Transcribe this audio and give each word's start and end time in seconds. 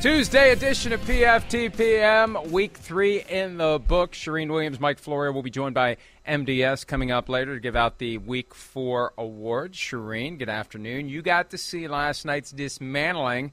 Tuesday 0.00 0.52
edition 0.52 0.94
of 0.94 1.00
PFTPM, 1.02 2.48
week 2.50 2.74
three 2.78 3.22
in 3.28 3.58
the 3.58 3.78
book. 3.86 4.12
Charean 4.12 4.50
Williams, 4.50 4.80
Mike 4.80 4.98
Florio 4.98 5.30
will 5.30 5.42
be 5.42 5.50
joined 5.50 5.74
by 5.74 5.98
MDS 6.26 6.86
coming 6.86 7.10
up 7.10 7.28
later 7.28 7.52
to 7.52 7.60
give 7.60 7.76
out 7.76 7.98
the 7.98 8.16
week 8.16 8.54
four 8.54 9.12
awards. 9.18 9.76
Charean, 9.76 10.38
good 10.38 10.48
afternoon. 10.48 11.10
You 11.10 11.20
got 11.20 11.50
to 11.50 11.58
see 11.58 11.86
last 11.86 12.24
night's 12.24 12.50
dismantling 12.50 13.52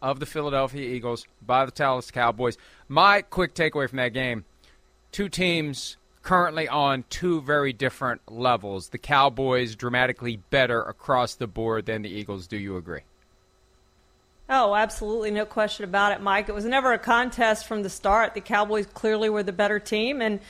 of 0.00 0.18
the 0.18 0.24
Philadelphia 0.24 0.88
Eagles 0.88 1.26
by 1.44 1.66
the 1.66 1.72
Dallas 1.72 2.10
Cowboys. 2.10 2.56
My 2.88 3.20
quick 3.20 3.54
takeaway 3.54 3.86
from 3.86 3.98
that 3.98 4.14
game 4.14 4.46
two 5.10 5.28
teams 5.28 5.98
currently 6.22 6.68
on 6.68 7.04
two 7.10 7.42
very 7.42 7.74
different 7.74 8.22
levels. 8.30 8.88
The 8.88 8.98
Cowboys 8.98 9.76
dramatically 9.76 10.38
better 10.48 10.80
across 10.80 11.34
the 11.34 11.46
board 11.46 11.84
than 11.84 12.00
the 12.00 12.08
Eagles. 12.08 12.46
Do 12.46 12.56
you 12.56 12.78
agree? 12.78 13.02
Oh, 14.48 14.74
absolutely. 14.74 15.30
No 15.30 15.46
question 15.46 15.84
about 15.84 16.12
it, 16.12 16.20
Mike. 16.20 16.48
It 16.48 16.54
was 16.54 16.64
never 16.64 16.92
a 16.92 16.98
contest 16.98 17.66
from 17.66 17.82
the 17.82 17.90
start. 17.90 18.34
The 18.34 18.40
Cowboys 18.40 18.86
clearly 18.86 19.30
were 19.30 19.42
the 19.42 19.52
better 19.52 19.78
team, 19.78 20.20
and 20.20 20.40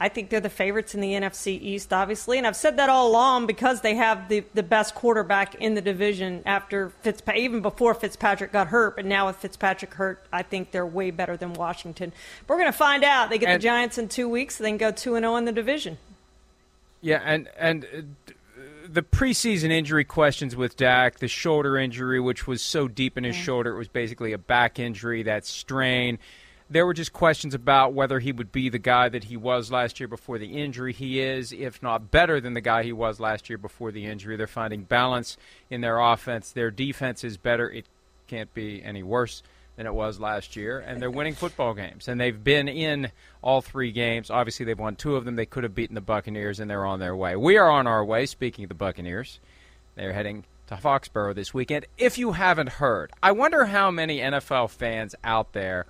I 0.00 0.08
think 0.08 0.30
they're 0.30 0.40
the 0.40 0.48
favorites 0.48 0.94
in 0.94 1.00
the 1.00 1.12
NFC 1.12 1.60
East, 1.60 1.92
obviously. 1.92 2.38
And 2.38 2.46
I've 2.46 2.54
said 2.54 2.76
that 2.76 2.88
all 2.88 3.08
along 3.08 3.46
because 3.46 3.80
they 3.80 3.96
have 3.96 4.28
the, 4.28 4.44
the 4.54 4.62
best 4.62 4.94
quarterback 4.94 5.56
in 5.56 5.74
the 5.74 5.80
division 5.80 6.42
after 6.46 6.90
Fitzpatrick, 6.90 7.42
even 7.42 7.62
before 7.62 7.94
Fitzpatrick 7.94 8.52
got 8.52 8.68
hurt. 8.68 8.94
But 8.94 9.06
now 9.06 9.26
with 9.26 9.36
Fitzpatrick 9.36 9.94
hurt, 9.94 10.24
I 10.32 10.42
think 10.42 10.70
they're 10.70 10.86
way 10.86 11.10
better 11.10 11.36
than 11.36 11.52
Washington. 11.54 12.12
But 12.46 12.54
we're 12.54 12.60
going 12.60 12.72
to 12.72 12.78
find 12.78 13.02
out. 13.02 13.28
They 13.28 13.38
get 13.38 13.48
and, 13.48 13.60
the 13.60 13.64
Giants 13.64 13.98
in 13.98 14.08
two 14.08 14.28
weeks, 14.28 14.56
then 14.56 14.76
go 14.76 14.92
2 14.92 15.18
0 15.18 15.36
in 15.36 15.44
the 15.46 15.52
division. 15.52 15.98
Yeah, 17.00 17.20
and, 17.24 17.48
and 17.58 17.84
uh, 17.84 18.32
the 18.88 19.02
preseason 19.02 19.70
injury 19.70 20.04
questions 20.04 20.56
with 20.56 20.76
Dak, 20.76 21.18
the 21.18 21.28
shoulder 21.28 21.76
injury, 21.76 22.20
which 22.20 22.46
was 22.46 22.62
so 22.62 22.88
deep 22.88 23.18
in 23.18 23.24
his 23.24 23.36
shoulder, 23.36 23.74
it 23.74 23.78
was 23.78 23.88
basically 23.88 24.32
a 24.32 24.38
back 24.38 24.78
injury, 24.78 25.22
that 25.24 25.44
strain. 25.44 26.18
There 26.70 26.84
were 26.84 26.94
just 26.94 27.12
questions 27.12 27.54
about 27.54 27.94
whether 27.94 28.18
he 28.18 28.32
would 28.32 28.52
be 28.52 28.68
the 28.68 28.78
guy 28.78 29.08
that 29.08 29.24
he 29.24 29.36
was 29.36 29.70
last 29.70 30.00
year 30.00 30.08
before 30.08 30.38
the 30.38 30.60
injury. 30.60 30.92
He 30.92 31.20
is, 31.20 31.52
if 31.52 31.82
not 31.82 32.10
better 32.10 32.40
than 32.40 32.54
the 32.54 32.60
guy 32.60 32.82
he 32.82 32.92
was 32.92 33.20
last 33.20 33.48
year 33.48 33.58
before 33.58 33.90
the 33.90 34.06
injury. 34.06 34.36
They're 34.36 34.46
finding 34.46 34.82
balance 34.82 35.36
in 35.70 35.80
their 35.80 35.98
offense. 35.98 36.50
Their 36.50 36.70
defense 36.70 37.24
is 37.24 37.36
better. 37.36 37.70
It 37.70 37.86
can't 38.26 38.52
be 38.52 38.82
any 38.82 39.02
worse 39.02 39.42
than 39.78 39.86
it 39.86 39.94
was 39.94 40.18
last 40.18 40.56
year, 40.56 40.80
and 40.80 41.00
they're 41.00 41.08
winning 41.08 41.36
football 41.36 41.72
games. 41.72 42.08
And 42.08 42.20
they've 42.20 42.42
been 42.42 42.66
in 42.66 43.12
all 43.42 43.62
three 43.62 43.92
games. 43.92 44.28
Obviously, 44.28 44.66
they've 44.66 44.76
won 44.76 44.96
two 44.96 45.14
of 45.14 45.24
them. 45.24 45.36
They 45.36 45.46
could 45.46 45.62
have 45.62 45.74
beaten 45.76 45.94
the 45.94 46.00
Buccaneers, 46.00 46.58
and 46.58 46.68
they're 46.68 46.84
on 46.84 46.98
their 46.98 47.14
way. 47.14 47.36
We 47.36 47.56
are 47.58 47.70
on 47.70 47.86
our 47.86 48.04
way. 48.04 48.26
Speaking 48.26 48.64
of 48.64 48.70
the 48.70 48.74
Buccaneers, 48.74 49.38
they're 49.94 50.12
heading 50.12 50.44
to 50.66 50.74
Foxborough 50.74 51.36
this 51.36 51.54
weekend. 51.54 51.86
If 51.96 52.18
you 52.18 52.32
haven't 52.32 52.70
heard, 52.70 53.12
I 53.22 53.30
wonder 53.30 53.66
how 53.66 53.92
many 53.92 54.18
NFL 54.18 54.70
fans 54.70 55.14
out 55.22 55.52
there 55.52 55.86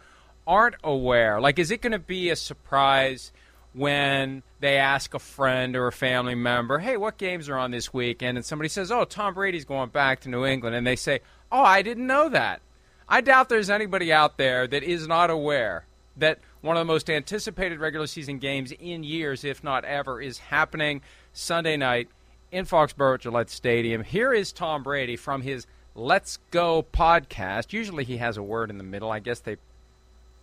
aren't 0.46 0.76
aware. 0.84 1.40
Like, 1.40 1.58
is 1.58 1.70
it 1.70 1.80
going 1.80 1.92
to 1.92 1.98
be 1.98 2.28
a 2.28 2.36
surprise? 2.36 3.32
when 3.74 4.42
they 4.60 4.78
ask 4.78 5.12
a 5.12 5.18
friend 5.18 5.76
or 5.76 5.86
a 5.86 5.92
family 5.92 6.34
member, 6.34 6.78
hey, 6.78 6.96
what 6.96 7.18
games 7.18 7.48
are 7.48 7.58
on 7.58 7.70
this 7.70 7.92
weekend? 7.92 8.36
And 8.36 8.44
somebody 8.44 8.68
says, 8.68 8.90
oh, 8.90 9.04
Tom 9.04 9.34
Brady's 9.34 9.66
going 9.66 9.90
back 9.90 10.20
to 10.20 10.30
New 10.30 10.44
England. 10.44 10.74
And 10.74 10.86
they 10.86 10.96
say, 10.96 11.20
oh, 11.52 11.62
I 11.62 11.82
didn't 11.82 12.06
know 12.06 12.30
that. 12.30 12.60
I 13.08 13.20
doubt 13.22 13.48
there's 13.48 13.70
anybody 13.70 14.12
out 14.12 14.36
there 14.36 14.66
that 14.66 14.82
is 14.82 15.08
not 15.08 15.30
aware 15.30 15.86
that 16.16 16.40
one 16.60 16.76
of 16.76 16.80
the 16.80 16.92
most 16.92 17.08
anticipated 17.08 17.78
regular 17.78 18.06
season 18.06 18.38
games 18.38 18.72
in 18.72 19.02
years, 19.02 19.44
if 19.44 19.64
not 19.64 19.84
ever, 19.84 20.20
is 20.20 20.38
happening 20.38 21.00
Sunday 21.32 21.76
night 21.76 22.08
in 22.52 22.66
Foxborough 22.66 23.14
at 23.14 23.20
Gillette 23.20 23.50
Stadium. 23.50 24.02
Here 24.02 24.32
is 24.32 24.52
Tom 24.52 24.82
Brady 24.82 25.16
from 25.16 25.42
his 25.42 25.66
Let's 25.94 26.38
Go 26.50 26.82
podcast. 26.82 27.72
Usually 27.72 28.04
he 28.04 28.18
has 28.18 28.36
a 28.36 28.42
word 28.42 28.70
in 28.70 28.78
the 28.78 28.84
middle. 28.84 29.10
I 29.10 29.20
guess 29.20 29.40
they 29.40 29.56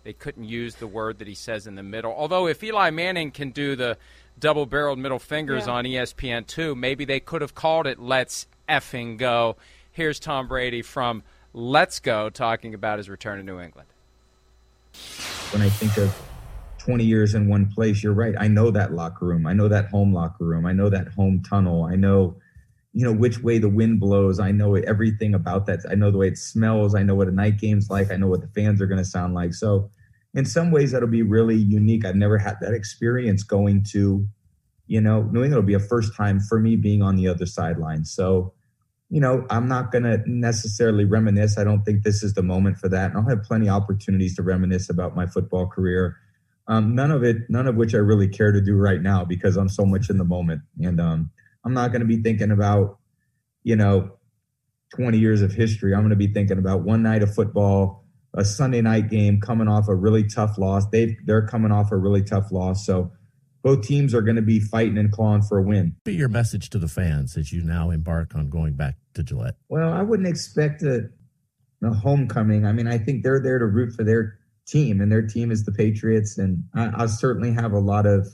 they 0.02 0.12
couldn't 0.12 0.44
use 0.44 0.76
the 0.76 0.86
word 0.86 1.18
that 1.18 1.26
he 1.26 1.34
says 1.34 1.66
in 1.66 1.74
the 1.74 1.82
middle. 1.82 2.14
Although 2.16 2.46
if 2.46 2.62
Eli 2.62 2.90
Manning 2.90 3.32
can 3.32 3.50
do 3.50 3.74
the 3.74 3.98
double-barreled 4.38 5.00
middle 5.00 5.18
fingers 5.18 5.66
yeah. 5.66 5.72
on 5.72 5.84
ESPN2, 5.84 6.76
maybe 6.76 7.04
they 7.04 7.18
could 7.18 7.42
have 7.42 7.56
called 7.56 7.88
it 7.88 7.98
Let's 7.98 8.46
effing 8.68 9.18
go. 9.18 9.56
Here's 9.90 10.20
Tom 10.20 10.46
Brady 10.46 10.80
from 10.82 11.24
Let's 11.58 12.00
Go 12.00 12.28
talking 12.28 12.74
about 12.74 12.98
his 12.98 13.08
return 13.08 13.38
to 13.38 13.42
New 13.42 13.58
England. 13.58 13.88
When 15.52 15.62
I 15.62 15.70
think 15.70 15.96
of 15.96 16.14
20 16.76 17.02
years 17.02 17.34
in 17.34 17.48
one 17.48 17.72
place, 17.72 18.02
you're 18.02 18.12
right. 18.12 18.34
I 18.38 18.46
know 18.46 18.70
that 18.70 18.92
locker 18.92 19.24
room. 19.24 19.46
I 19.46 19.54
know 19.54 19.66
that 19.66 19.88
home 19.88 20.12
locker 20.12 20.44
room. 20.44 20.66
I 20.66 20.74
know 20.74 20.90
that 20.90 21.08
home 21.08 21.42
tunnel. 21.48 21.84
I 21.84 21.96
know, 21.96 22.36
you 22.92 23.06
know, 23.06 23.12
which 23.14 23.38
way 23.38 23.56
the 23.56 23.70
wind 23.70 24.00
blows. 24.00 24.38
I 24.38 24.50
know 24.50 24.74
everything 24.74 25.32
about 25.32 25.64
that. 25.64 25.80
I 25.90 25.94
know 25.94 26.10
the 26.10 26.18
way 26.18 26.28
it 26.28 26.36
smells. 26.36 26.94
I 26.94 27.02
know 27.02 27.14
what 27.14 27.26
a 27.26 27.32
night 27.32 27.56
game's 27.56 27.88
like. 27.88 28.12
I 28.12 28.16
know 28.16 28.28
what 28.28 28.42
the 28.42 28.48
fans 28.48 28.82
are 28.82 28.86
going 28.86 29.02
to 29.02 29.04
sound 29.06 29.32
like. 29.32 29.54
So, 29.54 29.90
in 30.34 30.44
some 30.44 30.70
ways, 30.70 30.92
that'll 30.92 31.08
be 31.08 31.22
really 31.22 31.56
unique. 31.56 32.04
I've 32.04 32.16
never 32.16 32.36
had 32.36 32.56
that 32.60 32.74
experience 32.74 33.44
going 33.44 33.82
to, 33.92 34.28
you 34.88 35.00
know, 35.00 35.22
New 35.22 35.42
England 35.42 35.54
will 35.54 35.62
be 35.62 35.72
a 35.72 35.80
first 35.80 36.14
time 36.14 36.38
for 36.38 36.60
me 36.60 36.76
being 36.76 37.00
on 37.00 37.16
the 37.16 37.28
other 37.28 37.46
sideline. 37.46 38.04
So, 38.04 38.52
you 39.08 39.20
know, 39.20 39.46
I'm 39.50 39.68
not 39.68 39.92
going 39.92 40.04
to 40.04 40.20
necessarily 40.26 41.04
reminisce. 41.04 41.58
I 41.58 41.64
don't 41.64 41.84
think 41.84 42.02
this 42.02 42.22
is 42.22 42.34
the 42.34 42.42
moment 42.42 42.78
for 42.78 42.88
that. 42.88 43.10
And 43.10 43.18
I'll 43.18 43.28
have 43.28 43.44
plenty 43.44 43.68
of 43.68 43.80
opportunities 43.80 44.34
to 44.36 44.42
reminisce 44.42 44.90
about 44.90 45.14
my 45.14 45.26
football 45.26 45.66
career. 45.68 46.16
Um, 46.68 46.96
none 46.96 47.12
of 47.12 47.22
it, 47.22 47.48
none 47.48 47.68
of 47.68 47.76
which 47.76 47.94
I 47.94 47.98
really 47.98 48.26
care 48.26 48.50
to 48.50 48.60
do 48.60 48.74
right 48.74 49.00
now 49.00 49.24
because 49.24 49.56
I'm 49.56 49.68
so 49.68 49.84
much 49.84 50.10
in 50.10 50.18
the 50.18 50.24
moment. 50.24 50.62
And 50.82 51.00
um, 51.00 51.30
I'm 51.64 51.72
not 51.72 51.92
going 51.92 52.00
to 52.00 52.06
be 52.06 52.20
thinking 52.20 52.50
about, 52.50 52.98
you 53.62 53.76
know, 53.76 54.10
20 54.96 55.18
years 55.18 55.42
of 55.42 55.52
history. 55.52 55.94
I'm 55.94 56.00
going 56.00 56.10
to 56.10 56.16
be 56.16 56.32
thinking 56.32 56.58
about 56.58 56.82
one 56.82 57.02
night 57.02 57.22
of 57.22 57.32
football, 57.32 58.04
a 58.34 58.44
Sunday 58.44 58.80
night 58.80 59.08
game 59.08 59.40
coming 59.40 59.68
off 59.68 59.88
a 59.88 59.94
really 59.94 60.24
tough 60.24 60.58
loss. 60.58 60.86
They 60.90 61.16
they're 61.24 61.46
coming 61.46 61.72
off 61.72 61.92
a 61.92 61.96
really 61.96 62.22
tough 62.22 62.50
loss. 62.50 62.84
So 62.84 63.12
both 63.66 63.82
teams 63.82 64.14
are 64.14 64.22
going 64.22 64.36
to 64.36 64.42
be 64.42 64.60
fighting 64.60 64.96
and 64.96 65.10
clawing 65.10 65.42
for 65.42 65.58
a 65.58 65.62
win. 65.62 65.96
Be 66.04 66.14
your 66.14 66.28
message 66.28 66.70
to 66.70 66.78
the 66.78 66.86
fans 66.86 67.36
as 67.36 67.52
you 67.52 67.64
now 67.64 67.90
embark 67.90 68.36
on 68.36 68.48
going 68.48 68.74
back 68.74 68.94
to 69.14 69.24
Gillette. 69.24 69.56
Well, 69.68 69.92
I 69.92 70.02
wouldn't 70.02 70.28
expect 70.28 70.84
a, 70.84 71.10
a 71.82 71.92
homecoming. 71.92 72.64
I 72.64 72.70
mean, 72.70 72.86
I 72.86 72.96
think 72.96 73.24
they're 73.24 73.40
there 73.40 73.58
to 73.58 73.66
root 73.66 73.92
for 73.92 74.04
their 74.04 74.38
team, 74.68 75.00
and 75.00 75.10
their 75.10 75.26
team 75.26 75.50
is 75.50 75.64
the 75.64 75.72
Patriots. 75.72 76.38
And 76.38 76.62
I, 76.76 76.92
I 76.96 77.06
certainly 77.06 77.50
have 77.54 77.72
a 77.72 77.80
lot 77.80 78.06
of 78.06 78.28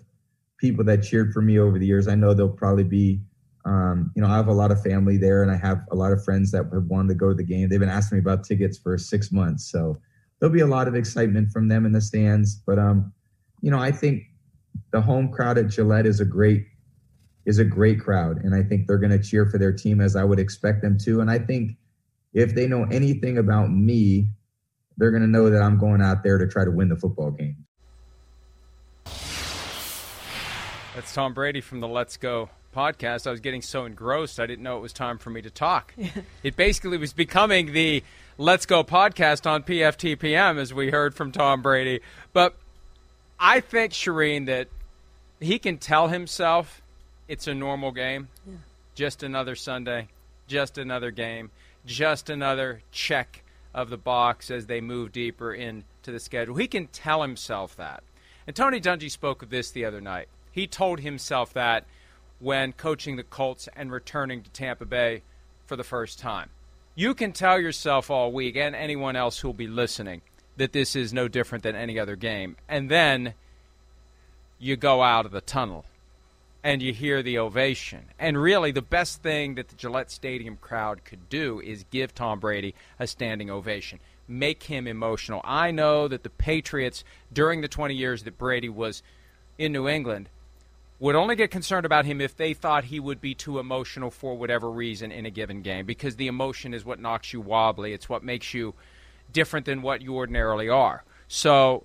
people 0.58 0.84
that 0.84 1.02
cheered 1.02 1.32
for 1.32 1.40
me 1.40 1.58
over 1.58 1.78
the 1.78 1.86
years. 1.86 2.08
I 2.08 2.14
know 2.14 2.34
they'll 2.34 2.50
probably 2.50 2.84
be. 2.84 3.22
Um, 3.64 4.10
you 4.14 4.20
know, 4.20 4.28
I 4.28 4.36
have 4.36 4.48
a 4.48 4.52
lot 4.52 4.70
of 4.70 4.82
family 4.82 5.16
there, 5.16 5.42
and 5.42 5.50
I 5.50 5.56
have 5.56 5.80
a 5.90 5.96
lot 5.96 6.12
of 6.12 6.22
friends 6.22 6.50
that 6.50 6.64
have 6.74 6.84
wanted 6.88 7.08
to 7.08 7.14
go 7.14 7.30
to 7.30 7.34
the 7.34 7.42
game. 7.42 7.70
They've 7.70 7.80
been 7.80 7.88
asking 7.88 8.18
me 8.18 8.20
about 8.20 8.44
tickets 8.44 8.76
for 8.76 8.98
six 8.98 9.32
months, 9.32 9.70
so 9.70 9.96
there'll 10.38 10.52
be 10.52 10.60
a 10.60 10.66
lot 10.66 10.88
of 10.88 10.94
excitement 10.94 11.52
from 11.52 11.68
them 11.68 11.86
in 11.86 11.92
the 11.92 12.02
stands. 12.02 12.54
But 12.66 12.78
um, 12.78 13.14
you 13.62 13.70
know, 13.70 13.78
I 13.78 13.92
think 13.92 14.24
the 14.92 15.00
home 15.00 15.30
crowd 15.30 15.58
at 15.58 15.68
Gillette 15.68 16.06
is 16.06 16.20
a 16.20 16.24
great 16.24 16.66
is 17.44 17.58
a 17.58 17.64
great 17.64 18.00
crowd, 18.00 18.44
and 18.44 18.54
I 18.54 18.62
think 18.62 18.86
they're 18.86 18.98
going 18.98 19.10
to 19.10 19.18
cheer 19.18 19.46
for 19.46 19.58
their 19.58 19.72
team 19.72 20.00
as 20.00 20.14
I 20.14 20.22
would 20.22 20.38
expect 20.38 20.80
them 20.80 20.96
to. 20.98 21.20
And 21.20 21.30
I 21.30 21.40
think 21.40 21.72
if 22.34 22.54
they 22.54 22.68
know 22.68 22.84
anything 22.84 23.38
about 23.38 23.70
me, 23.70 24.28
they're 24.96 25.10
going 25.10 25.22
to 25.22 25.28
know 25.28 25.50
that 25.50 25.60
I'm 25.60 25.78
going 25.78 26.00
out 26.00 26.22
there 26.22 26.38
to 26.38 26.46
try 26.46 26.64
to 26.64 26.70
win 26.70 26.88
the 26.88 26.96
football 26.96 27.32
game. 27.32 27.56
That's 30.94 31.12
Tom 31.12 31.34
Brady 31.34 31.60
from 31.60 31.80
the 31.80 31.88
Let's 31.88 32.16
Go 32.16 32.50
podcast. 32.74 33.26
I 33.26 33.30
was 33.30 33.40
getting 33.40 33.62
so 33.62 33.84
engrossed, 33.84 34.38
I 34.38 34.46
didn't 34.46 34.62
know 34.62 34.76
it 34.76 34.80
was 34.80 34.92
time 34.92 35.18
for 35.18 35.30
me 35.30 35.42
to 35.42 35.50
talk. 35.50 35.94
it 36.42 36.54
basically 36.54 36.98
was 36.98 37.12
becoming 37.12 37.72
the 37.72 38.02
Let's 38.38 38.66
Go 38.66 38.84
podcast 38.84 39.50
on 39.50 39.62
PFTPM, 39.62 40.58
as 40.58 40.72
we 40.72 40.90
heard 40.90 41.14
from 41.14 41.32
Tom 41.32 41.62
Brady. 41.62 42.00
But 42.32 42.56
I 43.44 43.58
think, 43.58 43.92
Charean, 43.92 44.46
that 44.46 44.68
he 45.40 45.58
can 45.58 45.78
tell 45.78 46.06
himself 46.06 46.80
it's 47.26 47.48
a 47.48 47.54
normal 47.54 47.90
game, 47.90 48.28
yeah. 48.46 48.54
just 48.94 49.24
another 49.24 49.56
Sunday, 49.56 50.08
just 50.46 50.78
another 50.78 51.10
game, 51.10 51.50
just 51.84 52.30
another 52.30 52.82
check 52.92 53.42
of 53.74 53.90
the 53.90 53.96
box 53.96 54.48
as 54.48 54.66
they 54.66 54.80
move 54.80 55.10
deeper 55.10 55.52
into 55.52 55.82
the 56.04 56.20
schedule. 56.20 56.54
He 56.54 56.68
can 56.68 56.86
tell 56.86 57.22
himself 57.22 57.74
that. 57.76 58.04
And 58.46 58.54
Tony 58.54 58.80
Dungy 58.80 59.10
spoke 59.10 59.42
of 59.42 59.50
this 59.50 59.72
the 59.72 59.84
other 59.86 60.00
night. 60.00 60.28
He 60.52 60.68
told 60.68 61.00
himself 61.00 61.52
that 61.54 61.84
when 62.38 62.72
coaching 62.72 63.16
the 63.16 63.24
Colts 63.24 63.68
and 63.74 63.90
returning 63.90 64.42
to 64.42 64.50
Tampa 64.50 64.84
Bay 64.84 65.22
for 65.66 65.74
the 65.74 65.84
first 65.84 66.20
time. 66.20 66.50
You 66.94 67.14
can 67.14 67.32
tell 67.32 67.58
yourself 67.58 68.08
all 68.08 68.30
week, 68.30 68.56
and 68.56 68.76
anyone 68.76 69.16
else 69.16 69.38
who'll 69.38 69.52
be 69.52 69.66
listening, 69.66 70.22
that 70.56 70.72
this 70.72 70.94
is 70.94 71.12
no 71.12 71.28
different 71.28 71.64
than 71.64 71.74
any 71.74 71.98
other 71.98 72.16
game. 72.16 72.56
And 72.68 72.90
then 72.90 73.34
you 74.58 74.76
go 74.76 75.02
out 75.02 75.26
of 75.26 75.32
the 75.32 75.40
tunnel 75.40 75.84
and 76.62 76.80
you 76.80 76.92
hear 76.92 77.22
the 77.22 77.38
ovation. 77.38 78.04
And 78.18 78.40
really, 78.40 78.70
the 78.70 78.82
best 78.82 79.22
thing 79.22 79.56
that 79.56 79.68
the 79.68 79.76
Gillette 79.76 80.10
Stadium 80.10 80.56
crowd 80.56 81.04
could 81.04 81.28
do 81.28 81.60
is 81.60 81.84
give 81.90 82.14
Tom 82.14 82.38
Brady 82.38 82.74
a 82.98 83.06
standing 83.06 83.50
ovation, 83.50 83.98
make 84.28 84.64
him 84.64 84.86
emotional. 84.86 85.40
I 85.44 85.72
know 85.72 86.06
that 86.06 86.22
the 86.22 86.30
Patriots, 86.30 87.02
during 87.32 87.60
the 87.60 87.68
20 87.68 87.94
years 87.94 88.22
that 88.22 88.38
Brady 88.38 88.68
was 88.68 89.02
in 89.58 89.72
New 89.72 89.88
England, 89.88 90.28
would 91.00 91.16
only 91.16 91.34
get 91.34 91.50
concerned 91.50 91.84
about 91.84 92.04
him 92.04 92.20
if 92.20 92.36
they 92.36 92.54
thought 92.54 92.84
he 92.84 93.00
would 93.00 93.20
be 93.20 93.34
too 93.34 93.58
emotional 93.58 94.08
for 94.08 94.36
whatever 94.36 94.70
reason 94.70 95.10
in 95.10 95.26
a 95.26 95.30
given 95.30 95.60
game 95.60 95.84
because 95.84 96.14
the 96.14 96.28
emotion 96.28 96.72
is 96.72 96.84
what 96.84 97.00
knocks 97.00 97.32
you 97.32 97.40
wobbly. 97.40 97.92
It's 97.92 98.08
what 98.08 98.22
makes 98.22 98.54
you 98.54 98.74
different 99.32 99.66
than 99.66 99.82
what 99.82 100.02
you 100.02 100.14
ordinarily 100.14 100.68
are. 100.68 101.04
So 101.28 101.84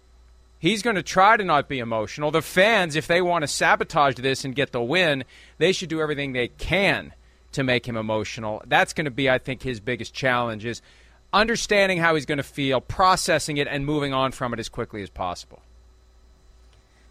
he's 0.60 0.82
going 0.82 0.96
to 0.96 1.04
try 1.04 1.38
to 1.38 1.44
not 1.44 1.68
be 1.68 1.80
emotional. 1.80 2.32
The 2.32 2.42
fans, 2.42 2.96
if 2.96 3.08
they 3.08 3.22
want 3.22 3.44
to 3.44 3.48
sabotage 3.48 4.16
this 4.16 4.44
and 4.44 4.56
get 4.56 4.72
the 4.72 4.82
win, 4.82 5.24
they 5.58 5.72
should 5.72 5.90
do 5.90 6.02
everything 6.02 6.34
they 6.34 6.50
can 6.50 7.14
to 7.54 7.64
make 7.64 7.88
him 7.88 7.98
emotional. 7.98 8.62
That's 8.66 8.94
going 8.94 9.06
to 9.06 9.12
be, 9.12 9.30
I 9.30 9.38
think, 9.38 9.64
his 9.64 9.80
biggest 9.80 10.14
challenge 10.14 10.66
is 10.66 10.82
understanding 11.34 11.98
how 11.98 12.16
he's 12.16 12.26
going 12.26 12.38
to 12.38 12.44
feel, 12.44 12.82
processing 12.82 13.58
it, 13.58 13.68
and 13.68 13.86
moving 13.86 14.14
on 14.14 14.32
from 14.32 14.54
it 14.54 14.60
as 14.60 14.70
quickly 14.70 15.02
as 15.02 15.10
possible. 15.10 15.62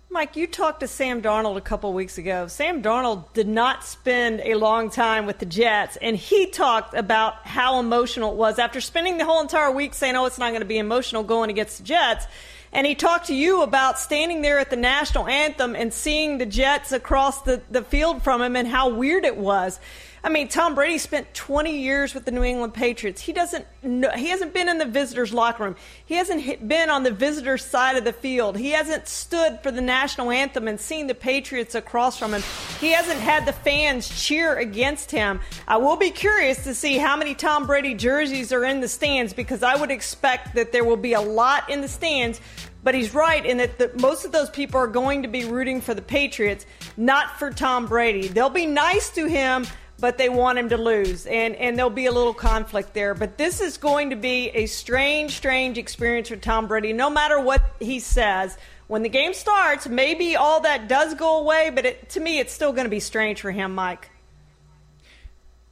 Mike, 0.09 0.37
you 0.37 0.47
talked 0.47 0.81
to 0.81 0.89
Sam 0.89 1.21
Darnold 1.21 1.57
a 1.57 1.61
couple 1.61 1.93
weeks 1.93 2.17
ago. 2.17 2.47
Sam 2.47 2.81
Darnold 2.81 3.33
did 3.35 3.49
not 3.49 3.85
spend 3.85 4.41
a 4.45 4.55
long 4.55 4.89
time 4.89 5.27
with 5.27 5.39
the 5.41 5.47
Jets, 5.47 5.97
and 5.97 6.17
he 6.17 6.47
talked 6.47 6.95
about 6.95 7.47
how 7.47 7.81
emotional 7.81 8.33
it 8.33 8.37
was 8.37 8.59
after 8.59 8.81
spending 8.81 9.19
the 9.19 9.25
whole 9.25 9.43
entire 9.43 9.71
week 9.71 9.95
saying, 9.95 10.17
"Oh, 10.17 10.25
it's 10.25 10.39
not 10.39 10.51
going 10.51 10.61
to 10.61 10.67
be 10.67 10.79
emotional 10.79 11.23
going 11.23 11.51
against 11.51 11.79
the 11.79 11.85
Jets." 11.85 12.27
And 12.73 12.87
he 12.87 12.95
talked 12.95 13.27
to 13.27 13.35
you 13.35 13.63
about 13.63 13.99
standing 13.99 14.43
there 14.43 14.59
at 14.59 14.71
the 14.71 14.77
national 14.77 15.27
anthem 15.27 15.75
and 15.75 15.93
seeing 15.93 16.39
the 16.39 16.47
Jets 16.47 16.93
across 16.93 17.43
the, 17.43 17.63
the 17.71 17.83
field 17.83 18.23
from 18.23 18.43
him 18.43 18.55
and 18.55 18.69
how 18.69 18.89
weird 18.89 19.25
it 19.25 19.37
was. 19.37 19.81
I 20.25 20.29
mean, 20.29 20.49
Tom 20.49 20.75
Brady 20.75 20.99
spent 20.99 21.33
20 21.35 21.79
years 21.79 22.15
with 22.15 22.25
the 22.25 22.31
New 22.31 22.43
England 22.43 22.75
Patriots. 22.75 23.21
He 23.21 23.33
doesn't 23.33 23.67
know, 23.83 24.11
he 24.11 24.29
hasn't 24.29 24.55
been 24.55 24.69
in 24.69 24.79
the 24.79 24.87
visitors' 24.87 25.33
locker 25.33 25.65
room. 25.65 25.77
He 26.05 26.15
hasn't 26.15 26.67
been 26.67 26.91
on 26.91 27.03
the 27.03 27.11
visitors' 27.11 27.65
side 27.65 27.97
of 27.97 28.05
the 28.05 28.13
field. 28.13 28.57
He 28.57 28.71
hasn't 28.71 29.07
stood 29.09 29.61
for 29.63 29.71
the 29.71 29.81
national 29.81 30.31
anthem 30.31 30.69
and 30.69 30.81
seen 30.81 31.07
the 31.07 31.15
Patriots 31.15 31.75
across 31.75 32.19
from 32.19 32.35
him. 32.35 32.43
He 32.81 32.91
hasn't 32.93 33.21
had 33.21 33.47
the 33.47 33.53
fans 33.53 34.09
cheer 34.09 34.57
against 34.57 35.11
him. 35.11 35.41
I 35.69 35.77
will 35.77 35.97
be 35.97 36.11
curious 36.11 36.65
to 36.65 36.75
see 36.75 36.99
how 36.99 37.17
many 37.17 37.35
Tom 37.35 37.67
Brady 37.67 37.95
jerseys 37.95 38.53
are 38.53 38.65
in 38.65 38.81
the 38.81 38.89
stands 38.89 39.33
because 39.33 39.63
I 39.63 39.77
would 39.77 39.91
expect 39.91 40.55
that 40.55 40.73
there 40.73 40.85
will 40.85 40.97
be 40.97 41.13
a 41.13 41.21
lot 41.21 41.71
in 41.71 41.81
the 41.81 41.89
stands 41.89 42.41
but 42.87 42.95
he's 42.95 43.13
right 43.13 43.45
in 43.45 43.57
that 43.57 43.81
the, 43.81 43.91
most 44.01 44.25
of 44.25 44.31
those 44.31 44.49
people 44.49 44.79
are 44.79 44.87
going 44.87 45.23
to 45.23 45.29
be 45.29 45.45
rooting 45.45 45.81
for 45.81 45.93
the 45.93 46.01
Patriots, 46.01 46.67
not 46.97 47.37
for 47.37 47.51
Tom 47.51 47.87
Brady. 47.87 48.29
They'll 48.29 48.49
be 48.49 48.65
nice 48.65 49.11
to 49.11 49.27
him, 49.27 49.67
but 49.99 50.19
they 50.19 50.29
want 50.29 50.59
him 50.59 50.69
to 50.69 50.77
lose, 50.77 51.27
and 51.27 51.55
and 51.57 51.77
there'll 51.77 51.91
be 51.91 52.07
a 52.07 52.13
little 52.13 52.35
conflict 52.35 52.95
there. 52.95 53.15
But 53.15 53.39
this 53.39 53.61
is 53.61 53.79
going 53.79 54.11
to 54.11 54.17
be 54.17 54.49
a 54.51 54.67
strange, 54.67 55.33
strange 55.33 55.79
experience 55.79 56.29
for 56.29 56.37
Tom 56.37 56.67
Brady. 56.67 56.93
No 56.93 57.09
matter 57.11 57.41
what 57.41 57.63
he 57.81 57.99
says, 57.99 58.57
when 58.89 59.03
the 59.03 59.09
game 59.09 59.35
starts, 59.35 59.89
maybe 59.89 60.37
all 60.37 60.61
that 60.61 60.89
does 60.89 61.15
go 61.15 61.39
away, 61.39 61.71
but 61.75 61.87
it, 61.87 62.11
to 62.11 62.21
me, 62.21 62.39
it's 62.39 62.53
still 62.53 62.73
going 62.73 62.85
to 62.85 62.91
be 62.91 63.01
strange 63.01 63.41
for 63.41 63.51
him, 63.51 63.75
Mike. 63.75 64.11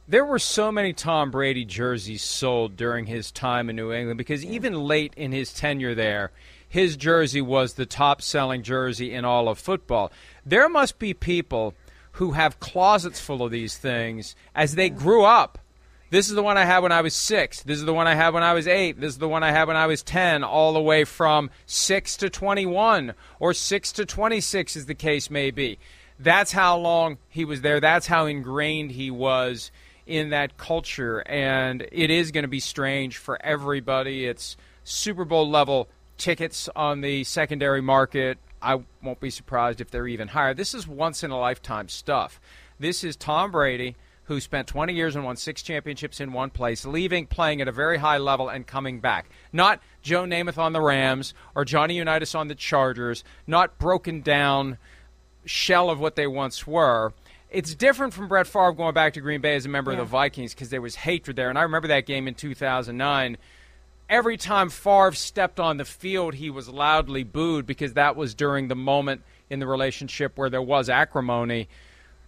There 0.07 0.25
were 0.25 0.39
so 0.39 0.71
many 0.71 0.93
Tom 0.93 1.31
Brady 1.31 1.65
jerseys 1.65 2.23
sold 2.23 2.75
during 2.75 3.07
his 3.07 3.31
time 3.31 3.69
in 3.69 3.75
New 3.75 3.91
England 3.91 4.19
because 4.19 4.45
even 4.45 4.73
late 4.75 5.13
in 5.15 5.31
his 5.31 5.51
tenure 5.51 5.95
there, 5.95 6.31
his 6.67 6.95
jersey 6.95 7.41
was 7.41 7.73
the 7.73 7.87
top 7.87 8.21
selling 8.21 8.61
jersey 8.61 9.13
in 9.13 9.25
all 9.25 9.47
of 9.47 9.57
football. 9.57 10.11
There 10.45 10.69
must 10.69 10.99
be 10.99 11.15
people 11.15 11.73
who 12.15 12.31
have 12.31 12.59
closets 12.61 13.19
full 13.19 13.43
of 13.43 13.51
these 13.51 13.77
things 13.77 14.35
as 14.53 14.75
they 14.75 14.89
grew 14.89 15.25
up. 15.25 15.59
This 16.11 16.29
is 16.29 16.35
the 16.35 16.43
one 16.43 16.57
I 16.57 16.63
had 16.63 16.79
when 16.79 16.93
I 16.93 17.01
was 17.01 17.13
six. 17.13 17.61
This 17.63 17.77
is 17.77 17.83
the 17.83 17.93
one 17.93 18.07
I 18.07 18.15
had 18.15 18.33
when 18.33 18.43
I 18.43 18.53
was 18.53 18.67
eight. 18.67 19.01
This 19.01 19.13
is 19.13 19.17
the 19.17 19.27
one 19.27 19.43
I 19.43 19.51
had 19.51 19.67
when 19.67 19.75
I 19.75 19.87
was 19.87 20.01
10, 20.01 20.43
all 20.43 20.71
the 20.71 20.81
way 20.81 21.03
from 21.03 21.49
6 21.65 22.17
to 22.17 22.29
21 22.29 23.15
or 23.39 23.53
6 23.53 23.91
to 23.91 24.05
26, 24.05 24.77
as 24.77 24.85
the 24.85 24.95
case 24.95 25.29
may 25.29 25.51
be. 25.51 25.77
That's 26.17 26.53
how 26.53 26.77
long 26.77 27.17
he 27.27 27.43
was 27.43 27.59
there. 27.61 27.81
That's 27.81 28.07
how 28.07 28.27
ingrained 28.27 28.91
he 28.91 29.11
was 29.11 29.71
in 30.05 30.29
that 30.29 30.57
culture. 30.57 31.19
And 31.25 31.85
it 31.91 32.09
is 32.09 32.31
going 32.31 32.43
to 32.43 32.47
be 32.47 32.61
strange 32.61 33.17
for 33.17 33.37
everybody. 33.43 34.25
It's 34.25 34.55
Super 34.85 35.25
Bowl 35.25 35.49
level 35.49 35.89
tickets 36.17 36.69
on 36.77 37.01
the 37.01 37.25
secondary 37.25 37.81
market 37.81 38.37
I 38.65 38.83
won't 39.03 39.19
be 39.19 39.29
surprised 39.29 39.79
if 39.79 39.91
they're 39.91 40.07
even 40.07 40.29
higher. 40.29 40.55
This 40.55 40.73
is 40.73 40.87
once 40.87 41.23
in 41.23 41.29
a 41.29 41.39
lifetime 41.39 41.87
stuff. 41.87 42.41
This 42.79 43.03
is 43.03 43.15
Tom 43.15 43.51
Brady, 43.51 43.95
who 44.23 44.41
spent 44.41 44.67
20 44.67 44.91
years 44.91 45.15
and 45.15 45.23
won 45.23 45.35
six 45.35 45.61
championships 45.61 46.19
in 46.19 46.33
one 46.33 46.49
place, 46.49 46.83
leaving, 46.83 47.27
playing 47.27 47.61
at 47.61 47.67
a 47.67 47.71
very 47.71 47.99
high 47.99 48.17
level, 48.17 48.49
and 48.49 48.65
coming 48.65 48.99
back. 48.99 49.29
Not 49.53 49.81
Joe 50.01 50.23
Namath 50.23 50.57
on 50.57 50.73
the 50.73 50.81
Rams 50.81 51.35
or 51.53 51.63
Johnny 51.63 51.95
Unitas 51.95 52.33
on 52.33 52.47
the 52.47 52.55
Chargers, 52.55 53.23
not 53.45 53.77
broken 53.77 54.21
down 54.21 54.79
shell 55.45 55.91
of 55.91 55.99
what 55.99 56.15
they 56.15 56.25
once 56.25 56.65
were. 56.65 57.13
It's 57.51 57.75
different 57.75 58.15
from 58.15 58.27
Brett 58.27 58.47
Favre 58.47 58.73
going 58.73 58.95
back 58.95 59.13
to 59.13 59.21
Green 59.21 59.41
Bay 59.41 59.55
as 59.55 59.67
a 59.67 59.69
member 59.69 59.91
yeah. 59.91 59.99
of 59.99 60.07
the 60.07 60.11
Vikings 60.11 60.55
because 60.55 60.71
there 60.71 60.81
was 60.81 60.95
hatred 60.95 61.37
there. 61.37 61.49
And 61.49 61.59
I 61.59 61.61
remember 61.61 61.87
that 61.89 62.07
game 62.07 62.27
in 62.27 62.33
2009 62.33 63.37
every 64.09 64.37
time 64.37 64.69
Favre 64.69 65.13
stepped 65.13 65.59
on 65.59 65.77
the 65.77 65.85
field, 65.85 66.35
he 66.35 66.49
was 66.49 66.69
loudly 66.69 67.23
booed 67.23 67.65
because 67.65 67.93
that 67.93 68.15
was 68.15 68.33
during 68.33 68.67
the 68.67 68.75
moment 68.75 69.21
in 69.49 69.59
the 69.59 69.67
relationship 69.67 70.37
where 70.37 70.49
there 70.49 70.61
was 70.61 70.89
acrimony. 70.89 71.67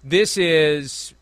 This 0.03 0.38
is 0.38 1.13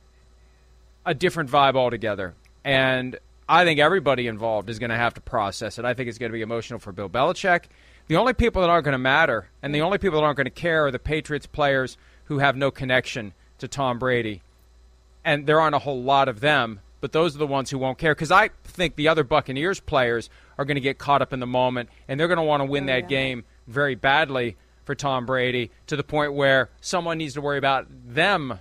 a 1.05 1.13
different 1.13 1.49
vibe 1.49 1.75
altogether. 1.75 2.33
And 2.63 3.17
I 3.47 3.63
think 3.63 3.79
everybody 3.79 4.27
involved 4.27 4.69
is 4.69 4.79
going 4.79 4.89
to 4.89 4.95
have 4.95 5.13
to 5.15 5.21
process 5.21 5.77
it. 5.77 5.85
I 5.85 5.93
think 5.93 6.09
it's 6.09 6.17
going 6.17 6.31
to 6.31 6.35
be 6.35 6.41
emotional 6.41 6.79
for 6.79 6.91
Bill 6.91 7.09
Belichick. 7.09 7.65
The 8.07 8.15
only 8.17 8.33
people 8.33 8.61
that 8.61 8.69
aren't 8.69 8.85
going 8.85 8.93
to 8.93 8.99
matter 8.99 9.49
and 9.61 9.73
the 9.73 9.81
only 9.81 9.97
people 9.97 10.19
that 10.19 10.25
aren't 10.25 10.37
going 10.37 10.45
to 10.45 10.51
care 10.51 10.87
are 10.87 10.91
the 10.91 10.99
Patriots 10.99 11.47
players 11.47 11.97
who 12.25 12.39
have 12.39 12.55
no 12.55 12.71
connection 12.71 13.33
to 13.59 13.67
Tom 13.67 13.99
Brady. 13.99 14.41
And 15.23 15.47
there 15.47 15.59
aren't 15.59 15.75
a 15.75 15.79
whole 15.79 16.01
lot 16.01 16.27
of 16.27 16.39
them, 16.39 16.81
but 17.01 17.11
those 17.11 17.35
are 17.35 17.39
the 17.39 17.47
ones 17.47 17.69
who 17.69 17.77
won't 17.77 17.97
care 17.97 18.13
because 18.13 18.31
I 18.31 18.49
think 18.63 18.95
the 18.95 19.07
other 19.07 19.23
Buccaneers 19.23 19.79
players 19.79 20.29
are 20.57 20.65
going 20.65 20.75
to 20.75 20.81
get 20.81 20.97
caught 20.97 21.21
up 21.21 21.33
in 21.33 21.39
the 21.39 21.47
moment, 21.47 21.89
and 22.07 22.19
they're 22.19 22.27
going 22.27 22.37
to 22.37 22.43
want 22.43 22.61
to 22.61 22.65
win 22.65 22.85
oh, 22.85 22.87
that 22.87 23.03
yeah. 23.03 23.07
game 23.07 23.45
very 23.67 23.95
badly 23.95 24.57
for 24.83 24.95
Tom 24.95 25.25
Brady 25.25 25.71
to 25.87 25.95
the 25.95 26.03
point 26.03 26.33
where 26.33 26.69
someone 26.79 27.17
needs 27.17 27.33
to 27.33 27.41
worry 27.41 27.57
about 27.57 27.87
them 27.89 28.59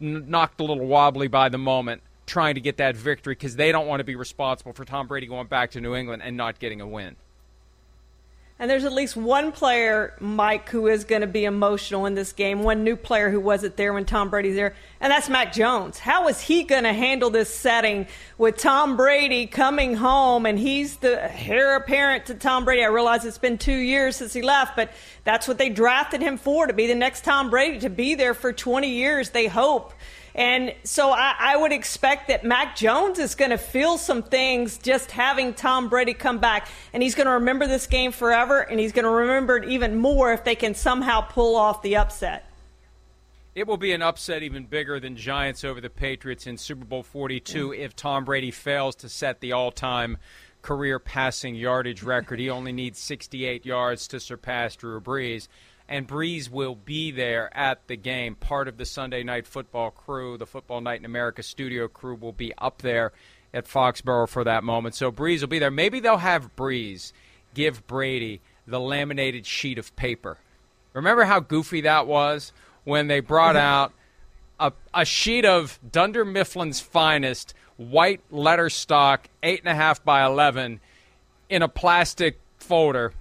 n- 0.00 0.24
knocked 0.28 0.60
a 0.60 0.64
little 0.64 0.86
wobbly 0.86 1.28
by 1.28 1.48
the 1.48 1.58
moment 1.58 2.02
trying 2.26 2.54
to 2.54 2.60
get 2.60 2.76
that 2.78 2.96
victory 2.96 3.34
because 3.34 3.56
they 3.56 3.72
don't 3.72 3.86
want 3.86 4.00
to 4.00 4.04
be 4.04 4.16
responsible 4.16 4.72
for 4.72 4.84
Tom 4.84 5.06
Brady 5.06 5.26
going 5.26 5.46
back 5.46 5.70
to 5.72 5.80
New 5.80 5.94
England 5.94 6.22
and 6.24 6.36
not 6.36 6.58
getting 6.58 6.80
a 6.80 6.86
win. 6.86 7.16
And 8.58 8.70
there's 8.70 8.84
at 8.84 8.92
least 8.92 9.16
one 9.16 9.50
player, 9.50 10.14
Mike, 10.20 10.68
who 10.68 10.86
is 10.86 11.04
going 11.04 11.22
to 11.22 11.26
be 11.26 11.44
emotional 11.44 12.06
in 12.06 12.14
this 12.14 12.32
game. 12.32 12.62
One 12.62 12.84
new 12.84 12.94
player 12.94 13.28
who 13.28 13.40
wasn't 13.40 13.76
there 13.76 13.92
when 13.92 14.04
Tom 14.04 14.30
Brady's 14.30 14.54
there, 14.54 14.74
and 15.00 15.10
that's 15.10 15.28
Mac 15.28 15.52
Jones. 15.52 15.98
How 15.98 16.28
is 16.28 16.40
he 16.40 16.62
going 16.62 16.84
to 16.84 16.92
handle 16.92 17.30
this 17.30 17.52
setting 17.52 18.06
with 18.38 18.58
Tom 18.58 18.96
Brady 18.96 19.46
coming 19.46 19.94
home 19.94 20.46
and 20.46 20.58
he's 20.58 20.96
the 20.98 21.20
heir 21.44 21.74
apparent 21.74 22.26
to 22.26 22.34
Tom 22.34 22.64
Brady? 22.64 22.84
I 22.84 22.88
realize 22.88 23.24
it's 23.24 23.38
been 23.38 23.58
two 23.58 23.72
years 23.72 24.14
since 24.16 24.32
he 24.32 24.42
left, 24.42 24.76
but 24.76 24.92
that's 25.24 25.48
what 25.48 25.58
they 25.58 25.68
drafted 25.68 26.20
him 26.22 26.38
for 26.38 26.66
to 26.66 26.72
be 26.72 26.86
the 26.86 26.94
next 26.94 27.24
Tom 27.24 27.50
Brady, 27.50 27.80
to 27.80 27.90
be 27.90 28.14
there 28.14 28.34
for 28.34 28.52
20 28.52 28.88
years, 28.88 29.30
they 29.30 29.48
hope. 29.48 29.92
And 30.34 30.74
so 30.82 31.10
I, 31.10 31.34
I, 31.38 31.56
would 31.56 31.72
expect 31.72 32.28
that 32.28 32.44
Mac 32.44 32.74
Jones 32.74 33.18
is 33.18 33.34
going 33.34 33.50
to 33.50 33.58
feel 33.58 33.98
some 33.98 34.22
things 34.22 34.78
just 34.78 35.10
having 35.10 35.52
Tom 35.52 35.88
Brady 35.88 36.14
come 36.14 36.38
back. 36.38 36.68
And 36.92 37.02
he's 37.02 37.14
going 37.14 37.26
to 37.26 37.32
remember 37.32 37.66
this 37.66 37.86
game 37.86 38.12
forever, 38.12 38.60
and 38.60 38.80
he's 38.80 38.92
going 38.92 39.04
to 39.04 39.10
remember 39.10 39.58
it 39.58 39.68
even 39.68 39.96
more 39.96 40.32
if 40.32 40.44
they 40.44 40.54
can 40.54 40.74
somehow 40.74 41.20
pull 41.20 41.54
off 41.54 41.82
the 41.82 41.96
upset. 41.96 42.48
It 43.54 43.66
will 43.66 43.76
be 43.76 43.92
an 43.92 44.00
upset 44.00 44.42
even 44.42 44.64
bigger 44.64 44.98
than 44.98 45.14
Giants 45.14 45.62
over 45.62 45.80
the 45.82 45.90
Patriots 45.90 46.46
in 46.46 46.56
Super 46.56 46.86
Bowl 46.86 47.02
42 47.02 47.74
if 47.74 47.94
Tom 47.94 48.24
Brady 48.24 48.50
fails 48.50 48.96
to 48.96 49.10
set 49.10 49.40
the 49.40 49.52
all 49.52 49.70
time 49.70 50.16
career 50.62 50.98
passing 50.98 51.54
yardage 51.54 52.02
record. 52.02 52.38
He 52.38 52.48
only 52.48 52.72
needs 52.72 52.98
68 52.98 53.66
yards 53.66 54.08
to 54.08 54.20
surpass 54.20 54.76
Drew 54.76 55.00
Brees 55.00 55.48
and 55.88 56.08
Brees 56.08 56.48
will 56.50 56.74
be 56.74 57.10
there 57.10 57.54
at 57.56 57.86
the 57.88 57.96
game. 57.96 58.34
Part 58.34 58.68
of 58.68 58.76
the 58.76 58.84
Sunday 58.84 59.22
Night 59.22 59.46
Football 59.46 59.90
crew, 59.90 60.38
the 60.38 60.46
Football 60.46 60.80
Night 60.80 61.00
in 61.00 61.04
America 61.04 61.42
studio 61.42 61.88
crew, 61.88 62.14
will 62.14 62.32
be 62.32 62.52
up 62.58 62.82
there 62.82 63.12
at 63.52 63.66
Foxborough 63.66 64.28
for 64.28 64.44
that 64.44 64.64
moment. 64.64 64.94
So 64.94 65.12
Brees 65.12 65.40
will 65.40 65.48
be 65.48 65.58
there. 65.58 65.70
Maybe 65.70 66.00
they'll 66.00 66.16
have 66.16 66.56
Brees 66.56 67.12
give 67.54 67.86
Brady 67.86 68.40
the 68.66 68.80
laminated 68.80 69.44
sheet 69.44 69.76
of 69.76 69.94
paper. 69.96 70.38
Remember 70.94 71.24
how 71.24 71.40
goofy 71.40 71.82
that 71.82 72.06
was 72.06 72.52
when 72.84 73.08
they 73.08 73.20
brought 73.20 73.56
mm-hmm. 73.56 73.66
out 73.66 73.92
a, 74.58 74.72
a 74.94 75.04
sheet 75.04 75.44
of 75.44 75.78
Dunder 75.90 76.24
Mifflin's 76.24 76.80
finest 76.80 77.54
white 77.76 78.20
letter 78.30 78.70
stock, 78.70 79.28
eight 79.42 79.60
and 79.60 79.68
a 79.68 79.74
half 79.74 80.04
by 80.04 80.24
eleven, 80.24 80.80
in 81.48 81.62
a 81.62 81.68
plastic 81.68 82.38
folder 82.58 83.12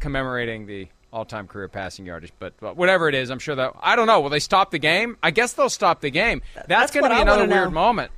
commemorating 0.00 0.66
the 0.66 0.88
all-time 1.16 1.48
career 1.48 1.68
passing 1.68 2.04
yardage. 2.04 2.32
But, 2.38 2.54
but, 2.60 2.76
whatever 2.76 3.08
it 3.08 3.14
is, 3.14 3.30
I'm 3.30 3.38
sure 3.38 3.54
that 3.54 3.72
I 3.80 3.96
don't 3.96 4.06
know. 4.06 4.20
Will 4.20 4.30
they 4.30 4.38
stop 4.38 4.70
the 4.70 4.78
game? 4.78 5.16
I 5.22 5.30
guess 5.30 5.54
they'll 5.54 5.70
stop 5.70 6.02
the 6.02 6.10
game. 6.10 6.42
That's, 6.54 6.68
That's 6.68 6.92
going 6.92 7.10
to 7.10 7.16
be 7.16 7.22
another 7.22 7.46
weird 7.46 7.72
moment. 7.72 8.12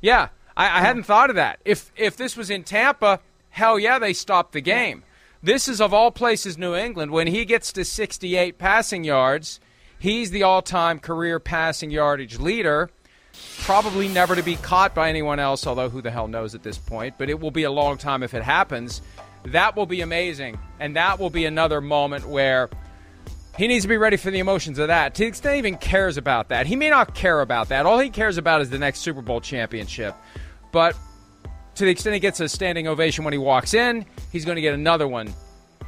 Yeah, 0.00 0.28
I, 0.56 0.64
I 0.64 0.80
hadn't 0.80 1.04
thought 1.04 1.30
of 1.30 1.36
that. 1.36 1.60
If 1.64 1.92
if 1.96 2.16
this 2.16 2.36
was 2.36 2.50
in 2.50 2.64
Tampa, 2.64 3.20
hell 3.50 3.78
yeah, 3.78 3.98
they 3.98 4.12
stop 4.12 4.52
the 4.52 4.60
game. 4.60 5.04
This 5.42 5.68
is 5.68 5.80
of 5.80 5.94
all 5.94 6.10
places 6.10 6.58
New 6.58 6.74
England. 6.74 7.12
When 7.12 7.26
he 7.26 7.44
gets 7.44 7.72
to 7.72 7.84
68 7.84 8.58
passing 8.58 9.04
yards, 9.04 9.58
he's 9.98 10.30
the 10.32 10.42
all-time 10.42 10.98
career 10.98 11.38
passing 11.40 11.90
yardage 11.90 12.38
leader. 12.38 12.90
Probably 13.60 14.08
never 14.08 14.34
to 14.34 14.42
be 14.42 14.56
caught 14.56 14.94
by 14.94 15.08
anyone 15.08 15.38
else, 15.38 15.66
although 15.66 15.88
who 15.88 16.02
the 16.02 16.10
hell 16.10 16.28
knows 16.28 16.54
at 16.54 16.62
this 16.62 16.76
point. 16.76 17.14
But 17.16 17.30
it 17.30 17.40
will 17.40 17.50
be 17.50 17.62
a 17.62 17.70
long 17.70 17.96
time 17.96 18.22
if 18.22 18.34
it 18.34 18.42
happens 18.42 19.00
That 19.44 19.76
will 19.76 19.86
be 19.86 20.00
amazing, 20.00 20.58
and 20.78 20.96
that 20.96 21.18
will 21.18 21.30
be 21.30 21.44
another 21.44 21.80
moment 21.80 22.26
where 22.28 22.68
he 23.56 23.66
needs 23.66 23.84
to 23.84 23.88
be 23.88 23.96
ready 23.96 24.16
for 24.16 24.30
the 24.30 24.38
emotions 24.38 24.78
of 24.78 24.88
that. 24.88 25.14
To 25.14 25.22
the 25.22 25.28
extent 25.28 25.54
he 25.54 25.58
even 25.58 25.76
cares 25.76 26.16
about 26.16 26.48
that, 26.48 26.66
he 26.66 26.76
may 26.76 26.90
not 26.90 27.14
care 27.14 27.40
about 27.40 27.68
that. 27.70 27.86
All 27.86 27.98
he 27.98 28.10
cares 28.10 28.38
about 28.38 28.60
is 28.60 28.70
the 28.70 28.78
next 28.78 29.00
Super 29.00 29.22
Bowl 29.22 29.40
championship. 29.40 30.14
But 30.72 30.96
to 31.74 31.84
the 31.84 31.90
extent 31.90 32.14
he 32.14 32.20
gets 32.20 32.40
a 32.40 32.48
standing 32.48 32.86
ovation 32.86 33.24
when 33.24 33.32
he 33.32 33.38
walks 33.38 33.74
in, 33.74 34.06
he's 34.30 34.44
going 34.44 34.56
to 34.56 34.62
get 34.62 34.74
another 34.74 35.08
one 35.08 35.34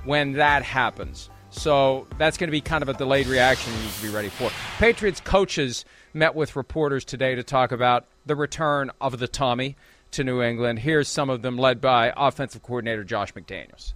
when 0.05 0.33
that 0.33 0.63
happens. 0.63 1.31
So 1.51 2.07
that's 2.19 2.39
going 2.39 2.49
to 2.49 2.53
be 2.53 2.63
kind 2.63 2.83
of 2.83 2.89
a 2.89 2.95
delayed 2.95 3.27
reaction 3.27 3.73
you 3.75 3.81
need 3.81 3.93
to 3.93 4.03
be 4.03 4.09
ready 4.09 4.29
for. 4.29 4.51
Patriots 4.79 5.21
coaches 5.21 5.85
met 6.15 6.35
with 6.35 6.57
reporters 6.57 7.05
today 7.05 7.35
to 7.35 7.43
talk 7.43 7.73
about 7.73 8.07
the 8.25 8.35
return 8.35 8.91
of 9.01 9.19
the 9.19 9.29
Tommy 9.29 9.77
to 10.13 10.25
New 10.25 10.43
England. 10.43 10.79
Here's 10.81 11.09
some 11.09 11.31
of 11.31 11.43
them 11.43 11.59
led 11.59 11.81
by 11.81 12.13
offensive 12.17 12.63
coordinator 12.63 13.05
Josh 13.05 13.33
McDaniels. 13.35 13.93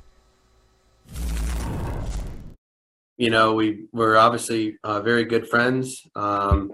You 3.17 3.31
know, 3.31 3.55
we 3.55 3.87
we're 3.93 4.17
obviously 4.17 4.77
uh, 4.85 5.01
very 5.01 5.25
good 5.25 5.49
friends 5.49 6.07
um, 6.15 6.73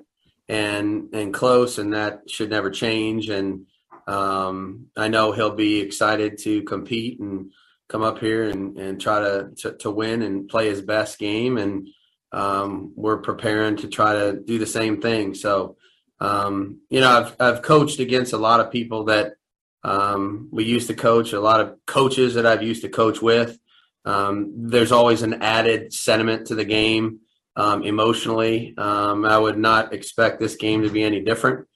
and 0.49 1.15
and 1.15 1.33
close, 1.33 1.79
and 1.79 1.93
that 1.93 2.29
should 2.29 2.51
never 2.51 2.71
change. 2.71 3.29
And 3.29 3.67
um, 4.09 4.87
I 4.97 5.09
know 5.09 5.33
he'll 5.33 5.55
be 5.55 5.81
excited 5.81 6.39
to 6.39 6.63
compete 6.63 7.21
and 7.21 7.53
come 7.89 8.03
up 8.03 8.19
here 8.19 8.45
and, 8.45 8.77
and 8.79 9.01
try 9.01 9.21
to, 9.21 9.51
to, 9.59 9.73
to 9.75 9.91
win 9.91 10.23
and 10.23 10.49
play 10.49 10.69
his 10.69 10.81
best 10.81 11.19
game. 11.19 11.59
And 11.59 11.89
um, 12.33 12.93
we're 12.97 13.19
preparing 13.19 13.77
to 13.77 13.89
try 13.89 14.15
to 14.15 14.41
do 14.41 14.59
the 14.59 14.67
same 14.67 15.01
thing. 15.01 15.35
So, 15.35 15.77
um, 16.23 16.81
you 16.89 17.01
know, 17.01 17.11
I've, 17.11 17.37
I've 17.41 17.63
coached 17.63 17.99
against 17.99 18.33
a 18.33 18.39
lot 18.39 18.61
of 18.61 18.71
people 18.71 19.07
that 19.07 19.35
um, 19.83 20.49
we 20.53 20.63
used 20.63 20.87
to 20.87 20.95
coach, 20.95 21.33
a 21.33 21.41
lot 21.41 21.61
of 21.61 21.75
coaches 21.85 22.35
that 22.35 22.47
I've 22.47 22.63
used 22.63 22.83
to 22.83 22.89
coach 22.89 23.21
with. 23.21 23.59
Um, 24.05 24.53
there's 24.57 24.93
always 24.93 25.23
an 25.23 25.43
added 25.43 25.93
sentiment 25.93 26.47
to 26.47 26.55
the 26.55 26.65
game 26.65 27.21
um, 27.57 27.83
emotionally. 27.83 28.73
Um, 28.79 29.25
I 29.25 29.37
would 29.37 29.59
not 29.59 29.93
expect 29.93 30.39
this 30.39 30.55
game 30.55 30.83
to 30.83 30.91
be 30.91 31.03
any 31.03 31.21
different. 31.21 31.67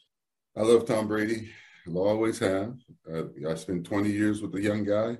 I 0.57 0.62
love 0.62 0.87
Tom 0.87 1.09
Brady. 1.09 1.50
I'll 1.88 1.99
always 1.99 2.38
have. 2.38 2.76
Uh, 3.12 3.25
I 3.49 3.55
spent 3.57 3.85
20 3.85 4.11
years 4.11 4.43
with 4.43 4.53
the 4.53 4.62
young 4.62 4.85
guy. 4.85 5.19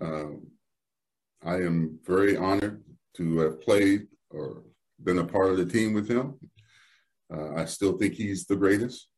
Um, 0.00 0.48
I 1.44 1.54
am 1.54 2.00
very 2.04 2.36
honored 2.36 2.82
to 3.18 3.38
have 3.38 3.60
played 3.60 4.08
or 4.30 4.64
been 5.00 5.18
a 5.18 5.24
part 5.24 5.50
of 5.50 5.58
the 5.58 5.66
team 5.66 5.94
with 5.94 6.08
him. 6.08 6.34
Uh, 7.32 7.54
I 7.54 7.64
still 7.64 7.96
think 7.96 8.14
he's 8.14 8.46
the 8.46 8.56
greatest. 8.56 9.08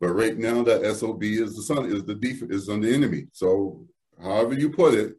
But 0.00 0.12
right 0.12 0.36
now, 0.36 0.62
that 0.64 0.84
SOB 0.96 1.22
is 1.22 1.56
the 1.56 1.62
son 1.62 1.86
is 1.86 2.04
the 2.04 2.14
def- 2.14 2.50
is 2.50 2.68
on 2.68 2.80
the 2.80 2.92
enemy. 2.92 3.26
So, 3.32 3.86
however 4.20 4.54
you 4.54 4.70
put 4.70 4.94
it, 4.94 5.16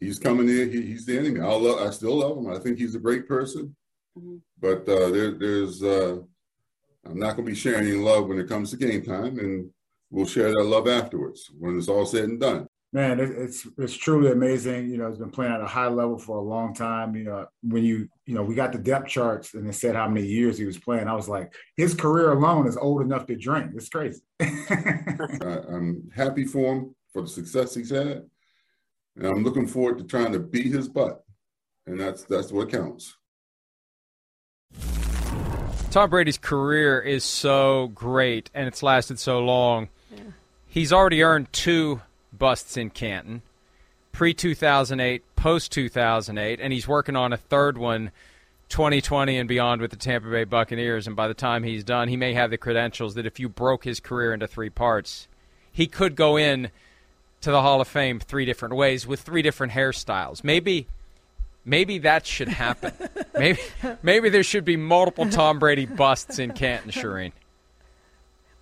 he's 0.00 0.18
coming 0.18 0.48
in. 0.48 0.70
He, 0.70 0.82
he's 0.82 1.06
the 1.06 1.18
enemy. 1.18 1.40
I 1.40 1.52
love. 1.52 1.86
I 1.86 1.90
still 1.90 2.16
love 2.16 2.38
him. 2.38 2.50
I 2.50 2.58
think 2.58 2.78
he's 2.78 2.94
a 2.94 3.00
great 3.00 3.28
person. 3.28 3.76
Mm-hmm. 4.18 4.36
But 4.60 4.88
uh, 4.88 5.10
there, 5.10 5.32
there's. 5.32 5.82
Uh, 5.82 6.18
I'm 7.04 7.18
not 7.18 7.36
going 7.36 7.46
to 7.46 7.52
be 7.52 7.54
sharing 7.54 7.86
any 7.86 7.96
love 7.96 8.26
when 8.26 8.38
it 8.38 8.48
comes 8.48 8.70
to 8.70 8.76
game 8.76 9.02
time, 9.02 9.38
and 9.38 9.70
we'll 10.10 10.26
share 10.26 10.50
that 10.50 10.64
love 10.64 10.88
afterwards 10.88 11.50
when 11.56 11.78
it's 11.78 11.88
all 11.88 12.06
said 12.06 12.24
and 12.24 12.40
done 12.40 12.66
man, 12.96 13.20
it's 13.20 13.68
it's 13.76 13.94
truly 13.94 14.32
amazing. 14.32 14.88
You 14.88 14.96
know, 14.96 15.10
he's 15.10 15.18
been 15.18 15.30
playing 15.30 15.52
at 15.52 15.60
a 15.60 15.66
high 15.66 15.88
level 15.88 16.18
for 16.18 16.38
a 16.38 16.40
long 16.40 16.72
time. 16.72 17.14
You 17.14 17.24
know, 17.24 17.46
when 17.62 17.84
you 17.84 18.08
you 18.24 18.34
know 18.34 18.42
we 18.42 18.54
got 18.54 18.72
the 18.72 18.78
depth 18.78 19.08
charts 19.08 19.52
and 19.52 19.68
it 19.68 19.74
said 19.74 19.94
how 19.94 20.08
many 20.08 20.26
years 20.26 20.56
he 20.56 20.64
was 20.64 20.78
playing, 20.78 21.06
I 21.06 21.14
was 21.14 21.28
like, 21.28 21.54
his 21.76 21.94
career 21.94 22.32
alone 22.32 22.66
is 22.66 22.78
old 22.78 23.02
enough 23.02 23.26
to 23.26 23.36
drink. 23.36 23.72
It's 23.74 23.90
crazy. 23.90 24.22
I'm 24.40 26.10
happy 26.16 26.46
for 26.46 26.74
him 26.74 26.94
for 27.12 27.20
the 27.20 27.28
success 27.28 27.74
he's 27.74 27.90
had, 27.90 28.22
and 29.16 29.26
I'm 29.26 29.44
looking 29.44 29.66
forward 29.66 29.98
to 29.98 30.04
trying 30.04 30.32
to 30.32 30.40
beat 30.40 30.72
his 30.72 30.88
butt, 30.88 31.22
and 31.86 32.00
that's 32.00 32.24
that's 32.24 32.50
what 32.50 32.70
counts. 32.70 33.14
Tom 35.90 36.08
Brady's 36.08 36.38
career 36.38 37.00
is 37.00 37.24
so 37.24 37.88
great 37.94 38.50
and 38.52 38.68
it's 38.68 38.82
lasted 38.82 39.18
so 39.18 39.40
long. 39.40 39.88
Yeah. 40.14 40.24
He's 40.66 40.92
already 40.92 41.22
earned 41.22 41.50
two 41.54 42.02
busts 42.38 42.76
in 42.76 42.90
Canton, 42.90 43.42
pre 44.12 44.34
2008, 44.34 45.22
post 45.36 45.72
2008, 45.72 46.60
and 46.60 46.72
he's 46.72 46.88
working 46.88 47.16
on 47.16 47.32
a 47.32 47.36
third 47.36 47.78
one. 47.78 48.10
2020 48.68 49.38
and 49.38 49.48
beyond 49.48 49.80
with 49.80 49.92
the 49.92 49.96
Tampa 49.96 50.28
Bay 50.28 50.42
Buccaneers, 50.42 51.06
and 51.06 51.14
by 51.14 51.28
the 51.28 51.34
time 51.34 51.62
he's 51.62 51.84
done, 51.84 52.08
he 52.08 52.16
may 52.16 52.34
have 52.34 52.50
the 52.50 52.58
credentials 52.58 53.14
that 53.14 53.24
if 53.24 53.38
you 53.38 53.48
broke 53.48 53.84
his 53.84 54.00
career 54.00 54.34
into 54.34 54.48
three 54.48 54.70
parts, 54.70 55.28
he 55.70 55.86
could 55.86 56.16
go 56.16 56.36
in 56.36 56.72
to 57.42 57.50
the 57.52 57.62
Hall 57.62 57.80
of 57.80 57.86
Fame 57.86 58.18
three 58.18 58.44
different 58.44 58.74
ways 58.74 59.06
with 59.06 59.20
three 59.20 59.42
different 59.42 59.72
hairstyles. 59.72 60.42
Maybe 60.42 60.88
maybe 61.64 61.98
that 61.98 62.26
should 62.26 62.48
happen. 62.48 62.92
maybe 63.38 63.60
maybe 64.02 64.30
there 64.30 64.42
should 64.42 64.64
be 64.64 64.76
multiple 64.76 65.28
Tom 65.28 65.58
Brady 65.58 65.86
busts 65.86 66.38
in 66.38 66.52
Canton, 66.52 66.90
Charean. 66.90 67.32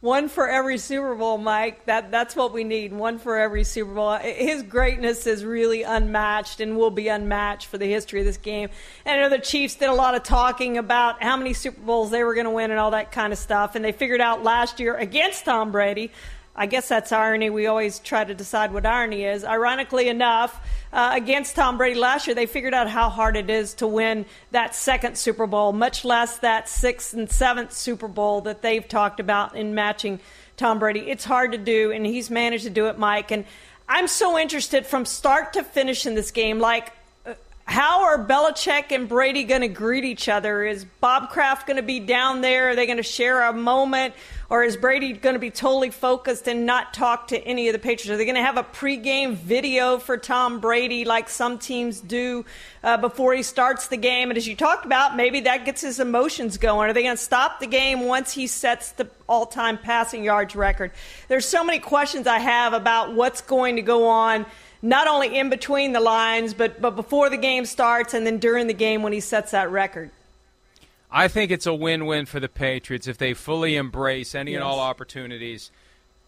One 0.05 0.29
for 0.29 0.47
every 0.47 0.77
Super 0.77 1.15
Bowl, 1.15 1.39
Mike. 1.39 1.87
That 1.87 2.11
that's 2.11 2.37
what 2.37 2.53
we 2.53 2.63
need. 2.63 2.93
One 2.93 3.19
for 3.19 3.39
every 3.39 3.65
Super 3.65 3.95
Bowl. 3.95 4.13
His 4.17 4.63
greatness 4.63 5.27
is 5.27 5.47
really 5.47 5.83
unmatched 5.83 6.61
and 6.61 6.77
will 6.77 6.91
be 6.91 7.09
unmatched 7.09 7.69
for 7.69 7.79
the 7.79 7.87
history 7.87 8.21
of 8.21 8.27
this 8.27 8.37
game. 8.37 8.69
And 9.07 9.19
I 9.19 9.23
know 9.23 9.31
the 9.31 9.43
Chiefs 9.43 9.77
did 9.77 9.89
a 9.89 9.95
lot 9.95 10.15
of 10.15 10.23
talking 10.23 10.77
about 10.77 11.23
how 11.23 11.39
many 11.39 11.55
Super 11.55 11.81
Bowls 11.81 12.11
they 12.11 12.23
were 12.23 12.35
going 12.35 12.45
to 12.45 12.51
win 12.51 12.71
and 12.71 12.79
all 12.79 12.91
that 12.91 13.13
kind 13.13 13.33
of 13.33 13.39
stuff. 13.39 13.77
And 13.77 13.83
they 13.83 13.93
figured 13.93 14.21
out 14.21 14.43
last 14.43 14.79
year 14.79 14.95
against 14.95 15.47
Tom 15.47 15.73
Brady 15.73 16.13
I 16.57 16.67
guess 16.67 16.89
that's 16.89 17.11
irony. 17.11 17.51
We 17.51 17.67
always 17.67 17.99
try 17.99 18.23
to 18.23 18.35
decide 18.35 18.73
what 18.73 18.87
irony 18.87 19.25
is. 19.25 19.45
Ironically 19.45 20.09
enough, 20.09 20.61
uh, 20.93 21.11
against 21.15 21.57
Tom 21.57 21.77
Brady 21.77 21.99
last 21.99 22.29
year, 22.29 22.35
they 22.37 22.47
figured 22.47 22.75
out 22.75 22.89
how 22.89 23.09
hard 23.09 23.37
it 23.37 23.51
is 23.51 23.75
to 23.75 23.89
win 23.89 24.25
that 24.53 24.75
second 24.75 25.19
Super 25.19 25.49
Bowl, 25.49 25.73
much 25.73 26.05
less 26.05 26.39
that 26.39 26.69
sixth 26.69 27.13
and 27.13 27.29
seventh 27.29 27.73
Super 27.73 28.07
Bowl 28.07 28.43
that 28.43 28.63
they've 28.63 28.87
talked 28.87 29.19
about 29.19 29.57
in 29.57 29.75
matching 29.75 30.21
Tom 30.57 30.79
Brady. 30.79 31.01
It's 31.01 31.25
hard 31.25 31.51
to 31.53 31.59
do, 31.59 31.91
and 31.91 32.07
he's 32.07 32.31
managed 32.31 32.65
to 32.65 32.71
do 32.71 32.87
it, 32.87 32.99
Mike. 32.99 33.33
And 33.33 33.45
I'm 33.89 34.07
so 34.07 34.39
interested 34.39 34.87
from 34.87 35.05
start 35.05 35.55
to 35.55 35.65
finish 35.65 36.07
in 36.07 36.15
this 36.15 36.31
game. 36.31 36.61
Like, 36.61 36.93
how 37.67 38.05
are 38.05 38.25
Belichick 38.25 38.93
and 38.93 39.09
Brady 39.09 39.45
going 39.45 39.63
to 39.63 39.69
greet 39.69 40.05
each 40.05 40.29
other? 40.29 40.65
Is 40.65 40.85
Bob 41.01 41.31
Kraft 41.31 41.67
going 41.67 41.79
to 41.79 41.83
be 41.83 41.99
down 41.99 42.41
there? 42.41 42.71
Are 42.71 42.77
they 42.77 42.87
going 42.87 42.99
to 42.99 43.03
share 43.03 43.43
a 43.43 43.53
moment? 43.53 44.15
Or 44.51 44.63
is 44.63 44.77
Brady 44.77 45.15
going 45.15 45.35
to 45.35 45.41
be 45.41 45.51
totally 45.51 45.91
focused 45.91 46.47
and 46.49 46.67
not 46.67 46.93
talk 46.93 47.29
to 47.29 47.39
any 47.39 47.69
of 47.69 47.73
the 47.73 47.79
Patriots? 47.79 48.11
Are 48.11 48.17
they 48.17 48.25
going 48.25 48.35
to 48.35 48.43
have 48.43 48.59
a 48.59 48.63
pregame 48.63 49.35
video 49.35 49.99
for 49.99 50.19
Tom 50.19 50.61
Brady 50.61 51.05
like 51.05 51.31
some 51.31 51.59
teams 51.59 52.01
do 52.01 52.45
uh, 52.83 52.99
before 52.99 53.33
he 53.33 53.43
starts 53.43 53.89
the 53.89 53.97
game? 53.97 54.31
And 54.31 54.37
as 54.37 54.47
you 54.47 54.55
talked 54.55 54.85
about, 54.85 55.17
maybe 55.17 55.41
that 55.41 55.65
gets 55.65 55.81
his 55.81 55.99
emotions 55.99 56.59
going. 56.59 56.91
Are 56.91 56.93
they 56.93 57.03
going 57.03 57.17
to 57.17 57.23
stop 57.23 57.59
the 57.59 57.67
game 57.67 58.01
once 58.01 58.33
he 58.33 58.47
sets 58.47 58.93
the 58.93 59.09
all 59.27 59.47
time 59.47 59.79
passing 59.79 60.25
yards 60.25 60.55
record? 60.55 60.91
There's 61.29 61.47
so 61.47 61.65
many 61.65 61.79
questions 61.79 62.27
I 62.27 62.39
have 62.39 62.75
about 62.75 63.15
what's 63.15 63.41
going 63.41 63.77
to 63.77 63.83
go 63.83 64.09
on 64.09 64.45
not 64.83 65.09
only 65.09 65.39
in 65.39 65.49
between 65.49 65.95
the 65.95 66.01
lines, 66.01 66.53
but, 66.53 66.79
but 66.79 66.95
before 66.95 67.31
the 67.31 67.39
game 67.39 67.65
starts 67.65 68.13
and 68.13 68.27
then 68.27 68.37
during 68.39 68.67
the 68.67 68.75
game 68.75 69.03
when 69.03 69.15
he 69.15 69.21
sets 69.21 69.53
that 69.53 69.71
record. 69.71 70.11
I 71.17 71.29
think 71.29 71.53
it's 71.53 71.67
a 71.67 71.73
win 71.73 72.07
win 72.07 72.27
for 72.27 72.41
the 72.41 72.49
Patriots 72.49 73.07
if 73.07 73.19
they 73.19 73.35
fully 73.35 73.77
embrace 73.77 74.35
any 74.35 74.51
yes. 74.51 74.59
and 74.59 74.65
all 74.65 74.81
opportunities 74.81 75.71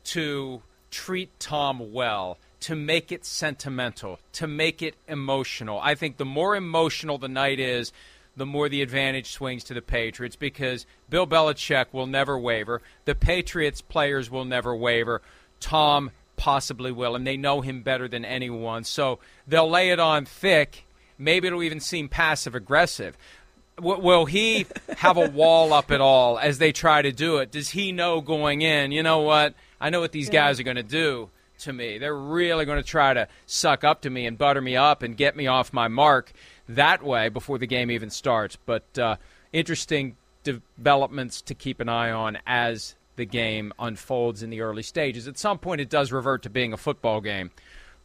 to 0.05 0.63
treat 0.93 1.39
Tom 1.41 1.93
well, 1.93 2.39
to 2.61 2.77
make 2.77 3.11
it 3.11 3.25
sentimental, 3.25 4.21
to 4.35 4.47
make 4.47 4.83
it 4.83 4.95
emotional. 5.09 5.81
I 5.83 5.97
think 5.97 6.19
the 6.19 6.25
more 6.25 6.55
emotional 6.55 7.19
the 7.19 7.29
night 7.29 7.59
is, 7.59 7.93
the 8.37 8.47
more 8.47 8.69
the 8.69 8.81
advantage 8.81 9.33
swings 9.33 9.65
to 9.65 9.75
the 9.75 9.83
Patriots 9.83 10.37
because 10.37 10.87
Bill 11.11 11.27
Belichick 11.27 11.87
will 11.91 12.07
never 12.07 12.39
waver. 12.39 12.81
The 13.07 13.17
Patriots 13.17 13.81
players 13.81 14.31
will 14.31 14.45
never 14.45 14.77
waver. 14.77 15.21
Tom 15.59 16.13
possibly 16.37 16.93
will, 16.93 17.17
and 17.17 17.27
they 17.27 17.37
know 17.37 17.61
him 17.61 17.83
better 17.83 18.07
than 18.07 18.25
anyone. 18.25 18.85
So 18.85 19.19
they'll 19.49 19.69
lay 19.69 19.91
it 19.91 19.99
on 19.99 20.27
thick. 20.27 20.85
Maybe 21.19 21.49
it'll 21.49 21.63
even 21.63 21.81
seem 21.81 22.09
passive 22.09 22.55
aggressive. 22.55 23.17
Will 23.81 24.25
he 24.25 24.67
have 24.97 25.17
a 25.17 25.29
wall 25.29 25.73
up 25.73 25.91
at 25.91 26.01
all 26.01 26.39
as 26.39 26.59
they 26.59 26.73
try 26.73 27.03
to 27.03 27.13
do 27.13 27.39
it? 27.39 27.51
Does 27.51 27.71
he 27.71 27.93
know 27.93 28.21
going 28.21 28.63
in, 28.63 28.93
you 28.93 29.03
know 29.03 29.21
what? 29.21 29.55
I 29.81 29.91
know 29.91 30.01
what 30.01 30.13
these 30.13 30.31
guys 30.31 30.59
are 30.59 30.63
going 30.63 30.77
to 30.77 30.83
do 30.83 31.31
to 31.61 31.73
me. 31.73 31.99
They're 31.99 32.17
really 32.17 32.65
going 32.65 32.83
to 32.83 32.89
try 32.89 33.15
to 33.15 33.29
suck 33.47 33.85
up 33.85 34.03
to 34.03 34.11
me 34.11 34.27
and 34.27 34.39
butter 34.39 34.61
me 34.61 34.77
up 34.77 35.03
and 35.03 35.17
get 35.17 35.37
me 35.37 35.47
off 35.47 35.73
my 35.73 35.89
mark 35.89 36.33
that 36.69 37.03
way 37.03 37.29
before 37.29 37.59
the 37.59 37.67
game 37.67 37.91
even 37.91 38.11
starts. 38.11 38.57
But 38.57 38.99
uh, 38.99 39.17
interesting 39.53 40.17
developments 40.43 41.43
to 41.43 41.55
keep 41.55 41.81
an 41.81 41.89
eye 41.89 42.11
on 42.11 42.39
as 42.47 42.95
the 43.17 43.27
game 43.27 43.73
unfolds 43.79 44.43
in 44.43 44.51
the 44.51 44.61
early 44.61 44.83
stages. 44.83 45.27
At 45.27 45.39
some 45.39 45.59
point, 45.59 45.81
it 45.81 45.91
does 45.91 46.13
revert 46.13 46.43
to 46.43 46.51
being 46.51 46.73
a 46.73 46.77
football 46.77 47.21
game, 47.21 47.51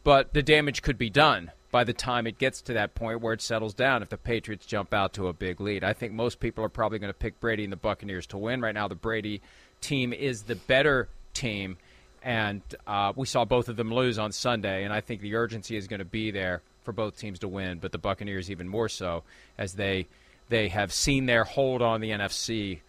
but 0.03 0.33
the 0.33 0.43
damage 0.43 0.81
could 0.81 0.97
be 0.97 1.09
done 1.09 1.51
by 1.71 1.83
the 1.83 1.93
time 1.93 2.27
it 2.27 2.37
gets 2.37 2.61
to 2.63 2.73
that 2.73 2.93
point 2.95 3.21
where 3.21 3.33
it 3.33 3.41
settles 3.41 3.73
down 3.73 4.03
if 4.03 4.09
the 4.09 4.17
Patriots 4.17 4.65
jump 4.65 4.93
out 4.93 5.13
to 5.13 5.27
a 5.27 5.33
big 5.33 5.61
lead. 5.61 5.83
I 5.83 5.93
think 5.93 6.13
most 6.13 6.39
people 6.39 6.63
are 6.63 6.69
probably 6.69 6.99
going 6.99 7.13
to 7.13 7.17
pick 7.17 7.39
Brady 7.39 7.63
and 7.63 7.71
the 7.71 7.77
Buccaneers 7.77 8.27
to 8.27 8.37
win. 8.37 8.61
Right 8.61 8.75
now, 8.75 8.87
the 8.87 8.95
Brady 8.95 9.41
team 9.79 10.11
is 10.13 10.43
the 10.43 10.55
better 10.55 11.07
team. 11.33 11.77
And 12.23 12.61
uh, 12.85 13.13
we 13.15 13.25
saw 13.25 13.45
both 13.45 13.69
of 13.69 13.77
them 13.77 13.91
lose 13.91 14.19
on 14.19 14.31
Sunday, 14.31 14.83
and 14.83 14.93
I 14.93 15.01
think 15.01 15.21
the 15.21 15.35
urgency 15.35 15.75
is 15.75 15.87
going 15.87 15.99
to 15.99 16.05
be 16.05 16.29
there 16.29 16.61
for 16.83 16.91
both 16.91 17.17
teams 17.17 17.39
to 17.39 17.47
win, 17.47 17.79
but 17.79 17.91
the 17.91 17.97
Buccaneers 17.97 18.51
even 18.51 18.67
more 18.67 18.89
so 18.89 19.23
as 19.57 19.73
they 19.73 20.07
they 20.49 20.67
have 20.67 20.91
seen 20.91 21.27
their 21.27 21.45
hold 21.45 21.81
on 21.81 22.01
the 22.01 22.09
NFC 22.09 22.81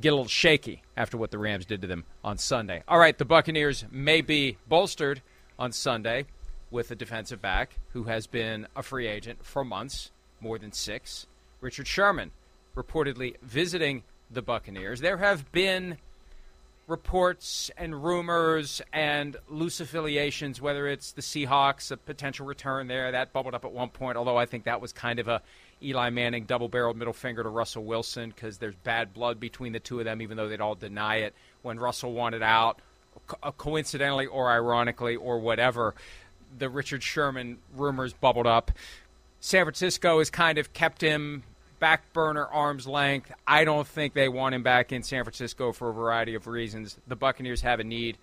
get 0.00 0.08
a 0.08 0.16
little 0.16 0.28
shaky 0.28 0.82
after 0.96 1.16
what 1.16 1.30
the 1.30 1.38
Rams 1.38 1.64
did 1.64 1.80
to 1.82 1.86
them 1.86 2.04
on 2.24 2.38
Sunday. 2.38 2.82
All 2.88 2.98
right, 2.98 3.16
the 3.16 3.24
Buccaneers 3.24 3.84
may 3.90 4.20
be 4.20 4.58
bolstered 4.68 5.22
on 5.58 5.70
Sunday 5.70 6.26
with 6.74 6.90
a 6.90 6.94
defensive 6.96 7.40
back 7.40 7.76
who 7.92 8.02
has 8.02 8.26
been 8.26 8.66
a 8.74 8.82
free 8.82 9.06
agent 9.06 9.38
for 9.44 9.64
months, 9.64 10.10
more 10.40 10.58
than 10.58 10.72
six. 10.72 11.28
Richard 11.60 11.86
Sherman 11.86 12.32
reportedly 12.76 13.36
visiting 13.40 14.02
the 14.28 14.42
Buccaneers. 14.42 15.00
There 15.00 15.18
have 15.18 15.52
been 15.52 15.98
reports 16.88 17.70
and 17.78 18.04
rumors 18.04 18.82
and 18.92 19.36
loose 19.48 19.78
affiliations, 19.78 20.60
whether 20.60 20.88
it's 20.88 21.12
the 21.12 21.22
Seahawks, 21.22 21.92
a 21.92 21.96
potential 21.96 22.44
return 22.44 22.88
there. 22.88 23.12
That 23.12 23.32
bubbled 23.32 23.54
up 23.54 23.64
at 23.64 23.72
one 23.72 23.90
point, 23.90 24.16
although 24.16 24.36
I 24.36 24.46
think 24.46 24.64
that 24.64 24.80
was 24.80 24.92
kind 24.92 25.20
of 25.20 25.28
a 25.28 25.42
Eli 25.80 26.10
Manning 26.10 26.44
double 26.44 26.68
barreled 26.68 26.96
middle 26.96 27.12
finger 27.12 27.44
to 27.44 27.48
Russell 27.48 27.84
Wilson 27.84 28.30
because 28.30 28.58
there's 28.58 28.74
bad 28.74 29.14
blood 29.14 29.38
between 29.38 29.72
the 29.72 29.80
two 29.80 30.00
of 30.00 30.06
them, 30.06 30.20
even 30.20 30.36
though 30.36 30.48
they'd 30.48 30.60
all 30.60 30.74
deny 30.74 31.18
it. 31.18 31.34
When 31.62 31.78
Russell 31.78 32.12
wanted 32.12 32.42
out, 32.42 32.80
co- 33.26 33.52
coincidentally 33.52 34.26
or 34.26 34.50
ironically 34.50 35.16
or 35.16 35.38
whatever, 35.38 35.94
the 36.56 36.68
Richard 36.68 37.02
Sherman 37.02 37.58
rumors 37.74 38.12
bubbled 38.12 38.46
up. 38.46 38.70
San 39.40 39.64
Francisco 39.64 40.18
has 40.18 40.30
kind 40.30 40.58
of 40.58 40.72
kept 40.72 41.00
him 41.00 41.42
back 41.78 42.12
burner 42.12 42.46
arm's 42.46 42.86
length. 42.86 43.30
I 43.46 43.64
don't 43.64 43.86
think 43.86 44.14
they 44.14 44.28
want 44.28 44.54
him 44.54 44.62
back 44.62 44.92
in 44.92 45.02
San 45.02 45.24
Francisco 45.24 45.72
for 45.72 45.90
a 45.90 45.92
variety 45.92 46.34
of 46.34 46.46
reasons. 46.46 46.96
The 47.06 47.16
Buccaneers 47.16 47.60
have 47.60 47.80
a 47.80 47.84
need 47.84 48.16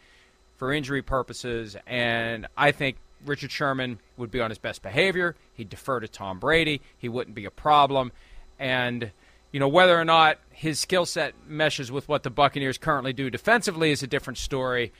for 0.58 0.74
injury 0.74 1.02
purposes, 1.02 1.78
and 1.86 2.48
I 2.58 2.72
think 2.72 2.98
Richard 3.26 3.52
Sherman 3.52 4.00
would 4.18 4.32
be 4.32 4.42
on 4.42 4.50
his 4.50 4.58
best 4.58 4.82
behavior. 4.82 5.36
He'd 5.54 5.70
defer 5.70 6.00
to 6.00 6.08
Tom 6.08 6.40
Brady. 6.40 6.82
He 6.98 7.10
wouldn't 7.10 7.36
be 7.36 7.46
a 7.46 7.52
problem. 7.52 8.12
And, 8.58 9.12
you 9.52 9.60
know, 9.60 9.68
whether 9.68 10.00
or 10.00 10.06
not 10.06 10.40
his 10.50 10.80
skill 10.80 11.06
set 11.06 11.34
meshes 11.48 11.92
with 11.92 12.08
what 12.08 12.24
the 12.24 12.30
Buccaneers 12.30 12.78
currently 12.78 13.14
do 13.14 13.30
defensively 13.30 13.92
is 13.92 14.02
a 14.02 14.08
different 14.08 14.38
story. 14.38 14.92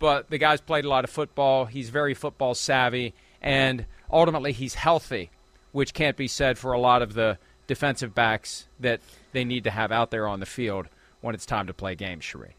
But 0.00 0.30
the 0.30 0.38
guy's 0.38 0.60
played 0.60 0.84
a 0.84 0.88
lot 0.88 1.04
of 1.04 1.10
football. 1.10 1.66
He's 1.66 1.90
very 1.90 2.14
football 2.14 2.54
savvy. 2.54 3.14
And 3.40 3.86
ultimately, 4.10 4.50
he's 4.50 4.74
healthy, 4.74 5.30
which 5.70 5.94
can't 5.94 6.16
be 6.16 6.26
said 6.26 6.58
for 6.58 6.72
a 6.72 6.80
lot 6.80 7.02
of 7.02 7.14
the 7.14 7.38
defensive 7.68 8.12
backs 8.12 8.66
that 8.80 9.00
they 9.30 9.44
need 9.44 9.62
to 9.64 9.70
have 9.70 9.92
out 9.92 10.10
there 10.10 10.26
on 10.26 10.40
the 10.40 10.46
field 10.46 10.88
when 11.20 11.36
it's 11.36 11.46
time 11.46 11.68
to 11.68 11.74
play 11.74 11.94
games, 11.94 12.24
Cherie. 12.24 12.56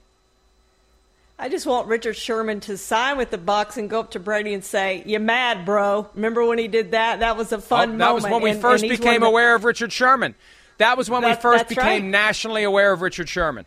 I 1.38 1.50
just 1.50 1.66
want 1.66 1.88
Richard 1.88 2.16
Sherman 2.16 2.60
to 2.62 2.78
sign 2.78 3.18
with 3.18 3.32
the 3.32 3.38
Bucs 3.40 3.76
and 3.76 3.90
go 3.90 4.00
up 4.00 4.12
to 4.12 4.20
Brady 4.20 4.54
and 4.54 4.64
say, 4.64 5.02
"You 5.08 5.20
mad, 5.20 5.66
bro? 5.66 6.08
Remember 6.14 6.46
when 6.46 6.60
he 6.60 6.68
did 6.68 6.92
that? 6.92 7.22
That 7.22 7.36
was 7.36 7.52
a 7.52 7.58
oh, 7.58 7.62
fun 7.62 7.90
oh, 7.90 7.92
that 7.94 7.98
moment." 7.98 8.14
was 8.14 8.32
when 8.32 8.42
we 8.44 8.52
and, 8.52 8.62
first 8.62 8.84
and 8.84 8.92
became 8.92 9.22
the, 9.22 9.26
aware 9.26 9.56
of 9.56 9.64
Richard 9.64 9.92
Sherman. 9.92 10.36
That 10.78 10.98
was 10.98 11.10
when 11.10 11.24
that, 11.24 11.38
we 11.38 11.42
first 11.42 11.68
became 11.68 11.86
right. 11.86 12.04
nationally 12.04 12.64
aware 12.64 12.92
of 12.94 13.02
Richard 13.02 13.28
Sherman. 13.28 13.66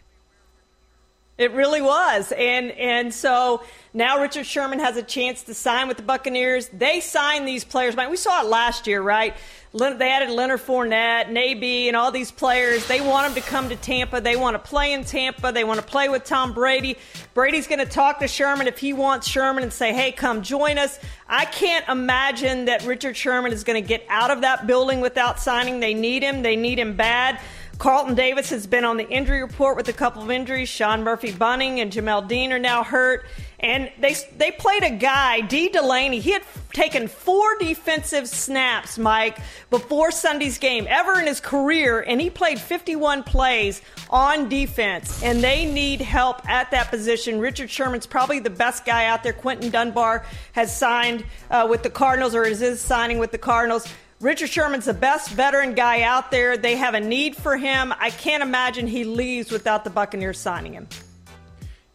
It 1.36 1.50
really 1.52 1.80
was. 1.80 2.32
And 2.32 2.70
and 2.72 3.12
so 3.12 3.64
now 3.92 4.20
Richard 4.20 4.46
Sherman 4.46 4.78
has 4.78 4.96
a 4.96 5.02
chance 5.02 5.42
to 5.44 5.54
sign 5.54 5.88
with 5.88 5.96
the 5.96 6.02
Buccaneers. 6.04 6.68
They 6.68 7.00
signed 7.00 7.48
these 7.48 7.64
players. 7.64 7.96
We 7.96 8.16
saw 8.16 8.42
it 8.42 8.46
last 8.46 8.86
year, 8.86 9.02
right? 9.02 9.34
They 9.72 10.08
added 10.08 10.30
Leonard 10.30 10.60
Fournette, 10.60 11.26
Naby, 11.26 11.88
and 11.88 11.96
all 11.96 12.12
these 12.12 12.30
players. 12.30 12.86
They 12.86 13.00
want 13.00 13.34
them 13.34 13.42
to 13.42 13.48
come 13.48 13.68
to 13.70 13.74
Tampa. 13.74 14.20
They 14.20 14.36
want 14.36 14.54
to 14.54 14.60
play 14.60 14.92
in 14.92 15.02
Tampa. 15.02 15.50
They 15.50 15.64
want 15.64 15.80
to 15.80 15.86
play 15.86 16.08
with 16.08 16.22
Tom 16.22 16.52
Brady. 16.52 16.96
Brady's 17.34 17.66
going 17.66 17.80
to 17.80 17.86
talk 17.86 18.20
to 18.20 18.28
Sherman 18.28 18.68
if 18.68 18.78
he 18.78 18.92
wants 18.92 19.26
Sherman 19.26 19.64
and 19.64 19.72
say, 19.72 19.92
hey, 19.92 20.12
come 20.12 20.42
join 20.42 20.78
us. 20.78 21.00
I 21.28 21.44
can't 21.44 21.88
imagine 21.88 22.66
that 22.66 22.84
Richard 22.84 23.16
Sherman 23.16 23.52
is 23.52 23.64
going 23.64 23.82
to 23.82 23.86
get 23.86 24.06
out 24.08 24.30
of 24.30 24.42
that 24.42 24.68
building 24.68 25.00
without 25.00 25.40
signing. 25.40 25.80
They 25.80 25.94
need 25.94 26.22
him. 26.22 26.42
They 26.42 26.54
need 26.54 26.78
him 26.78 26.94
bad. 26.94 27.40
Carlton 27.78 28.14
Davis 28.14 28.50
has 28.50 28.66
been 28.66 28.84
on 28.84 28.96
the 28.96 29.08
injury 29.08 29.42
report 29.42 29.76
with 29.76 29.88
a 29.88 29.92
couple 29.92 30.22
of 30.22 30.30
injuries. 30.30 30.68
Sean 30.68 31.02
Murphy-Bunting 31.02 31.80
and 31.80 31.92
Jamel 31.92 32.26
Dean 32.26 32.52
are 32.52 32.58
now 32.58 32.84
hurt. 32.84 33.26
And 33.60 33.90
they 33.98 34.14
they 34.36 34.50
played 34.50 34.82
a 34.82 34.90
guy, 34.90 35.40
Dee 35.40 35.70
Delaney. 35.70 36.20
He 36.20 36.32
had 36.32 36.42
taken 36.74 37.08
four 37.08 37.56
defensive 37.58 38.28
snaps, 38.28 38.98
Mike, 38.98 39.38
before 39.70 40.10
Sunday's 40.10 40.58
game 40.58 40.86
ever 40.86 41.18
in 41.18 41.26
his 41.26 41.40
career, 41.40 42.00
and 42.00 42.20
he 42.20 42.28
played 42.28 42.60
51 42.60 43.22
plays 43.22 43.80
on 44.10 44.50
defense. 44.50 45.22
And 45.22 45.42
they 45.42 45.64
need 45.64 46.02
help 46.02 46.46
at 46.46 46.72
that 46.72 46.90
position. 46.90 47.40
Richard 47.40 47.70
Sherman's 47.70 48.06
probably 48.06 48.38
the 48.38 48.50
best 48.50 48.84
guy 48.84 49.06
out 49.06 49.22
there. 49.22 49.32
Quinton 49.32 49.70
Dunbar 49.70 50.26
has 50.52 50.76
signed 50.76 51.24
uh, 51.50 51.66
with 51.70 51.82
the 51.82 51.90
Cardinals, 51.90 52.34
or 52.34 52.44
is, 52.44 52.60
is 52.60 52.82
signing 52.82 53.18
with 53.18 53.30
the 53.30 53.38
Cardinals. 53.38 53.88
Richard 54.20 54.48
Sherman's 54.48 54.86
the 54.86 54.94
best 54.94 55.30
veteran 55.30 55.74
guy 55.74 56.02
out 56.02 56.30
there. 56.30 56.56
They 56.56 56.76
have 56.76 56.94
a 56.94 57.00
need 57.00 57.36
for 57.36 57.56
him. 57.56 57.92
I 57.98 58.10
can't 58.10 58.42
imagine 58.42 58.86
he 58.86 59.04
leaves 59.04 59.50
without 59.50 59.84
the 59.84 59.90
Buccaneers 59.90 60.38
signing 60.38 60.72
him. 60.72 60.88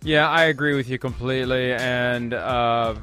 Yeah, 0.02 0.30
I 0.30 0.46
agree 0.46 0.76
with 0.76 0.90
you 0.90 0.98
completely, 0.98 1.74
and 1.74 2.34
uh, 2.34 2.96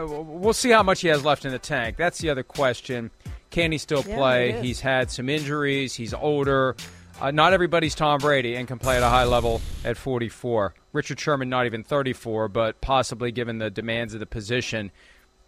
we'll 0.00 0.52
see 0.52 0.70
how 0.70 0.82
much 0.82 1.00
he 1.00 1.08
has 1.08 1.24
left 1.24 1.46
in 1.46 1.52
the 1.52 1.58
tank. 1.58 1.96
That's 1.96 2.18
the 2.18 2.28
other 2.28 2.42
question. 2.42 3.10
Can 3.50 3.72
he 3.72 3.78
still 3.78 4.02
play? 4.02 4.50
Yeah, 4.50 4.60
he's 4.60 4.80
had 4.80 5.10
some 5.10 5.28
injuries. 5.28 5.94
He's 5.94 6.12
older. 6.12 6.76
Uh, 7.20 7.30
not 7.30 7.52
everybody's 7.52 7.94
Tom 7.94 8.18
Brady 8.18 8.56
and 8.56 8.66
can 8.66 8.78
play 8.78 8.96
at 8.96 9.02
a 9.02 9.08
high 9.08 9.24
level 9.24 9.60
at 9.84 9.96
44. 9.96 10.74
Richard 10.92 11.20
Sherman, 11.20 11.48
not 11.48 11.66
even 11.66 11.84
34, 11.84 12.48
but 12.48 12.80
possibly 12.80 13.30
given 13.30 13.58
the 13.58 13.70
demands 13.70 14.12
of 14.12 14.20
the 14.20 14.26
position, 14.26 14.90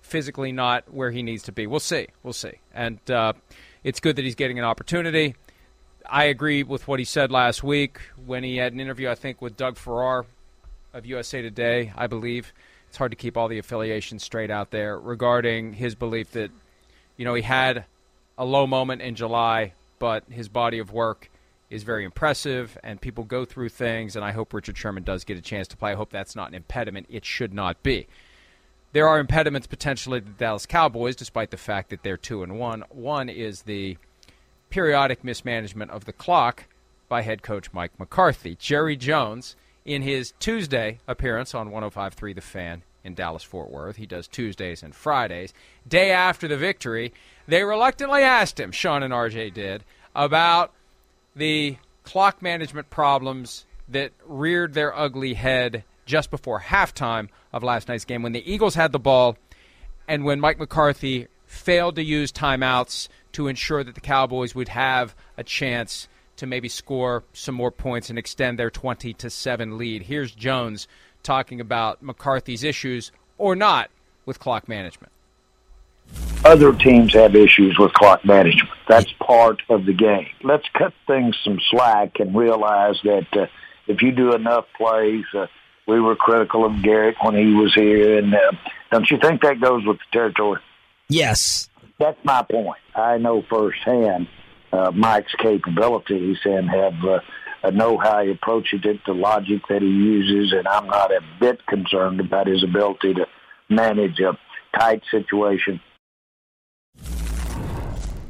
physically 0.05 0.53
not 0.53 0.93
where 0.93 1.11
he 1.11 1.23
needs 1.23 1.43
to 1.45 1.53
be. 1.53 1.67
We'll 1.67 1.81
see. 1.81 2.09
We'll 2.23 2.35
see. 2.35 2.61
And 2.73 2.99
uh, 3.11 3.33
it's 3.83 4.01
good 4.01 4.17
that 4.17 4.25
he's 4.25 4.35
getting 4.35 4.59
an 4.59 4.65
opportunity. 4.65 5.35
I 6.09 6.25
agree 6.25 6.63
with 6.63 6.87
what 6.87 6.99
he 6.99 7.07
said 7.07 7.33
last 7.33 7.65
week 7.65 7.99
when 8.27 8.45
he 8.45 8.59
had 8.59 8.75
an 8.75 8.81
interview, 8.81 9.09
I 9.09 9.15
think, 9.15 9.41
with 9.41 9.57
Doug 9.57 9.77
Farrar 9.77 10.27
of 10.93 11.07
USA 11.07 11.41
Today, 11.41 11.93
I 11.97 12.07
believe. 12.07 12.53
It's 12.89 12.99
hard 12.99 13.13
to 13.13 13.17
keep 13.17 13.37
all 13.37 13.49
the 13.49 13.59
affiliations 13.59 14.23
straight 14.23 14.51
out 14.51 14.71
there 14.71 14.99
regarding 14.99 15.73
his 15.73 15.95
belief 15.95 16.33
that, 16.33 16.51
you 17.17 17.25
know, 17.25 17.35
he 17.35 17.43
had 17.43 17.87
a 18.37 18.45
low 18.45 18.67
moment 18.67 19.01
in 19.01 19.15
July, 19.15 19.73
but 19.99 20.25
his 20.29 20.51
body 20.51 20.79
of 20.79 20.93
work 20.93 21.31
is 21.71 21.83
very 21.83 22.05
impressive, 22.05 22.77
and 22.85 23.01
people 23.01 23.25
go 23.25 23.47
through 23.47 23.71
things, 23.71 24.15
and 24.15 24.25
I 24.25 24.33
hope 24.33 24.53
Richard 24.53 24.77
Sherman 24.77 25.03
does 25.03 25.25
get 25.25 25.39
a 25.39 25.41
chance 25.41 25.67
to 25.69 25.77
play. 25.77 25.93
I 25.93 25.95
hope 25.95 26.11
that's 26.11 26.37
not 26.37 26.49
an 26.49 26.55
impediment. 26.55 27.07
It 27.09 27.25
should 27.25 27.55
not 27.55 27.83
be. 27.83 28.07
There 28.95 29.09
are 29.09 29.19
impediments 29.19 29.67
potentially 29.67 30.21
to 30.21 30.27
the 30.27 30.33
Dallas 30.33 30.67
Cowboys, 30.67 31.17
despite 31.17 31.51
the 31.51 31.57
fact 31.57 31.91
that 31.91 32.05
they're 32.05 32.17
two 32.17 32.45
and 32.45 32.61
one. 32.61 32.85
One 32.91 33.29
is 33.29 33.63
the 33.63 33.99
periodic 34.71 35.25
mismanagement 35.25 35.91
of 35.91 36.05
the 36.05 36.13
clock 36.13 36.67
by 37.09 37.23
head 37.23 37.43
coach 37.43 37.73
Mike 37.73 37.99
McCarthy. 37.99 38.55
Jerry 38.55 38.95
Jones 38.95 39.57
in 39.85 40.03
his 40.03 40.33
Tuesday 40.39 41.01
appearance 41.09 41.57
on 41.57 41.71
105.3 41.71 42.37
The 42.37 42.41
Fan 42.41 42.85
in 43.03 43.15
Dallas 43.15 43.43
Fort 43.43 43.69
Worth. 43.69 43.97
He 43.97 44.07
does 44.07 44.29
Tuesdays 44.29 44.85
and 44.85 44.95
Fridays. 44.95 45.53
Day 45.89 46.13
after 46.13 46.47
the 46.47 46.57
victory, 46.57 47.13
they 47.49 47.65
reluctantly 47.65 48.23
asked 48.23 48.61
him, 48.61 48.71
Shan 48.71 49.03
and 49.03 49.13
RJ 49.13 49.55
did, 49.55 49.83
about 50.15 50.73
the 51.35 51.79
clock 52.05 52.41
management 52.41 52.91
problems 52.91 53.67
that 53.89 54.13
reared 54.25 54.75
their 54.75 54.97
ugly 54.97 55.35
head 55.35 55.83
just 56.07 56.31
before 56.31 56.61
halftime 56.61 57.29
of 57.53 57.63
last 57.63 57.89
night's 57.89 58.05
game 58.05 58.23
when 58.23 58.33
the 58.33 58.53
Eagles 58.53 58.75
had 58.75 58.93
the 58.93 58.99
ball 58.99 59.37
and 60.07 60.25
when 60.25 60.41
Mike 60.41 60.59
McCarthy 60.59 61.29
failed 61.47 61.97
to 61.97 62.03
use 62.03 62.33
timeouts 62.33 63.09
to 63.33 63.49
ensure 63.49 63.83
that 63.85 63.95
the 63.95 64.01
Cowboys 64.01 64.55
would 64.55 64.69
have 64.69 65.15
a 65.37 65.45
chance 65.45 66.09
to 66.37 66.47
maybe 66.47 66.69
score 66.69 67.23
some 67.33 67.55
more 67.55 67.71
points 67.71 68.11
and 68.11 68.19
extend 68.19 68.59
their 68.59 68.71
20 68.71 69.13
to 69.15 69.31
7 69.31 69.79
lead. 69.79 70.03
Here's 70.03 70.33
Jones 70.33 70.89
talking 71.23 71.61
about 71.61 72.03
McCarthy's 72.03 72.65
issues 72.65 73.13
or 73.39 73.55
not 73.55 73.91
with 74.27 74.39
clock 74.39 74.69
management. 74.69 75.13
Other 76.45 76.75
teams 76.75 77.15
have 77.15 77.35
issues 77.35 77.79
with 77.79 77.93
clock 77.95 78.25
management. 78.25 78.69
That's 78.87 79.11
part 79.13 79.63
of 79.71 79.87
the 79.87 79.95
game. 79.95 80.29
Let's 80.43 80.67
cut 80.77 80.93
things 81.07 81.37
some 81.43 81.59
slack 81.71 82.21
and 82.21 82.37
realize 82.37 82.97
that 83.05 83.27
uh, 83.33 83.47
if 83.87 84.03
you 84.03 84.13
do 84.13 84.35
enough 84.35 84.67
plays, 84.77 85.25
uh, 85.35 85.47
we 85.87 86.01
were 86.01 86.17
critical 86.17 86.65
of 86.65 86.83
Garrett 86.83 87.17
when 87.23 87.35
he 87.35 87.53
was 87.53 87.75
here, 87.75 88.19
and 88.19 88.35
uh, 88.35 88.53
don't 88.91 89.11
you 89.11 89.19
think 89.19 89.43
that 89.43 89.61
goes 89.61 89.85
with 89.87 89.99
the 89.99 90.19
territory? 90.19 90.61
Yes. 91.09 91.69
That's 91.99 92.19
my 92.25 92.43
point. 92.43 92.81
I 92.95 93.19
know 93.19 93.43
firsthand 93.49 94.29
uh, 94.73 94.91
Mike's 94.91 95.35
capabilities 95.37 96.39
and 96.45 96.69
have 96.69 96.95
uh, 97.05 97.71
know 97.71 97.99
how 97.99 98.23
he 98.23 98.31
approaches 98.31 98.81
it, 98.85 99.01
the 99.07 99.13
logic 99.13 99.63
that 99.69 99.83
he 99.83 99.89
uses, 99.89 100.53
and 100.53 100.67
I'm 100.67 100.87
not 100.87 101.13
a 101.13 101.21
bit 101.41 101.65
concerned 101.67 102.21
about 102.21 102.47
his 102.47 102.63
ability 102.63 103.15
to 103.15 103.27
manage 103.69 104.21
a 104.21 104.37
tight 104.79 105.03
situation. 105.11 105.81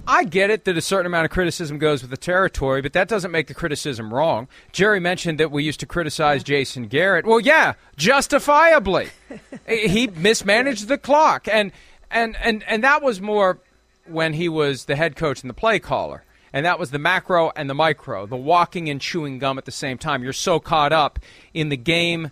I 0.06 0.24
get 0.24 0.50
it 0.50 0.64
that 0.64 0.76
a 0.76 0.80
certain 0.80 1.06
amount 1.06 1.24
of 1.24 1.30
criticism 1.30 1.78
goes 1.78 2.02
with 2.02 2.10
the 2.10 2.16
territory, 2.16 2.82
but 2.82 2.92
that 2.92 3.08
doesn't 3.08 3.30
make 3.30 3.46
the 3.46 3.54
criticism 3.54 4.12
wrong. 4.12 4.48
Jerry 4.72 5.00
mentioned 5.00 5.40
that 5.40 5.50
we 5.50 5.64
used 5.64 5.80
to 5.80 5.86
criticize 5.86 6.42
Jason 6.42 6.88
Garrett. 6.88 7.24
Well, 7.24 7.40
yeah, 7.40 7.74
justifiably. 7.96 9.08
he 9.66 10.06
mismanaged 10.08 10.88
the 10.88 10.98
clock, 10.98 11.48
and 11.50 11.72
and 12.10 12.36
and 12.42 12.62
and 12.68 12.84
that 12.84 13.02
was 13.02 13.20
more 13.20 13.58
when 14.06 14.34
he 14.34 14.48
was 14.48 14.84
the 14.84 14.96
head 14.96 15.16
coach 15.16 15.42
and 15.42 15.50
the 15.50 15.54
play 15.54 15.78
caller. 15.78 16.24
And 16.52 16.64
that 16.64 16.78
was 16.78 16.92
the 16.92 17.00
macro 17.00 17.50
and 17.56 17.68
the 17.68 17.74
micro, 17.74 18.26
the 18.26 18.36
walking 18.36 18.88
and 18.88 19.00
chewing 19.00 19.40
gum 19.40 19.58
at 19.58 19.64
the 19.64 19.72
same 19.72 19.98
time. 19.98 20.22
You're 20.22 20.32
so 20.32 20.60
caught 20.60 20.92
up 20.92 21.18
in 21.52 21.68
the 21.68 21.76
game 21.76 22.30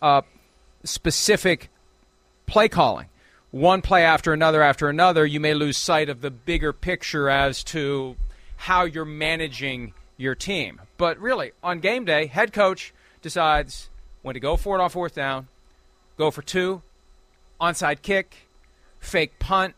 uh, 0.00 0.22
specific 0.84 1.68
play 2.46 2.68
calling, 2.68 3.08
one 3.50 3.82
play 3.82 4.04
after 4.04 4.32
another 4.32 4.62
after 4.62 4.88
another, 4.88 5.24
you 5.24 5.40
may 5.40 5.54
lose 5.54 5.76
sight 5.76 6.08
of 6.08 6.20
the 6.20 6.30
bigger 6.30 6.72
picture 6.72 7.28
as 7.30 7.64
to 7.64 8.16
how 8.56 8.84
you're 8.84 9.04
managing 9.04 9.94
your 10.16 10.34
team. 10.34 10.80
But 10.96 11.18
really, 11.18 11.52
on 11.62 11.80
game 11.80 12.04
day, 12.04 12.26
head 12.26 12.52
coach 12.52 12.92
decides 13.22 13.88
when 14.22 14.34
to 14.34 14.40
go 14.40 14.56
for 14.56 14.78
it 14.78 14.82
on 14.82 14.90
fourth 14.90 15.14
down, 15.14 15.48
go 16.16 16.30
for 16.30 16.42
two, 16.42 16.82
onside 17.60 18.02
kick, 18.02 18.48
fake 19.00 19.38
punt, 19.38 19.74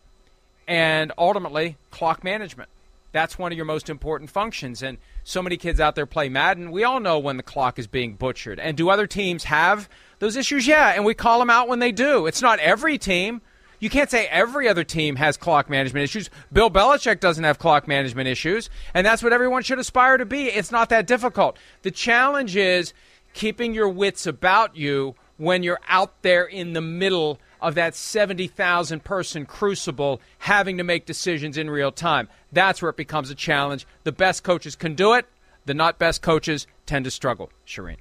and 0.67 1.13
ultimately 1.17 1.77
clock 1.91 2.25
management. 2.25 2.69
That's 3.13 3.39
one 3.39 3.53
of 3.53 3.57
your 3.57 3.67
most 3.67 3.91
important 3.91 4.31
functions. 4.31 4.83
And 4.83 4.99
so 5.25 5.43
many 5.43 5.57
kids 5.57 5.81
out 5.81 5.95
there 5.97 6.07
play 6.07 6.29
Madden. 6.29 6.71
We 6.71 6.85
all 6.85 7.01
know 7.01 7.19
when 7.19 7.37
the 7.37 7.43
clock 7.43 7.79
is 7.79 7.87
being 7.87 8.15
butchered. 8.15 8.61
And 8.61 8.77
do 8.77 8.89
other 8.89 9.07
teams 9.07 9.45
have 9.45 9.89
those 10.21 10.37
issues? 10.37 10.67
Yeah, 10.67 10.93
and 10.95 11.05
we 11.05 11.15
call 11.15 11.41
them 11.41 11.51
out 11.51 11.69
when 11.69 11.81
they 11.81 11.93
do. 11.93 12.27
It's 12.27 12.41
not 12.41 12.61
every 12.61 12.99
team. 12.99 13.43
You 13.81 13.89
can't 13.89 14.11
say 14.11 14.27
every 14.27 14.69
other 14.69 14.85
team 14.85 15.17
has 15.17 15.39
clock 15.39 15.71
management 15.71 16.05
issues. 16.05 16.29
Bill 16.53 16.71
Belichick 16.71 17.19
doesn't 17.19 17.45
have 17.45 17.59
clock 17.59 17.89
management 17.89 18.29
issues, 18.29 18.69
and 18.93 19.07
that's 19.07 19.23
what 19.23 19.33
everyone 19.33 19.63
should 19.63 19.79
aspire 19.79 20.19
to 20.19 20.27
be. 20.27 20.45
It's 20.45 20.71
not 20.71 20.91
that 20.91 21.07
difficult. 21.07 21.57
The 21.83 21.91
challenge 21.91 22.57
is 22.57 22.93
keeping 23.33 23.73
your 23.73 23.89
wits 23.89 24.27
about 24.27 24.77
you 24.77 25.15
when 25.39 25.63
you're 25.63 25.81
out 25.89 26.21
there 26.21 26.45
in 26.45 26.75
the 26.75 26.83
middle 26.83 27.39
of 27.63 27.75
that 27.75 27.95
70,000 27.95 29.03
person 29.03 29.47
crucible 29.47 30.21
having 30.41 30.77
to 30.77 30.85
make 30.85 31.07
decisions 31.07 31.57
in 31.57 31.71
real 31.71 31.91
time. 31.91 32.29
That's 32.53 32.83
where 32.83 32.91
it 32.91 32.97
becomes 32.97 33.31
a 33.31 33.35
challenge. 33.35 33.87
The 34.05 34.13
best 34.13 34.43
coaches 34.43 34.77
can 34.77 34.95
do 34.95 35.15
it, 35.15 35.27
the 35.65 35.75
not 35.75 35.99
best 35.99 36.21
coaches 36.21 36.67
tend 36.85 37.07
to 37.07 37.11
struggle. 37.11 37.51
Charean. 37.67 37.97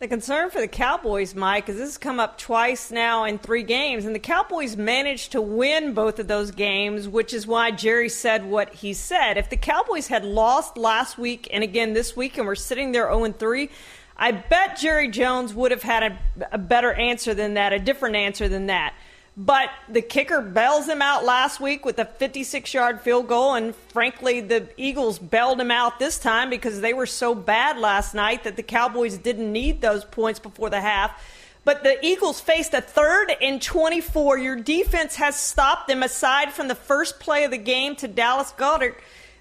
The 0.00 0.08
concern 0.08 0.50
for 0.50 0.60
the 0.60 0.66
Cowboys, 0.66 1.36
Mike, 1.36 1.68
is 1.68 1.76
this 1.76 1.90
has 1.90 1.98
come 1.98 2.18
up 2.18 2.36
twice 2.36 2.90
now 2.90 3.22
in 3.24 3.38
three 3.38 3.62
games, 3.62 4.04
and 4.04 4.14
the 4.14 4.18
Cowboys 4.18 4.76
managed 4.76 5.30
to 5.32 5.40
win 5.40 5.94
both 5.94 6.18
of 6.18 6.26
those 6.26 6.50
games, 6.50 7.06
which 7.06 7.32
is 7.32 7.46
why 7.46 7.70
Jerry 7.70 8.08
said 8.08 8.44
what 8.44 8.74
he 8.74 8.92
said. 8.92 9.38
If 9.38 9.50
the 9.50 9.56
Cowboys 9.56 10.08
had 10.08 10.24
lost 10.24 10.76
last 10.76 11.16
week 11.16 11.48
and 11.52 11.62
again 11.62 11.92
this 11.92 12.16
week, 12.16 12.36
and 12.36 12.46
we're 12.46 12.56
sitting 12.56 12.90
there 12.90 13.06
0 13.06 13.32
3, 13.32 13.70
I 14.16 14.32
bet 14.32 14.78
Jerry 14.78 15.08
Jones 15.08 15.54
would 15.54 15.70
have 15.70 15.84
had 15.84 16.02
a, 16.02 16.18
a 16.50 16.58
better 16.58 16.92
answer 16.92 17.32
than 17.32 17.54
that, 17.54 17.72
a 17.72 17.78
different 17.78 18.16
answer 18.16 18.48
than 18.48 18.66
that. 18.66 18.94
But 19.36 19.70
the 19.88 20.00
kicker 20.00 20.40
bails 20.40 20.88
him 20.88 21.02
out 21.02 21.24
last 21.24 21.58
week 21.58 21.84
with 21.84 21.98
a 21.98 22.04
56 22.04 22.72
yard 22.72 23.00
field 23.00 23.26
goal. 23.26 23.54
And 23.54 23.74
frankly, 23.74 24.40
the 24.40 24.68
Eagles 24.76 25.18
bailed 25.18 25.60
him 25.60 25.72
out 25.72 25.98
this 25.98 26.18
time 26.18 26.50
because 26.50 26.80
they 26.80 26.94
were 26.94 27.06
so 27.06 27.34
bad 27.34 27.78
last 27.78 28.14
night 28.14 28.44
that 28.44 28.56
the 28.56 28.62
Cowboys 28.62 29.18
didn't 29.18 29.52
need 29.52 29.80
those 29.80 30.04
points 30.04 30.38
before 30.38 30.70
the 30.70 30.80
half. 30.80 31.20
But 31.64 31.82
the 31.82 32.04
Eagles 32.04 32.40
faced 32.40 32.74
a 32.74 32.80
third 32.80 33.32
and 33.40 33.60
24. 33.60 34.38
Your 34.38 34.56
defense 34.56 35.16
has 35.16 35.34
stopped 35.34 35.88
them 35.88 36.02
aside 36.02 36.52
from 36.52 36.68
the 36.68 36.74
first 36.74 37.18
play 37.18 37.44
of 37.44 37.50
the 37.50 37.58
game 37.58 37.96
to 37.96 38.08
Dallas 38.08 38.52
Goedert. 38.52 38.96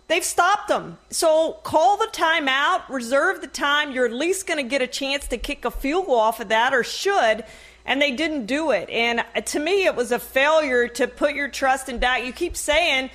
They've 0.08 0.24
stopped 0.24 0.70
them. 0.70 0.98
So 1.10 1.54
call 1.64 1.98
the 1.98 2.08
timeout, 2.08 2.88
reserve 2.90 3.42
the 3.42 3.48
time. 3.48 3.92
You're 3.92 4.06
at 4.06 4.14
least 4.14 4.48
going 4.48 4.58
to 4.58 4.70
get 4.70 4.82
a 4.82 4.88
chance 4.88 5.28
to 5.28 5.38
kick 5.38 5.66
a 5.66 5.72
field 5.72 6.08
goal 6.08 6.16
off 6.16 6.40
of 6.40 6.50
that, 6.50 6.74
or 6.74 6.84
should 6.84 7.44
and 7.86 8.02
they 8.02 8.12
didn't 8.12 8.46
do 8.46 8.72
it. 8.72 8.90
And 8.90 9.24
uh, 9.36 9.42
to 9.42 9.60
me, 9.60 9.86
it 9.86 9.96
was 9.96 10.12
a 10.12 10.20
failure 10.20 10.88
to 10.90 11.08
put 11.08 11.36
your 11.36 11.48
trust 11.48 11.90
in 11.90 12.00
Dak. 12.00 12.26
You 12.26 12.32
keep 12.32 12.56
saying 12.56 13.10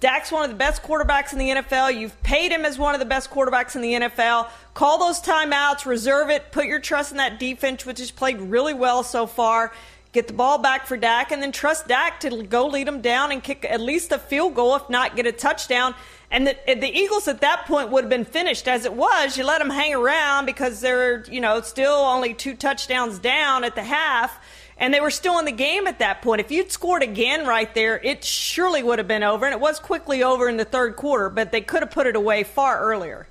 Dak's 0.00 0.32
one 0.32 0.44
of 0.44 0.50
the 0.50 0.56
best 0.56 0.82
quarterbacks 0.82 1.32
in 1.32 1.38
the 1.38 1.48
NFL. 1.50 1.98
You've 1.98 2.20
paid 2.22 2.50
him 2.50 2.64
as 2.64 2.78
one 2.78 2.94
of 2.94 3.00
the 3.00 3.06
best 3.06 3.30
quarterbacks 3.30 3.74
in 3.76 3.82
the 3.82 3.92
NFL. 3.94 4.48
Call 4.72 4.98
those 4.98 5.20
timeouts, 5.20 5.84
reserve 5.84 6.30
it, 6.30 6.52
put 6.52 6.66
your 6.66 6.80
trust 6.80 7.10
in 7.10 7.18
that 7.18 7.38
defense, 7.38 7.84
which 7.84 7.98
has 7.98 8.10
played 8.10 8.40
really 8.40 8.74
well 8.74 9.02
so 9.02 9.26
far. 9.26 9.72
Get 10.12 10.28
the 10.28 10.32
ball 10.32 10.58
back 10.58 10.86
for 10.86 10.96
Dak, 10.96 11.32
and 11.32 11.42
then 11.42 11.50
trust 11.50 11.88
Dak 11.88 12.20
to 12.20 12.44
go 12.44 12.66
lead 12.66 12.86
them 12.86 13.00
down 13.00 13.32
and 13.32 13.42
kick 13.42 13.66
at 13.68 13.80
least 13.80 14.12
a 14.12 14.18
field 14.18 14.54
goal, 14.54 14.76
if 14.76 14.88
not 14.88 15.16
get 15.16 15.26
a 15.26 15.32
touchdown. 15.32 15.94
And 16.34 16.48
the, 16.48 16.56
the 16.66 16.90
Eagles 16.92 17.28
at 17.28 17.42
that 17.42 17.64
point 17.64 17.90
would 17.90 18.02
have 18.02 18.10
been 18.10 18.24
finished. 18.24 18.66
As 18.66 18.84
it 18.84 18.92
was, 18.92 19.38
you 19.38 19.44
let 19.44 19.60
them 19.60 19.70
hang 19.70 19.94
around 19.94 20.46
because 20.46 20.80
they're, 20.80 21.24
you 21.26 21.40
know, 21.40 21.60
still 21.60 21.92
only 21.92 22.34
two 22.34 22.54
touchdowns 22.56 23.20
down 23.20 23.62
at 23.62 23.76
the 23.76 23.84
half, 23.84 24.40
and 24.76 24.92
they 24.92 24.98
were 25.00 25.12
still 25.12 25.38
in 25.38 25.44
the 25.44 25.52
game 25.52 25.86
at 25.86 26.00
that 26.00 26.22
point. 26.22 26.40
If 26.40 26.50
you'd 26.50 26.72
scored 26.72 27.04
again 27.04 27.46
right 27.46 27.72
there, 27.72 28.00
it 28.02 28.24
surely 28.24 28.82
would 28.82 28.98
have 28.98 29.06
been 29.06 29.22
over, 29.22 29.46
and 29.46 29.54
it 29.54 29.60
was 29.60 29.78
quickly 29.78 30.24
over 30.24 30.48
in 30.48 30.56
the 30.56 30.64
third 30.64 30.96
quarter, 30.96 31.30
but 31.30 31.52
they 31.52 31.60
could 31.60 31.84
have 31.84 31.92
put 31.92 32.08
it 32.08 32.16
away 32.16 32.42
far 32.42 32.80
earlier. 32.80 33.28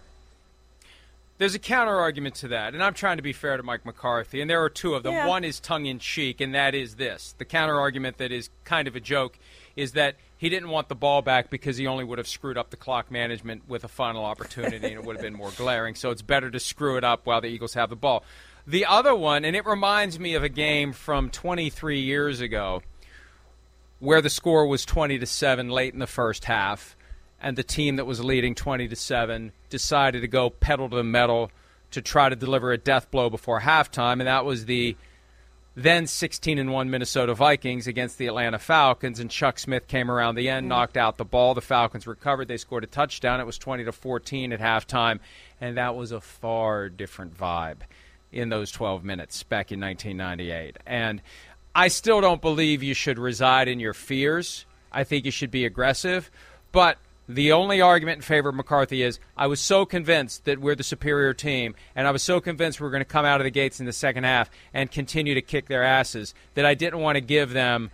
There's 1.43 1.55
a 1.55 1.59
counter 1.59 1.99
argument 1.99 2.35
to 2.35 2.47
that, 2.47 2.73
and 2.73 2.81
I'm 2.81 2.93
trying 2.93 3.17
to 3.17 3.21
be 3.21 3.33
fair 3.33 3.57
to 3.57 3.63
Mike 3.63 3.85
McCarthy, 3.85 4.39
and 4.39 4.49
there 4.49 4.63
are 4.63 4.69
two 4.69 4.93
of 4.93 5.03
them. 5.03 5.11
Yeah. 5.11 5.27
One 5.27 5.43
is 5.43 5.59
tongue 5.59 5.87
in 5.87 5.99
cheek, 5.99 6.39
and 6.39 6.55
that 6.55 6.73
is 6.73 6.95
this. 6.95 7.35
The 7.37 7.43
counter 7.43 7.77
argument 7.77 8.17
that 8.19 8.31
is 8.31 8.49
kind 8.63 8.87
of 8.87 8.95
a 8.95 9.01
joke 9.01 9.37
is 9.75 9.91
that 9.91 10.15
he 10.37 10.47
didn't 10.47 10.69
want 10.69 10.87
the 10.87 10.95
ball 10.95 11.21
back 11.21 11.49
because 11.49 11.75
he 11.75 11.85
only 11.85 12.05
would 12.05 12.17
have 12.17 12.29
screwed 12.29 12.57
up 12.57 12.69
the 12.69 12.77
clock 12.77 13.11
management 13.11 13.67
with 13.67 13.83
a 13.83 13.89
final 13.89 14.23
opportunity 14.23 14.87
and 14.87 14.93
it 14.93 15.03
would 15.03 15.17
have 15.17 15.21
been 15.21 15.33
more 15.33 15.51
glaring. 15.57 15.95
So 15.95 16.11
it's 16.11 16.21
better 16.21 16.49
to 16.49 16.61
screw 16.61 16.95
it 16.95 17.03
up 17.03 17.25
while 17.25 17.41
the 17.41 17.49
Eagles 17.49 17.73
have 17.73 17.89
the 17.89 17.97
ball. 17.97 18.23
The 18.65 18.85
other 18.85 19.13
one, 19.13 19.43
and 19.43 19.53
it 19.53 19.65
reminds 19.65 20.17
me 20.17 20.35
of 20.35 20.43
a 20.43 20.49
game 20.49 20.93
from 20.93 21.29
23 21.29 21.99
years 21.99 22.39
ago 22.39 22.81
where 23.99 24.21
the 24.21 24.29
score 24.29 24.65
was 24.65 24.85
20 24.85 25.19
to 25.19 25.25
7 25.25 25.67
late 25.67 25.91
in 25.91 25.99
the 25.99 26.07
first 26.07 26.45
half 26.45 26.95
and 27.43 27.57
the 27.57 27.63
team 27.63 27.97
that 27.97 28.05
was 28.05 28.23
leading 28.23 28.55
20 28.55 28.87
to 28.87 28.95
7 28.95 29.51
decided 29.69 30.21
to 30.21 30.27
go 30.27 30.49
pedal 30.49 30.89
to 30.89 30.95
the 30.95 31.03
metal 31.03 31.51
to 31.91 32.01
try 32.01 32.29
to 32.29 32.35
deliver 32.35 32.71
a 32.71 32.77
death 32.77 33.11
blow 33.11 33.29
before 33.29 33.59
halftime 33.61 34.13
and 34.13 34.27
that 34.27 34.45
was 34.45 34.65
the 34.65 34.95
then 35.75 36.05
16 36.05 36.59
and 36.59 36.71
1 36.71 36.89
Minnesota 36.89 37.33
Vikings 37.33 37.87
against 37.87 38.17
the 38.17 38.27
Atlanta 38.27 38.59
Falcons 38.59 39.19
and 39.19 39.29
Chuck 39.29 39.57
Smith 39.57 39.87
came 39.87 40.09
around 40.09 40.35
the 40.35 40.49
end 40.49 40.69
knocked 40.69 40.97
out 40.97 41.17
the 41.17 41.25
ball. 41.25 41.55
The 41.55 41.61
Falcons 41.61 42.05
recovered. 42.05 42.47
They 42.47 42.57
scored 42.57 42.83
a 42.83 42.87
touchdown. 42.87 43.39
It 43.39 43.45
was 43.45 43.57
20 43.57 43.83
to 43.85 43.91
14 43.91 44.53
at 44.53 44.59
halftime 44.59 45.19
and 45.59 45.77
that 45.77 45.95
was 45.95 46.11
a 46.11 46.21
far 46.21 46.89
different 46.89 47.37
vibe 47.37 47.79
in 48.31 48.49
those 48.49 48.71
12 48.71 49.03
minutes 49.03 49.43
back 49.43 49.71
in 49.71 49.79
1998 49.79 50.77
and 50.85 51.21
I 51.75 51.87
still 51.87 52.21
don't 52.21 52.41
believe 52.41 52.83
you 52.83 52.93
should 52.93 53.17
reside 53.17 53.67
in 53.67 53.79
your 53.79 53.95
fears. 53.95 54.65
I 54.91 55.03
think 55.03 55.25
you 55.25 55.31
should 55.31 55.51
be 55.51 55.65
aggressive 55.65 56.29
but 56.71 56.97
the 57.27 57.51
only 57.53 57.79
argument 57.81 58.17
in 58.17 58.21
favor 58.21 58.49
of 58.49 58.55
McCarthy 58.55 59.01
is 59.01 59.19
I 59.37 59.47
was 59.47 59.61
so 59.61 59.85
convinced 59.85 60.45
that 60.45 60.59
we're 60.59 60.75
the 60.75 60.83
superior 60.83 61.33
team, 61.33 61.75
and 61.95 62.07
I 62.07 62.11
was 62.11 62.21
so 62.21 62.41
convinced 62.41 62.81
we 62.81 62.87
are 62.87 62.91
going 62.91 63.01
to 63.01 63.05
come 63.05 63.25
out 63.25 63.39
of 63.39 63.45
the 63.45 63.51
gates 63.51 63.79
in 63.79 63.85
the 63.85 63.93
second 63.93 64.25
half 64.25 64.49
and 64.73 64.91
continue 64.91 65.33
to 65.33 65.41
kick 65.41 65.67
their 65.67 65.83
asses 65.83 66.33
that 66.55 66.65
I 66.65 66.73
didn't 66.73 66.99
want 66.99 67.15
to 67.15 67.21
give 67.21 67.53
them 67.53 67.91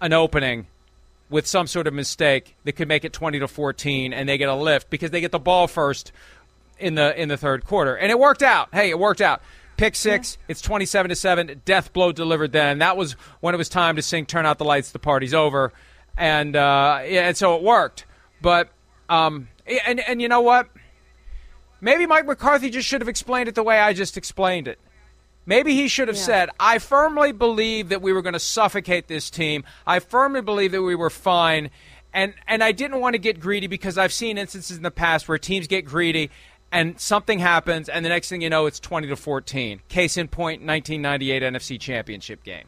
an 0.00 0.12
opening 0.12 0.66
with 1.28 1.46
some 1.46 1.66
sort 1.66 1.86
of 1.86 1.94
mistake 1.94 2.56
that 2.64 2.72
could 2.72 2.88
make 2.88 3.04
it 3.04 3.12
20 3.12 3.38
to 3.38 3.48
14 3.48 4.12
and 4.12 4.28
they 4.28 4.36
get 4.36 4.50
a 4.50 4.54
lift 4.54 4.90
because 4.90 5.10
they 5.10 5.20
get 5.20 5.32
the 5.32 5.38
ball 5.38 5.66
first 5.66 6.12
in 6.78 6.94
the 6.94 7.18
in 7.20 7.28
the 7.28 7.36
third 7.36 7.64
quarter. 7.64 7.96
And 7.96 8.10
it 8.10 8.18
worked 8.18 8.42
out. 8.42 8.68
Hey, 8.72 8.90
it 8.90 8.98
worked 8.98 9.22
out. 9.22 9.40
Pick 9.78 9.96
six, 9.96 10.36
it's 10.46 10.60
27 10.60 11.08
to 11.08 11.16
7, 11.16 11.62
death 11.64 11.92
blow 11.92 12.12
delivered 12.12 12.52
then. 12.52 12.78
That 12.78 12.96
was 12.96 13.14
when 13.40 13.54
it 13.54 13.58
was 13.58 13.68
time 13.68 13.96
to 13.96 14.02
sing 14.02 14.26
turn 14.26 14.46
out 14.46 14.58
the 14.58 14.64
lights, 14.64 14.92
the 14.92 14.98
party's 14.98 15.34
over. 15.34 15.72
And 16.16 16.54
uh, 16.54 17.00
yeah, 17.04 17.26
and 17.26 17.36
so 17.36 17.56
it 17.56 17.62
worked. 17.62 18.04
But 18.42 18.68
um, 19.08 19.48
and 19.86 20.00
and 20.00 20.20
you 20.20 20.28
know 20.28 20.40
what? 20.40 20.68
Maybe 21.80 22.06
Mike 22.06 22.26
McCarthy 22.26 22.70
just 22.70 22.86
should 22.86 23.00
have 23.00 23.08
explained 23.08 23.48
it 23.48 23.54
the 23.54 23.62
way 23.62 23.78
I 23.78 23.92
just 23.92 24.16
explained 24.16 24.68
it. 24.68 24.78
Maybe 25.46 25.74
he 25.74 25.88
should 25.88 26.06
have 26.06 26.16
Yeah. 26.16 26.22
said, 26.22 26.50
I 26.60 26.78
firmly 26.78 27.32
believe 27.32 27.88
that 27.88 28.00
we 28.00 28.12
were 28.12 28.22
going 28.22 28.34
to 28.34 28.38
suffocate 28.38 29.08
this 29.08 29.30
team. 29.30 29.64
I 29.84 29.98
firmly 29.98 30.40
believe 30.42 30.70
that 30.72 30.82
we 30.82 30.94
were 30.94 31.10
fine. 31.10 31.70
And, 32.14 32.34
and 32.46 32.62
I 32.62 32.70
didn't 32.70 33.00
want 33.00 33.14
to 33.14 33.18
get 33.18 33.40
greedy 33.40 33.66
because 33.66 33.98
I've 33.98 34.12
seen 34.12 34.38
instances 34.38 34.76
in 34.76 34.84
the 34.84 34.92
past 34.92 35.28
where 35.28 35.38
teams 35.38 35.66
get 35.66 35.84
greedy 35.84 36.30
and 36.70 36.98
something 37.00 37.38
happens, 37.40 37.88
and 37.88 38.02
the 38.04 38.08
next 38.08 38.28
thing 38.30 38.40
you 38.40 38.48
know, 38.48 38.66
it's 38.66 38.80
20 38.80 39.08
to 39.08 39.16
14. 39.16 39.80
Case 39.88 40.16
in 40.16 40.28
point, 40.28 40.62
1998 40.64 41.42
NFC 41.42 41.78
Championship 41.80 42.42
game. 42.44 42.66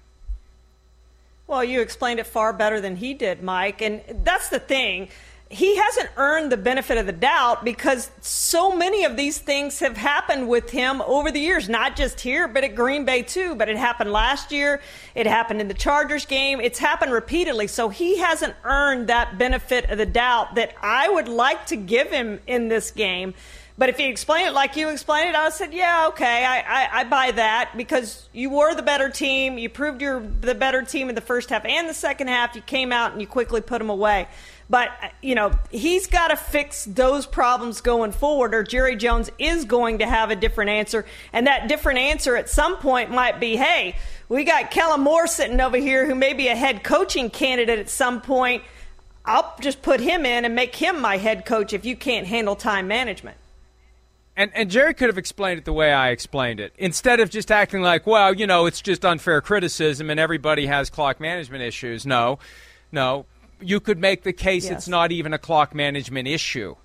Well, 1.46 1.62
you 1.62 1.80
explained 1.80 2.20
it 2.20 2.26
far 2.26 2.52
better 2.52 2.80
than 2.80 2.96
he 2.96 3.14
did, 3.14 3.42
Mike. 3.42 3.80
And 3.80 4.02
that's 4.24 4.48
the 4.48 4.58
thing. 4.58 5.08
He 5.50 5.76
hasn't 5.76 6.08
earned 6.16 6.50
the 6.50 6.56
benefit 6.56 6.98
of 6.98 7.06
the 7.06 7.12
doubt 7.12 7.64
because 7.64 8.10
so 8.20 8.74
many 8.74 9.04
of 9.04 9.16
these 9.16 9.38
things 9.38 9.78
have 9.78 9.96
happened 9.96 10.48
with 10.48 10.70
him 10.70 11.00
over 11.02 11.30
the 11.30 11.38
years, 11.38 11.68
not 11.68 11.94
just 11.96 12.20
here, 12.20 12.48
but 12.48 12.64
at 12.64 12.74
Green 12.74 13.04
Bay 13.04 13.22
too. 13.22 13.54
But 13.54 13.68
it 13.68 13.76
happened 13.76 14.10
last 14.10 14.50
year. 14.50 14.80
It 15.14 15.26
happened 15.26 15.60
in 15.60 15.68
the 15.68 15.74
Chargers 15.74 16.26
game. 16.26 16.60
It's 16.60 16.78
happened 16.78 17.12
repeatedly. 17.12 17.68
So 17.68 17.88
he 17.88 18.18
hasn't 18.18 18.54
earned 18.64 19.08
that 19.08 19.38
benefit 19.38 19.90
of 19.90 19.98
the 19.98 20.06
doubt 20.06 20.56
that 20.56 20.74
I 20.82 21.08
would 21.08 21.28
like 21.28 21.66
to 21.66 21.76
give 21.76 22.10
him 22.10 22.40
in 22.46 22.68
this 22.68 22.90
game 22.90 23.34
But 23.76 23.88
if 23.88 23.96
he 23.96 24.06
explained 24.06 24.48
it 24.48 24.52
like 24.52 24.76
you 24.76 24.88
explained 24.90 25.30
it, 25.30 25.34
I 25.34 25.50
said, 25.50 25.74
yeah, 25.74 26.06
okay, 26.08 26.44
I, 26.44 26.60
I, 26.60 27.00
I, 27.00 27.04
buy 27.04 27.32
that 27.32 27.72
because 27.76 28.28
you 28.32 28.50
were 28.50 28.72
the 28.74 28.82
better 28.82 29.10
team. 29.10 29.58
You 29.58 29.68
proved 29.68 30.00
you're 30.00 30.20
the 30.20 30.54
better 30.54 30.82
team 30.82 31.08
in 31.08 31.16
the 31.16 31.20
first 31.20 31.50
half 31.50 31.64
and 31.64 31.88
the 31.88 31.94
second 31.94 32.28
half. 32.28 32.54
You 32.54 32.62
came 32.62 32.92
out 32.92 33.12
and 33.12 33.20
you 33.20 33.26
quickly 33.26 33.60
put 33.60 33.80
them 33.80 33.90
away. 33.90 34.28
But, 34.70 34.90
you 35.22 35.34
know, 35.34 35.52
he's 35.70 36.06
got 36.06 36.28
to 36.28 36.36
fix 36.36 36.86
those 36.86 37.26
problems 37.26 37.80
going 37.80 38.12
forward, 38.12 38.54
or 38.54 38.62
Jerry 38.62 38.96
Jones 38.96 39.30
is 39.38 39.64
going 39.66 39.98
to 39.98 40.06
have 40.06 40.30
a 40.30 40.36
different 40.36 40.70
answer. 40.70 41.04
And 41.32 41.46
that 41.46 41.68
different 41.68 41.98
answer 41.98 42.36
at 42.36 42.48
some 42.48 42.76
point 42.76 43.10
might 43.10 43.40
be 43.40 43.56
hey, 43.56 43.96
we 44.28 44.44
got 44.44 44.70
Kellen 44.70 45.02
Moore 45.02 45.26
sitting 45.26 45.60
over 45.60 45.76
here 45.76 46.06
who 46.06 46.14
may 46.14 46.32
be 46.32 46.48
a 46.48 46.56
head 46.56 46.82
coaching 46.82 47.28
candidate 47.28 47.78
at 47.78 47.90
some 47.90 48.20
point. 48.20 48.62
I'll 49.26 49.54
just 49.60 49.82
put 49.82 50.00
him 50.00 50.26
in 50.26 50.44
and 50.44 50.54
make 50.54 50.74
him 50.76 51.00
my 51.00 51.18
head 51.18 51.46
coach 51.46 51.72
if 51.72 51.84
you 51.84 51.96
can't 51.96 52.26
handle 52.26 52.56
time 52.56 52.88
management. 52.88 53.36
And 54.36 54.50
and 54.54 54.70
Jerry 54.70 54.94
could 54.94 55.08
have 55.08 55.18
explained 55.18 55.58
it 55.58 55.64
the 55.64 55.72
way 55.72 55.92
I 55.92 56.10
explained 56.10 56.58
it. 56.58 56.72
Instead 56.76 57.20
of 57.20 57.30
just 57.30 57.52
acting 57.52 57.82
like, 57.82 58.06
well, 58.06 58.34
you 58.34 58.46
know, 58.46 58.66
it's 58.66 58.80
just 58.80 59.04
unfair 59.04 59.40
criticism 59.40 60.10
and 60.10 60.18
everybody 60.18 60.66
has 60.66 60.90
clock 60.90 61.20
management 61.20 61.62
issues. 61.62 62.04
No. 62.04 62.38
No. 62.90 63.26
You 63.64 63.80
could 63.80 63.98
make 63.98 64.22
the 64.22 64.32
case 64.32 64.64
yes. 64.64 64.72
it's 64.72 64.88
not 64.88 65.12
even 65.12 65.32
a 65.32 65.38
clock 65.38 65.74
management 65.74 66.28
issue. 66.28 66.76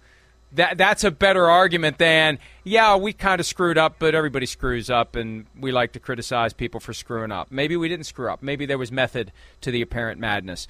That 0.53 0.79
that's 0.79 1.03
a 1.03 1.11
better 1.11 1.47
argument 1.47 1.99
than, 1.99 2.39
yeah, 2.63 2.95
we 2.95 3.13
kind 3.13 3.39
of 3.39 3.45
screwed 3.45 3.77
up, 3.77 3.97
but 3.99 4.15
everybody 4.15 4.47
screws 4.47 4.89
up 4.89 5.15
and 5.15 5.45
we 5.59 5.71
like 5.71 5.91
to 5.91 5.99
criticize 5.99 6.53
people 6.53 6.79
for 6.79 6.91
screwing 6.91 7.31
up. 7.31 7.51
Maybe 7.51 7.77
we 7.77 7.87
didn't 7.87 8.05
screw 8.05 8.31
up. 8.31 8.41
Maybe 8.41 8.65
there 8.65 8.79
was 8.79 8.91
method 8.91 9.31
to 9.61 9.69
the 9.69 9.83
apparent 9.83 10.19
madness. 10.19 10.67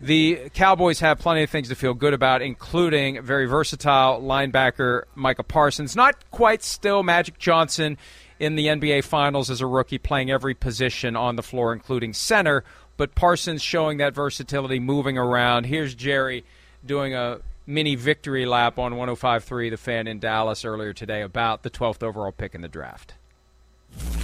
The 0.00 0.48
Cowboys 0.54 1.00
have 1.00 1.18
plenty 1.18 1.42
of 1.42 1.50
things 1.50 1.68
to 1.68 1.74
feel 1.74 1.92
good 1.92 2.14
about, 2.14 2.40
including 2.40 3.20
very 3.22 3.44
versatile 3.44 4.20
linebacker 4.22 5.02
Micah 5.14 5.42
Parsons. 5.42 5.94
Not 5.94 6.16
quite 6.30 6.62
still 6.62 7.02
Magic 7.02 7.38
Johnson 7.38 7.98
in 8.38 8.54
the 8.56 8.66
NBA 8.68 9.04
Finals 9.04 9.50
as 9.50 9.60
a 9.60 9.66
rookie, 9.66 9.98
playing 9.98 10.30
every 10.30 10.54
position 10.54 11.16
on 11.16 11.36
the 11.36 11.42
floor, 11.42 11.74
including 11.74 12.14
center, 12.14 12.64
but 13.00 13.14
Parsons 13.14 13.62
showing 13.62 13.96
that 13.96 14.14
versatility, 14.14 14.78
moving 14.78 15.16
around. 15.16 15.64
Here's 15.64 15.94
Jerry 15.94 16.44
doing 16.84 17.14
a 17.14 17.38
mini 17.66 17.94
victory 17.94 18.44
lap 18.44 18.78
on 18.78 18.92
105.3 18.92 19.70
The 19.70 19.78
Fan 19.78 20.06
in 20.06 20.18
Dallas 20.18 20.66
earlier 20.66 20.92
today 20.92 21.22
about 21.22 21.62
the 21.62 21.70
12th 21.70 22.02
overall 22.02 22.30
pick 22.30 22.54
in 22.54 22.60
the 22.60 22.68
draft. 22.68 23.14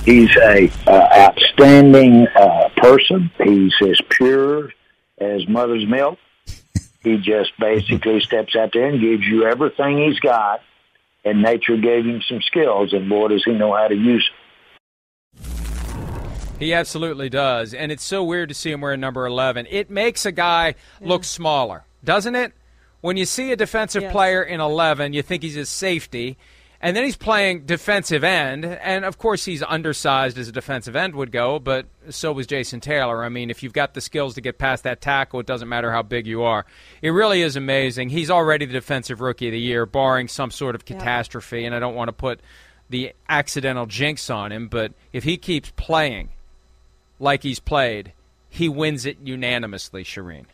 He's 0.05 0.29
a 0.37 0.71
uh, 0.87 1.09
outstanding 1.17 2.27
uh, 2.37 2.69
person. 2.77 3.31
He's 3.43 3.73
as 3.81 3.99
pure 4.11 4.71
as 5.17 5.49
mother's 5.49 5.87
milk. 5.87 6.19
He 7.03 7.17
just 7.17 7.53
basically 7.59 8.21
steps 8.21 8.55
out 8.55 8.75
there 8.75 8.89
and 8.89 9.01
gives 9.01 9.25
you 9.25 9.47
everything 9.47 10.07
he's 10.07 10.21
got. 10.21 10.61
And 11.25 11.41
nature 11.41 11.79
gave 11.79 12.05
him 12.05 12.21
some 12.29 12.43
skills, 12.43 12.93
and 12.93 13.09
boy, 13.09 13.29
does 13.29 13.43
he 13.43 13.53
know 13.53 13.75
how 13.75 13.89
to 13.89 13.97
use 13.97 14.31
it. 14.31 14.46
He 16.59 16.73
absolutely 16.73 17.29
does. 17.29 17.75
And 17.75 17.93
it's 17.93 18.05
so 18.05 18.25
weird 18.25 18.49
to 18.49 18.55
see 18.55 18.71
him 18.71 18.81
wearing 18.81 19.01
number 19.01 19.27
11. 19.27 19.67
It 19.71 19.91
makes 19.91 20.25
a 20.25 20.33
guy 20.33 20.75
yeah. 21.01 21.09
look 21.09 21.25
smaller, 21.25 21.85
doesn't 22.03 22.35
it? 22.35 22.53
When 23.03 23.17
you 23.17 23.27
see 23.27 23.53
a 23.53 23.57
defensive 23.57 24.03
yes. 24.03 24.13
player 24.13 24.43
in 24.43 24.61
11, 24.61 25.13
you 25.13 25.23
think 25.23 25.43
he's 25.43 25.57
a 25.57 25.67
safety. 25.67 26.39
And 26.81 26.97
then 26.97 27.05
he's 27.05 27.17
playing 27.17 27.65
defensive 27.65 28.23
end, 28.23 28.65
and 28.65 29.07
of 29.07 29.17
course 29.17 29.47
he's 29.47 29.63
undersized 29.63 30.37
as 30.37 30.49
a 30.49 30.53
defensive 30.53 30.95
end 30.95 31.15
would 31.15 31.33
go, 31.33 31.59
but 31.59 31.87
so 32.11 32.33
was 32.33 32.47
Jason 32.47 32.81
Taylor. 32.81 33.25
I 33.25 33.31
mean, 33.31 33.49
if 33.49 33.63
you've 33.63 33.73
got 33.73 33.95
the 33.95 34.03
skills 34.03 34.35
to 34.35 34.43
get 34.43 34.59
past 34.59 34.85
that 34.85 35.01
tackle, 35.01 35.41
it 35.41 35.47
doesn't 35.47 35.71
matter 35.71 35.91
how 35.91 36.03
big 36.03 36.27
you 36.27 36.43
are. 36.43 36.67
It 37.01 37.11
really 37.11 37.41
is 37.41 37.57
amazing. 37.57 38.11
He's 38.11 38.31
already 38.31 38.67
the 38.67 38.75
defensive 38.75 39.23
rookie 39.23 39.49
of 39.49 39.53
the 39.53 39.59
year, 39.59 39.87
barring 39.87 40.29
some 40.29 40.51
sort 40.51 40.75
of 40.75 40.85
catastrophe, 40.85 41.65
and 41.65 41.75
I 41.75 41.79
don't 41.79 41.95
want 41.95 42.09
to 42.09 42.13
put 42.13 42.41
the 42.91 43.15
accidental 43.27 43.87
jinx 43.87 44.29
on 44.29 44.53
him, 44.53 44.69
but 44.69 44.93
if 45.15 45.25
he 45.25 45.39
keeps 45.39 45.73
playing 45.77 46.29
like 47.19 47.43
he's 47.43 47.61
played, 47.61 48.13
he 48.49 48.69
wins 48.69 49.07
it 49.07 49.19
unanimously, 49.23 50.05
Charean. 50.05 50.47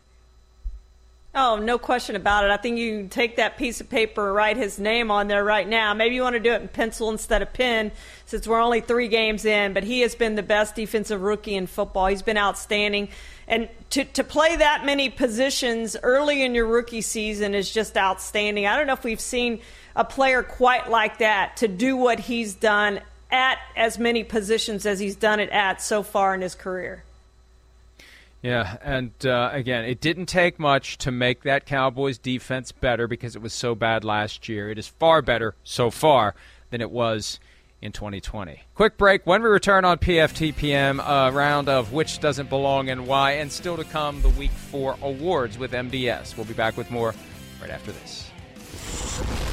Oh, 1.35 1.57
no 1.57 1.79
question 1.79 2.14
about 2.14 2.44
it. 2.44 2.51
I 2.51 2.59
think 2.59 2.77
you 2.77 3.09
take 3.09 3.37
that 3.37 3.57
piece 3.57 3.81
of 3.81 3.88
paper, 3.88 4.35
write 4.35 4.59
his 4.59 4.79
name 4.79 5.11
on 5.11 5.29
there 5.29 5.42
right 5.42 5.66
now. 5.66 5.94
Maybe 5.94 6.14
you 6.14 6.20
want 6.20 6.35
to 6.35 6.40
do 6.40 6.53
it 6.53 6.61
in 6.61 6.68
pencil 6.68 7.11
instead 7.11 7.40
of 7.40 7.55
pen 7.55 7.90
since 8.27 8.46
we're 8.46 8.61
only 8.61 8.83
three 8.83 9.09
games 9.09 9.46
in, 9.46 9.72
but 9.72 9.83
he 9.83 10.01
has 10.01 10.14
been 10.14 10.35
the 10.35 10.42
best 10.42 10.75
defensive 10.75 11.22
rookie 11.22 11.55
in 11.55 11.66
football. 11.66 12.09
He's 12.09 12.20
been 12.20 12.37
outstanding. 12.37 13.09
And 13.48 13.70
to, 13.90 14.05
to 14.05 14.25
play 14.25 14.57
that 14.57 14.85
many 14.85 15.09
positions 15.09 15.96
early 16.03 16.42
in 16.42 16.55
your 16.55 16.66
rookie 16.66 17.01
season 17.01 17.55
is 17.55 17.72
just 17.72 17.96
outstanding. 17.96 18.66
I 18.66 18.77
don't 18.77 18.87
know 18.87 18.92
if 18.92 19.05
we've 19.05 19.18
seen 19.18 19.61
a 19.96 20.05
player 20.05 20.42
quite 20.42 20.90
like 20.90 21.18
that 21.18 21.57
to 21.59 21.68
do 21.68 21.96
what 21.96 22.20
he's 22.20 22.53
done 22.53 23.01
at 23.33 23.59
as 23.75 23.99
many 23.99 24.23
positions 24.23 24.87
as 24.87 25.01
he's 25.01 25.16
done 25.16 25.40
it 25.40 25.49
at 25.51 25.83
so 25.83 26.03
far 26.03 26.35
in 26.35 26.42
his 26.42 26.55
career. 26.55 27.03
Yeah, 28.42 28.77
and 28.83 29.12
uh, 29.25 29.51
again, 29.53 29.85
it 29.85 30.01
didn't 30.01 30.27
take 30.27 30.59
much 30.59 30.99
to 30.99 31.12
make 31.12 31.42
that 31.45 31.64
Cowboys 31.64 32.18
defense 32.18 32.73
better 32.73 33.07
because 33.07 33.37
it 33.37 33.42
was 33.42 33.53
so 33.53 33.75
bad 33.75 34.05
last 34.05 34.49
year. 34.49 34.68
It 34.68 34.79
is 34.79 34.88
far 34.88 35.23
better 35.23 35.55
so 35.62 35.90
far 35.90 36.35
than 36.71 36.81
it 36.81 36.90
was 36.90 37.38
in 37.81 37.92
2020. 37.92 38.62
Quick 38.75 38.99
break. 38.99 39.25
When 39.27 39.42
we 39.42 39.49
return 39.49 39.85
on 39.85 39.99
PFTPM, 39.99 41.01
a 41.05 41.31
round 41.31 41.68
of 41.68 41.92
which 41.92 42.18
doesn't 42.18 42.49
belong 42.49 42.90
and 42.90 43.07
why, 43.07 43.33
and 43.33 43.51
still 43.51 43.77
to 43.77 43.85
come 43.85 44.21
the 44.23 44.29
Week 44.31 44.51
4 44.51 44.97
awards 45.03 45.57
with 45.57 45.71
MDS. 45.71 46.37
We'll 46.37 46.47
be 46.47 46.55
back 46.55 46.77
with 46.77 46.90
more 46.90 47.14
right 47.61 47.71
after 47.71 47.92
this. 47.92 49.51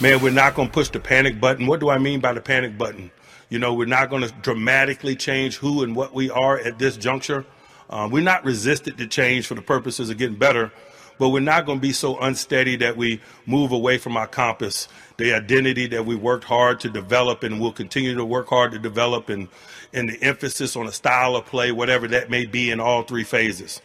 Man, 0.00 0.22
we're 0.22 0.32
not 0.32 0.54
going 0.54 0.68
to 0.68 0.72
push 0.72 0.88
the 0.88 1.00
panic 1.00 1.40
button. 1.40 1.66
What 1.66 1.80
do 1.80 1.90
I 1.90 1.98
mean 1.98 2.20
by 2.20 2.32
the 2.32 2.40
panic 2.40 2.78
button? 2.78 3.10
You 3.50 3.58
know, 3.58 3.74
we're 3.74 3.86
not 3.86 4.10
going 4.10 4.22
to 4.22 4.32
dramatically 4.42 5.16
change 5.16 5.56
who 5.56 5.82
and 5.82 5.94
what 5.94 6.14
we 6.14 6.30
are 6.30 6.58
at 6.58 6.78
this 6.78 6.96
juncture. 6.96 7.44
Um, 7.90 8.10
we're 8.10 8.22
not 8.22 8.44
resistant 8.44 8.98
to 8.98 9.06
change 9.06 9.46
for 9.46 9.54
the 9.54 9.62
purposes 9.62 10.08
of 10.08 10.16
getting 10.16 10.38
better, 10.38 10.72
but 11.18 11.30
we're 11.30 11.40
not 11.40 11.66
going 11.66 11.78
to 11.78 11.82
be 11.82 11.92
so 11.92 12.18
unsteady 12.18 12.76
that 12.76 12.96
we 12.96 13.20
move 13.46 13.72
away 13.72 13.98
from 13.98 14.16
our 14.16 14.28
compass, 14.28 14.88
the 15.16 15.34
identity 15.34 15.88
that 15.88 16.06
we 16.06 16.14
worked 16.14 16.44
hard 16.44 16.80
to 16.80 16.88
develop 16.88 17.42
and 17.42 17.60
will 17.60 17.72
continue 17.72 18.14
to 18.14 18.24
work 18.24 18.48
hard 18.48 18.72
to 18.72 18.78
develop, 18.78 19.28
and, 19.28 19.48
and 19.92 20.08
the 20.08 20.22
emphasis 20.22 20.76
on 20.76 20.86
a 20.86 20.92
style 20.92 21.34
of 21.36 21.44
play, 21.44 21.72
whatever 21.72 22.06
that 22.08 22.30
may 22.30 22.46
be 22.46 22.70
in 22.70 22.80
all 22.80 23.02
three 23.02 23.24
phases. 23.24 23.82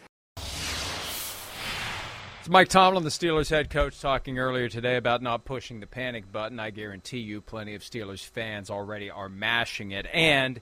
It's 2.46 2.52
Mike 2.52 2.68
Tomlin, 2.68 3.02
the 3.02 3.10
Steelers 3.10 3.50
head 3.50 3.70
coach, 3.70 4.00
talking 4.00 4.38
earlier 4.38 4.68
today 4.68 4.94
about 4.94 5.20
not 5.20 5.44
pushing 5.44 5.80
the 5.80 5.86
panic 5.88 6.30
button. 6.30 6.60
I 6.60 6.70
guarantee 6.70 7.18
you, 7.18 7.40
plenty 7.40 7.74
of 7.74 7.82
Steelers 7.82 8.24
fans 8.24 8.70
already 8.70 9.10
are 9.10 9.28
mashing 9.28 9.90
it. 9.90 10.06
And 10.14 10.60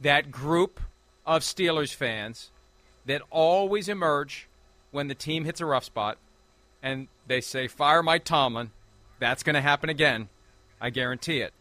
that 0.00 0.30
group 0.30 0.80
of 1.26 1.42
Steelers 1.42 1.94
fans 1.94 2.52
that 3.04 3.20
always 3.28 3.86
emerge 3.86 4.48
when 4.92 5.08
the 5.08 5.14
team 5.14 5.44
hits 5.44 5.60
a 5.60 5.66
rough 5.66 5.84
spot 5.84 6.16
and 6.82 7.06
they 7.26 7.42
say, 7.42 7.68
Fire 7.68 8.02
Mike 8.02 8.24
Tomlin, 8.24 8.70
that's 9.18 9.42
going 9.42 9.56
to 9.56 9.60
happen 9.60 9.90
again. 9.90 10.30
I 10.80 10.88
guarantee 10.88 11.40
it. 11.40 11.52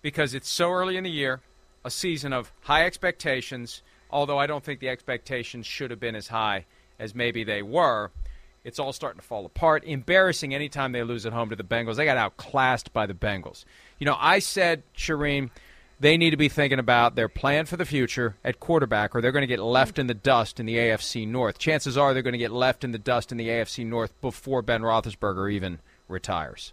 Because 0.00 0.32
it's 0.32 0.48
so 0.48 0.72
early 0.72 0.96
in 0.96 1.04
the 1.04 1.10
year, 1.10 1.42
a 1.84 1.90
season 1.90 2.32
of 2.32 2.52
high 2.62 2.86
expectations, 2.86 3.82
although 4.10 4.38
I 4.38 4.46
don't 4.46 4.64
think 4.64 4.80
the 4.80 4.88
expectations 4.88 5.66
should 5.66 5.90
have 5.90 6.00
been 6.00 6.16
as 6.16 6.28
high 6.28 6.64
as 6.98 7.14
maybe 7.14 7.44
they 7.44 7.60
were 7.60 8.12
it's 8.64 8.78
all 8.78 8.92
starting 8.92 9.20
to 9.20 9.26
fall 9.26 9.46
apart. 9.46 9.84
Embarrassing 9.84 10.54
anytime 10.54 10.92
they 10.92 11.02
lose 11.02 11.24
at 11.24 11.32
home 11.32 11.50
to 11.50 11.56
the 11.56 11.64
Bengals. 11.64 11.96
They 11.96 12.04
got 12.04 12.16
outclassed 12.16 12.92
by 12.92 13.06
the 13.06 13.14
Bengals. 13.14 13.64
You 13.98 14.06
know, 14.06 14.16
I 14.18 14.38
said, 14.38 14.82
Charean, 14.94 15.50
they 15.98 16.16
need 16.16 16.30
to 16.30 16.36
be 16.36 16.48
thinking 16.48 16.78
about 16.78 17.14
their 17.14 17.28
plan 17.28 17.66
for 17.66 17.76
the 17.76 17.84
future 17.84 18.36
at 18.44 18.60
quarterback, 18.60 19.14
or 19.14 19.20
they're 19.20 19.32
going 19.32 19.42
to 19.42 19.46
get 19.46 19.60
left 19.60 19.98
in 19.98 20.06
the 20.06 20.14
dust 20.14 20.58
in 20.58 20.66
the 20.66 20.76
AFC 20.76 21.26
North. 21.28 21.58
Chances 21.58 21.96
are 21.96 22.12
they're 22.12 22.22
going 22.22 22.32
to 22.32 22.38
get 22.38 22.52
left 22.52 22.84
in 22.84 22.92
the 22.92 22.98
dust 22.98 23.32
in 23.32 23.38
the 23.38 23.48
AFC 23.48 23.86
North 23.86 24.18
before 24.20 24.62
Ben 24.62 24.82
Roethlisberger 24.82 25.52
even 25.52 25.78
retires. 26.08 26.72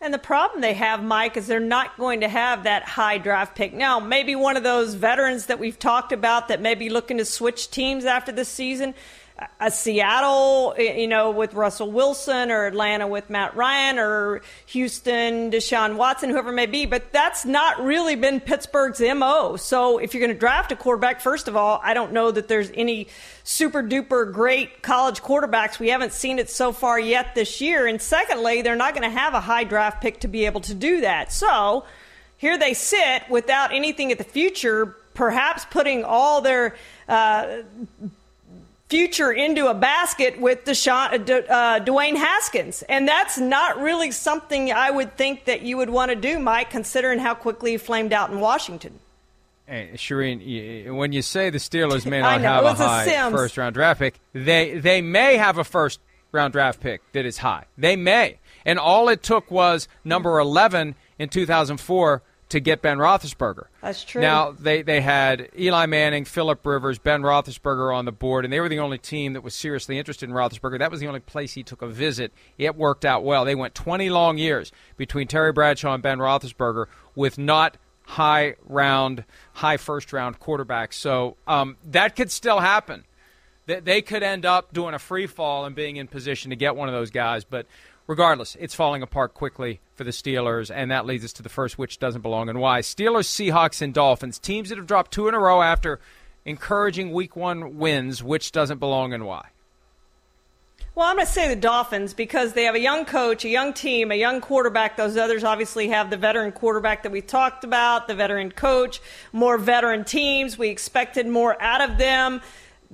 And 0.00 0.12
the 0.12 0.18
problem 0.18 0.60
they 0.60 0.74
have, 0.74 1.02
Mike, 1.04 1.36
is 1.36 1.46
they're 1.46 1.60
not 1.60 1.96
going 1.96 2.22
to 2.22 2.28
have 2.28 2.64
that 2.64 2.82
high 2.82 3.18
draft 3.18 3.54
pick. 3.54 3.72
Now, 3.72 4.00
maybe 4.00 4.34
one 4.34 4.56
of 4.56 4.64
those 4.64 4.94
veterans 4.94 5.46
that 5.46 5.60
we've 5.60 5.78
talked 5.78 6.10
about 6.10 6.48
that 6.48 6.60
may 6.60 6.74
be 6.74 6.90
looking 6.90 7.18
to 7.18 7.24
switch 7.24 7.70
teams 7.70 8.04
after 8.04 8.32
this 8.32 8.48
season 8.48 8.94
a 9.60 9.70
Seattle, 9.70 10.74
you 10.78 11.06
know, 11.06 11.30
with 11.30 11.54
Russell 11.54 11.90
Wilson 11.90 12.50
or 12.50 12.66
Atlanta 12.66 13.06
with 13.06 13.30
Matt 13.30 13.56
Ryan 13.56 13.98
or 13.98 14.42
Houston, 14.66 15.50
Deshaun 15.50 15.96
Watson, 15.96 16.30
whoever 16.30 16.52
may 16.52 16.66
be. 16.66 16.86
But 16.86 17.12
that's 17.12 17.44
not 17.44 17.82
really 17.82 18.16
been 18.16 18.40
Pittsburgh's 18.40 19.00
MO. 19.00 19.56
So 19.56 19.98
if 19.98 20.14
you're 20.14 20.20
going 20.20 20.34
to 20.34 20.38
draft 20.38 20.72
a 20.72 20.76
quarterback, 20.76 21.20
first 21.20 21.48
of 21.48 21.56
all, 21.56 21.80
I 21.82 21.94
don't 21.94 22.12
know 22.12 22.30
that 22.30 22.48
there's 22.48 22.70
any 22.74 23.08
super 23.44 23.82
duper 23.82 24.32
great 24.32 24.82
college 24.82 25.22
quarterbacks. 25.22 25.78
We 25.78 25.88
haven't 25.88 26.12
seen 26.12 26.38
it 26.38 26.50
so 26.50 26.72
far 26.72 26.98
yet 26.98 27.34
this 27.34 27.60
year. 27.60 27.86
And 27.86 28.00
secondly, 28.00 28.62
they're 28.62 28.76
not 28.76 28.94
going 28.94 29.08
to 29.08 29.16
have 29.16 29.34
a 29.34 29.40
high 29.40 29.64
draft 29.64 30.02
pick 30.02 30.20
to 30.20 30.28
be 30.28 30.46
able 30.46 30.60
to 30.62 30.74
do 30.74 31.00
that. 31.02 31.32
So 31.32 31.84
here 32.36 32.58
they 32.58 32.74
sit 32.74 33.22
without 33.30 33.72
anything 33.72 34.10
at 34.10 34.18
the 34.18 34.24
future, 34.24 34.96
perhaps 35.14 35.64
putting 35.66 36.04
all 36.04 36.40
their 36.40 36.74
uh, 37.08 37.58
future 38.92 39.32
into 39.32 39.68
a 39.68 39.74
basket 39.74 40.38
with 40.38 40.66
Deshaun, 40.66 41.30
uh, 41.30 41.34
uh, 41.50 41.80
Dwayne 41.80 42.14
Haskins. 42.14 42.82
And 42.90 43.08
that's 43.08 43.38
not 43.38 43.80
really 43.80 44.10
something 44.10 44.70
I 44.70 44.90
would 44.90 45.16
think 45.16 45.46
that 45.46 45.62
you 45.62 45.78
would 45.78 45.88
want 45.88 46.10
to 46.10 46.14
do, 46.14 46.38
Mike, 46.38 46.68
considering 46.68 47.18
how 47.18 47.32
quickly 47.32 47.70
he 47.70 47.76
flamed 47.78 48.12
out 48.12 48.30
in 48.30 48.38
Washington. 48.38 48.98
Hey, 49.66 49.92
Charean, 49.94 50.94
when 50.94 51.12
you 51.12 51.22
say 51.22 51.48
the 51.48 51.56
Steelers 51.56 52.04
may 52.04 52.20
not 52.20 52.42
have 52.42 52.64
a 52.64 52.74
high 52.74 53.04
a 53.04 53.30
first 53.30 53.56
round 53.56 53.72
draft 53.72 53.98
pick, 53.98 54.20
they 54.34 54.78
they 54.78 55.00
may 55.00 55.38
have 55.38 55.56
a 55.56 55.64
first 55.64 55.98
round 56.30 56.52
draft 56.52 56.80
pick 56.80 57.00
that 57.12 57.24
is 57.24 57.38
high. 57.38 57.64
They 57.78 57.96
may. 57.96 58.40
And 58.66 58.78
all 58.78 59.08
it 59.08 59.22
took 59.22 59.50
was 59.50 59.88
number 60.04 60.38
11 60.38 60.96
in 61.18 61.30
2004 61.30 62.22
to 62.52 62.60
get 62.60 62.82
Ben 62.82 62.98
Roethlisberger. 62.98 63.66
That's 63.80 64.04
true. 64.04 64.20
Now 64.20 64.52
they 64.52 64.82
they 64.82 65.00
had 65.00 65.48
Eli 65.58 65.86
Manning, 65.86 66.26
Philip 66.26 66.64
Rivers, 66.66 66.98
Ben 66.98 67.22
Roethlisberger 67.22 67.94
on 67.94 68.04
the 68.04 68.12
board, 68.12 68.44
and 68.44 68.52
they 68.52 68.60
were 68.60 68.68
the 68.68 68.78
only 68.78 68.98
team 68.98 69.32
that 69.32 69.42
was 69.42 69.54
seriously 69.54 69.98
interested 69.98 70.28
in 70.28 70.34
Roethlisberger. 70.34 70.78
That 70.78 70.90
was 70.90 71.00
the 71.00 71.06
only 71.06 71.20
place 71.20 71.54
he 71.54 71.62
took 71.62 71.80
a 71.80 71.88
visit. 71.88 72.30
It 72.58 72.76
worked 72.76 73.06
out 73.06 73.24
well. 73.24 73.46
They 73.46 73.54
went 73.54 73.74
20 73.74 74.10
long 74.10 74.36
years 74.36 74.70
between 74.98 75.28
Terry 75.28 75.50
Bradshaw 75.50 75.94
and 75.94 76.02
Ben 76.02 76.18
Roethlisberger 76.18 76.86
with 77.14 77.38
not 77.38 77.78
high 78.04 78.56
round, 78.66 79.24
high 79.54 79.78
first 79.78 80.12
round 80.12 80.38
quarterbacks. 80.38 80.94
So 80.94 81.38
um, 81.46 81.78
that 81.90 82.16
could 82.16 82.30
still 82.30 82.60
happen. 82.60 83.04
They 83.64 84.02
could 84.02 84.22
end 84.22 84.44
up 84.44 84.74
doing 84.74 84.92
a 84.92 84.98
free 84.98 85.26
fall 85.26 85.64
and 85.64 85.74
being 85.74 85.96
in 85.96 86.06
position 86.08 86.50
to 86.50 86.56
get 86.56 86.76
one 86.76 86.88
of 86.88 86.94
those 86.94 87.10
guys, 87.10 87.44
but 87.44 87.66
regardless, 88.12 88.58
it's 88.60 88.74
falling 88.74 89.00
apart 89.00 89.32
quickly 89.32 89.80
for 89.94 90.04
the 90.04 90.10
Steelers, 90.10 90.70
and 90.70 90.90
that 90.90 91.06
leads 91.06 91.24
us 91.24 91.32
to 91.32 91.42
the 91.42 91.48
first 91.48 91.78
which 91.78 91.98
doesn't 91.98 92.20
belong 92.20 92.50
and 92.50 92.60
why. 92.60 92.80
Steelers, 92.80 93.24
Seahawks, 93.24 93.80
and 93.80 93.94
Dolphins, 93.94 94.38
teams 94.38 94.68
that 94.68 94.76
have 94.76 94.86
dropped 94.86 95.12
two 95.12 95.28
in 95.28 95.34
a 95.34 95.38
row 95.38 95.62
after 95.62 95.98
encouraging 96.44 97.10
week 97.10 97.36
one 97.36 97.78
wins, 97.78 98.22
which 98.22 98.52
doesn't 98.52 98.78
belong 98.78 99.14
and 99.14 99.24
why. 99.24 99.46
Well, 100.94 101.06
I'm 101.06 101.16
going 101.16 101.26
to 101.26 101.32
say 101.32 101.48
the 101.48 101.56
Dolphins 101.58 102.12
because 102.12 102.52
they 102.52 102.64
have 102.64 102.74
a 102.74 102.80
young 102.80 103.06
coach, 103.06 103.46
a 103.46 103.48
young 103.48 103.72
team, 103.72 104.12
a 104.12 104.14
young 104.14 104.42
quarterback. 104.42 104.98
Those 104.98 105.16
others 105.16 105.42
obviously 105.42 105.88
have 105.88 106.10
the 106.10 106.18
veteran 106.18 106.52
quarterback 106.52 107.04
that 107.04 107.12
we 107.12 107.22
talked 107.22 107.64
about, 107.64 108.08
the 108.08 108.14
veteran 108.14 108.52
coach, 108.52 109.00
more 109.32 109.56
veteran 109.56 110.04
teams. 110.04 110.58
We 110.58 110.68
expected 110.68 111.26
more 111.26 111.56
out 111.62 111.80
of 111.80 111.96
them 111.96 112.42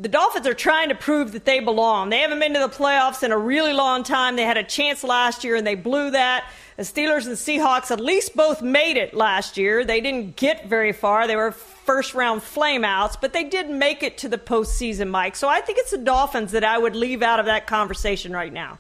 the 0.01 0.09
Dolphins 0.09 0.47
are 0.47 0.55
trying 0.55 0.91
to 0.91 0.95
prove 0.95 1.33
that 1.33 1.45
they 1.45 1.59
belong. 1.59 2.11
They 2.11 2.21
haven't 2.21 2.39
been 2.39 2.55
to 2.55 2.61
the 2.61 2.69
playoffs 2.69 3.25
in 3.25 3.33
a 3.33 3.39
really 3.39 3.73
long 3.73 4.05
time. 4.05 4.37
They 4.37 4.45
had 4.45 4.57
a 4.57 4.63
chance 4.63 5.03
last 5.03 5.43
year 5.43 5.57
and 5.57 5.67
they 5.67 5.75
blew 5.75 6.13
that. 6.13 6.49
The 6.77 6.85
Steelers 6.85 7.27
and 7.27 7.35
Seahawks 7.35 7.91
at 7.91 7.99
least 7.99 8.37
both 8.37 8.63
made 8.63 8.97
it 8.97 9.13
last 9.13 9.57
year. 9.57 9.85
They 9.85 10.01
didn't 10.01 10.37
get 10.37 10.69
very 10.69 10.93
far. 10.93 11.27
They 11.27 11.35
were 11.35 11.51
first 11.51 12.15
round 12.15 12.43
flameouts, 12.43 13.17
but 13.21 13.33
they 13.33 13.43
did 13.43 13.69
make 13.69 14.05
it 14.05 14.19
to 14.19 14.29
the 14.29 14.39
postseason, 14.39 15.11
Mike. 15.11 15.35
So 15.35 15.49
I 15.49 15.61
think 15.61 15.79
it's 15.79 15.91
the 15.91 15.99
Dolphins 15.99 16.53
that 16.53 16.63
I 16.63 16.79
would 16.79 16.95
leave 16.95 17.21
out 17.21 17.41
of 17.41 17.47
that 17.47 17.67
conversation 17.67 18.33
right 18.33 18.53
now. 18.53 18.79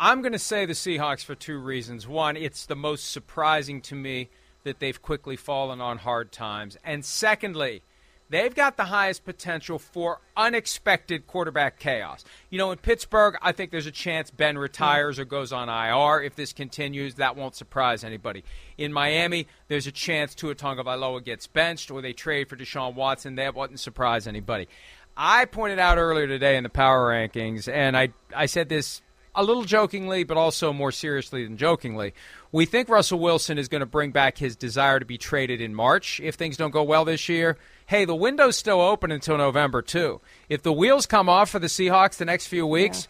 I'm 0.00 0.20
going 0.20 0.32
to 0.32 0.38
say 0.38 0.66
the 0.66 0.72
Seahawks 0.72 1.24
for 1.24 1.36
two 1.36 1.58
reasons. 1.58 2.08
One, 2.08 2.36
it's 2.36 2.66
the 2.66 2.74
most 2.74 3.12
surprising 3.12 3.80
to 3.82 3.94
me 3.94 4.28
that 4.64 4.80
they've 4.80 5.00
quickly 5.00 5.36
fallen 5.36 5.80
on 5.80 5.98
hard 5.98 6.32
times. 6.32 6.76
And 6.82 7.04
secondly, 7.04 7.82
They've 8.28 8.54
got 8.54 8.76
the 8.76 8.86
highest 8.86 9.24
potential 9.24 9.78
for 9.78 10.20
unexpected 10.36 11.28
quarterback 11.28 11.78
chaos. 11.78 12.24
You 12.50 12.58
know, 12.58 12.72
in 12.72 12.78
Pittsburgh, 12.78 13.36
I 13.40 13.52
think 13.52 13.70
there's 13.70 13.86
a 13.86 13.92
chance 13.92 14.32
Ben 14.32 14.58
retires 14.58 15.20
or 15.20 15.24
goes 15.24 15.52
on 15.52 15.68
IR. 15.68 16.22
If 16.22 16.34
this 16.34 16.52
continues, 16.52 17.14
that 17.14 17.36
won't 17.36 17.54
surprise 17.54 18.02
anybody. 18.02 18.42
In 18.76 18.92
Miami, 18.92 19.46
there's 19.68 19.86
a 19.86 19.92
chance 19.92 20.34
Tua 20.34 20.56
Tagovailoa 20.56 21.24
gets 21.24 21.46
benched 21.46 21.90
or 21.90 22.02
they 22.02 22.12
trade 22.12 22.48
for 22.48 22.56
Deshaun 22.56 22.94
Watson. 22.94 23.36
That 23.36 23.54
wouldn't 23.54 23.78
surprise 23.78 24.26
anybody. 24.26 24.68
I 25.16 25.44
pointed 25.44 25.78
out 25.78 25.96
earlier 25.96 26.26
today 26.26 26.56
in 26.56 26.64
the 26.64 26.68
power 26.68 27.10
rankings, 27.10 27.72
and 27.72 27.96
I, 27.96 28.10
I 28.34 28.46
said 28.46 28.68
this 28.68 29.00
a 29.34 29.44
little 29.44 29.64
jokingly, 29.64 30.24
but 30.24 30.36
also 30.36 30.72
more 30.72 30.92
seriously 30.92 31.44
than 31.44 31.56
jokingly. 31.56 32.12
We 32.52 32.66
think 32.66 32.88
Russell 32.88 33.18
Wilson 33.18 33.56
is 33.56 33.68
going 33.68 33.80
to 33.80 33.86
bring 33.86 34.10
back 34.10 34.36
his 34.36 34.56
desire 34.56 34.98
to 34.98 35.04
be 35.04 35.16
traded 35.16 35.60
in 35.60 35.74
March 35.74 36.20
if 36.20 36.34
things 36.34 36.56
don't 36.56 36.70
go 36.70 36.82
well 36.82 37.04
this 37.04 37.28
year 37.28 37.56
hey, 37.86 38.04
the 38.04 38.14
window's 38.14 38.56
still 38.56 38.80
open 38.80 39.10
until 39.10 39.38
November, 39.38 39.80
too. 39.80 40.20
If 40.48 40.62
the 40.62 40.72
wheels 40.72 41.06
come 41.06 41.28
off 41.28 41.50
for 41.50 41.58
the 41.58 41.68
Seahawks 41.68 42.16
the 42.16 42.24
next 42.24 42.48
few 42.48 42.66
weeks, 42.66 43.08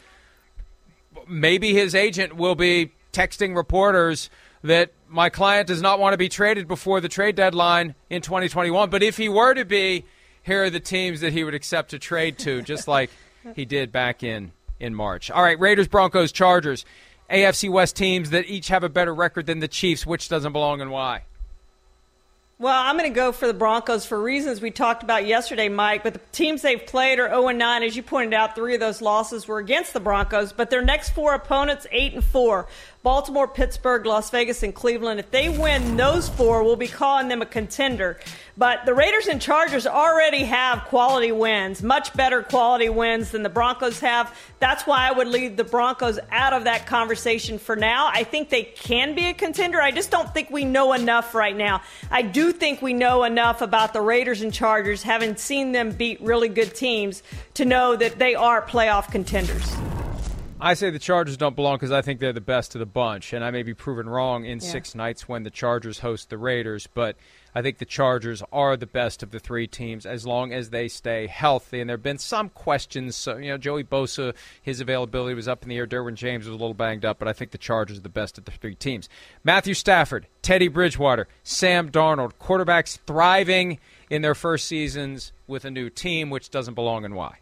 yeah. 1.14 1.22
maybe 1.26 1.72
his 1.72 1.94
agent 1.94 2.36
will 2.36 2.54
be 2.54 2.92
texting 3.12 3.56
reporters 3.56 4.30
that 4.62 4.92
my 5.08 5.30
client 5.30 5.68
does 5.68 5.80
not 5.80 5.98
want 5.98 6.12
to 6.12 6.18
be 6.18 6.28
traded 6.28 6.68
before 6.68 7.00
the 7.00 7.08
trade 7.08 7.36
deadline 7.36 7.94
in 8.10 8.20
2021. 8.20 8.90
But 8.90 9.02
if 9.02 9.16
he 9.16 9.28
were 9.28 9.54
to 9.54 9.64
be, 9.64 10.04
here 10.42 10.64
are 10.64 10.70
the 10.70 10.80
teams 10.80 11.20
that 11.20 11.32
he 11.32 11.44
would 11.44 11.54
accept 11.54 11.90
to 11.90 11.98
trade 11.98 12.38
to, 12.40 12.62
just 12.62 12.86
like 12.86 13.10
he 13.54 13.64
did 13.64 13.92
back 13.92 14.22
in, 14.22 14.52
in 14.78 14.94
March. 14.94 15.30
All 15.30 15.42
right, 15.42 15.58
Raiders, 15.58 15.88
Broncos, 15.88 16.32
Chargers. 16.32 16.84
AFC 17.30 17.68
West 17.70 17.96
teams 17.96 18.30
that 18.30 18.46
each 18.46 18.68
have 18.68 18.84
a 18.84 18.88
better 18.88 19.12
record 19.12 19.46
than 19.46 19.58
the 19.58 19.68
Chiefs. 19.68 20.06
Which 20.06 20.28
doesn't 20.28 20.52
belong 20.52 20.80
and 20.80 20.90
why? 20.90 21.22
Well, 22.58 22.74
I'm 22.74 22.96
going 22.96 23.10
to 23.10 23.14
go 23.14 23.32
for 23.32 23.46
the 23.46 23.52
Broncos 23.52 24.06
for 24.06 24.18
reasons 24.18 24.62
we 24.62 24.70
talked 24.70 25.02
about 25.02 25.26
yesterday, 25.26 25.68
Mike. 25.68 26.02
But 26.02 26.14
the 26.14 26.20
teams 26.32 26.62
they've 26.62 26.86
played 26.86 27.18
are 27.18 27.28
0 27.28 27.50
9. 27.50 27.82
As 27.82 27.94
you 27.94 28.02
pointed 28.02 28.32
out, 28.32 28.54
three 28.54 28.72
of 28.72 28.80
those 28.80 29.02
losses 29.02 29.46
were 29.46 29.58
against 29.58 29.92
the 29.92 30.00
Broncos. 30.00 30.54
But 30.54 30.70
their 30.70 30.80
next 30.80 31.10
four 31.10 31.34
opponents, 31.34 31.86
8 31.90 32.14
and 32.14 32.24
4. 32.24 32.66
Baltimore, 33.06 33.46
Pittsburgh, 33.46 34.04
Las 34.04 34.30
Vegas, 34.30 34.64
and 34.64 34.74
Cleveland. 34.74 35.20
If 35.20 35.30
they 35.30 35.48
win 35.48 35.96
those 35.96 36.28
four, 36.28 36.64
we'll 36.64 36.74
be 36.74 36.88
calling 36.88 37.28
them 37.28 37.40
a 37.40 37.46
contender. 37.46 38.18
But 38.56 38.84
the 38.84 38.94
Raiders 38.94 39.28
and 39.28 39.40
Chargers 39.40 39.86
already 39.86 40.42
have 40.42 40.82
quality 40.86 41.30
wins, 41.30 41.84
much 41.84 42.12
better 42.14 42.42
quality 42.42 42.88
wins 42.88 43.30
than 43.30 43.44
the 43.44 43.48
Broncos 43.48 44.00
have. 44.00 44.36
That's 44.58 44.88
why 44.88 45.08
I 45.08 45.12
would 45.12 45.28
leave 45.28 45.56
the 45.56 45.62
Broncos 45.62 46.18
out 46.32 46.52
of 46.52 46.64
that 46.64 46.88
conversation 46.88 47.60
for 47.60 47.76
now. 47.76 48.10
I 48.12 48.24
think 48.24 48.48
they 48.48 48.64
can 48.64 49.14
be 49.14 49.26
a 49.26 49.34
contender. 49.34 49.80
I 49.80 49.92
just 49.92 50.10
don't 50.10 50.34
think 50.34 50.50
we 50.50 50.64
know 50.64 50.92
enough 50.92 51.32
right 51.32 51.56
now. 51.56 51.82
I 52.10 52.22
do 52.22 52.50
think 52.50 52.82
we 52.82 52.92
know 52.92 53.22
enough 53.22 53.62
about 53.62 53.92
the 53.92 54.00
Raiders 54.00 54.42
and 54.42 54.52
Chargers, 54.52 55.04
having 55.04 55.36
seen 55.36 55.70
them 55.70 55.92
beat 55.92 56.20
really 56.20 56.48
good 56.48 56.74
teams, 56.74 57.22
to 57.54 57.64
know 57.64 57.94
that 57.94 58.18
they 58.18 58.34
are 58.34 58.62
playoff 58.62 59.12
contenders. 59.12 59.76
I 60.58 60.72
say 60.72 60.88
the 60.88 60.98
Chargers 60.98 61.36
don't 61.36 61.54
belong 61.54 61.76
because 61.76 61.92
I 61.92 62.00
think 62.00 62.18
they're 62.18 62.32
the 62.32 62.40
best 62.40 62.74
of 62.74 62.78
the 62.78 62.86
bunch, 62.86 63.34
and 63.34 63.44
I 63.44 63.50
may 63.50 63.62
be 63.62 63.74
proven 63.74 64.08
wrong 64.08 64.46
in 64.46 64.58
yeah. 64.58 64.70
six 64.70 64.94
nights 64.94 65.28
when 65.28 65.42
the 65.42 65.50
Chargers 65.50 65.98
host 65.98 66.30
the 66.30 66.38
Raiders, 66.38 66.86
but 66.86 67.16
I 67.54 67.60
think 67.60 67.76
the 67.76 67.84
Chargers 67.84 68.42
are 68.52 68.74
the 68.74 68.86
best 68.86 69.22
of 69.22 69.32
the 69.32 69.38
three 69.38 69.66
teams 69.66 70.06
as 70.06 70.26
long 70.26 70.54
as 70.54 70.70
they 70.70 70.88
stay 70.88 71.26
healthy. 71.26 71.80
And 71.80 71.90
there 71.90 71.96
have 71.96 72.02
been 72.02 72.16
some 72.16 72.48
questions. 72.48 73.16
So, 73.16 73.36
you 73.36 73.50
know, 73.50 73.58
Joey 73.58 73.84
Bosa, 73.84 74.34
his 74.62 74.80
availability 74.80 75.34
was 75.34 75.46
up 75.46 75.62
in 75.62 75.68
the 75.68 75.76
air. 75.76 75.86
Derwin 75.86 76.14
James 76.14 76.46
was 76.46 76.54
a 76.54 76.58
little 76.58 76.74
banged 76.74 77.04
up, 77.04 77.18
but 77.18 77.28
I 77.28 77.34
think 77.34 77.50
the 77.50 77.58
Chargers 77.58 77.98
are 77.98 78.02
the 78.02 78.08
best 78.08 78.38
of 78.38 78.46
the 78.46 78.50
three 78.50 78.74
teams. 78.74 79.10
Matthew 79.44 79.74
Stafford, 79.74 80.26
Teddy 80.40 80.68
Bridgewater, 80.68 81.28
Sam 81.42 81.90
Darnold, 81.90 82.32
quarterbacks 82.40 82.98
thriving 83.06 83.78
in 84.08 84.22
their 84.22 84.34
first 84.34 84.66
seasons 84.66 85.32
with 85.46 85.66
a 85.66 85.70
new 85.70 85.90
team, 85.90 86.30
which 86.30 86.50
doesn't 86.50 86.74
belong 86.74 87.04
in 87.04 87.14
why. 87.14 87.40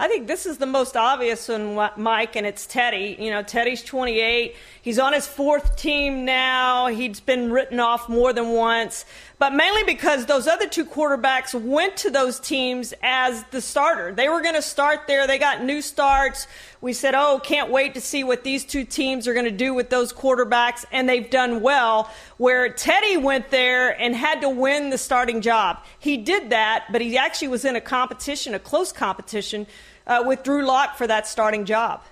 I 0.00 0.08
think 0.08 0.28
this 0.28 0.46
is 0.46 0.56
the 0.56 0.64
most 0.64 0.96
obvious 0.96 1.46
one, 1.46 1.74
Mike, 1.98 2.34
and 2.34 2.46
it's 2.46 2.64
Teddy. 2.64 3.16
You 3.18 3.28
know, 3.28 3.42
Teddy's 3.42 3.82
28. 3.82 4.56
He's 4.80 4.98
on 4.98 5.12
his 5.12 5.26
fourth 5.26 5.76
team 5.76 6.24
now. 6.24 6.86
He's 6.86 7.20
been 7.20 7.52
written 7.52 7.80
off 7.80 8.08
more 8.08 8.32
than 8.32 8.48
once, 8.48 9.04
but 9.38 9.52
mainly 9.52 9.84
because 9.84 10.24
those 10.24 10.46
other 10.46 10.66
two 10.66 10.86
quarterbacks 10.86 11.52
went 11.52 11.98
to 11.98 12.10
those 12.10 12.40
teams 12.40 12.94
as 13.02 13.44
the 13.50 13.60
starter. 13.60 14.10
They 14.10 14.30
were 14.30 14.40
going 14.40 14.54
to 14.54 14.62
start 14.62 15.00
there. 15.06 15.26
They 15.26 15.38
got 15.38 15.62
new 15.62 15.82
starts. 15.82 16.46
We 16.80 16.94
said, 16.94 17.14
oh, 17.14 17.38
can't 17.38 17.70
wait 17.70 17.92
to 17.92 18.00
see 18.00 18.24
what 18.24 18.42
these 18.42 18.64
two 18.64 18.84
teams 18.84 19.28
are 19.28 19.34
going 19.34 19.44
to 19.44 19.50
do 19.50 19.74
with 19.74 19.90
those 19.90 20.14
quarterbacks, 20.14 20.86
and 20.90 21.06
they've 21.06 21.28
done 21.28 21.60
well. 21.60 22.10
Where 22.38 22.72
Teddy 22.72 23.18
went 23.18 23.50
there 23.50 24.00
and 24.00 24.16
had 24.16 24.40
to 24.40 24.48
win 24.48 24.88
the 24.88 24.96
starting 24.96 25.42
job. 25.42 25.84
He 25.98 26.16
did 26.16 26.48
that, 26.50 26.86
but 26.90 27.02
he 27.02 27.18
actually 27.18 27.48
was 27.48 27.66
in 27.66 27.76
a 27.76 27.82
competition, 27.82 28.54
a 28.54 28.58
close 28.58 28.92
competition 28.92 29.66
uh, 30.10 30.24
with 30.26 30.42
Drew 30.42 30.66
Lock 30.66 30.96
for 30.96 31.06
that 31.06 31.26
starting 31.26 31.64
job. 31.64 32.02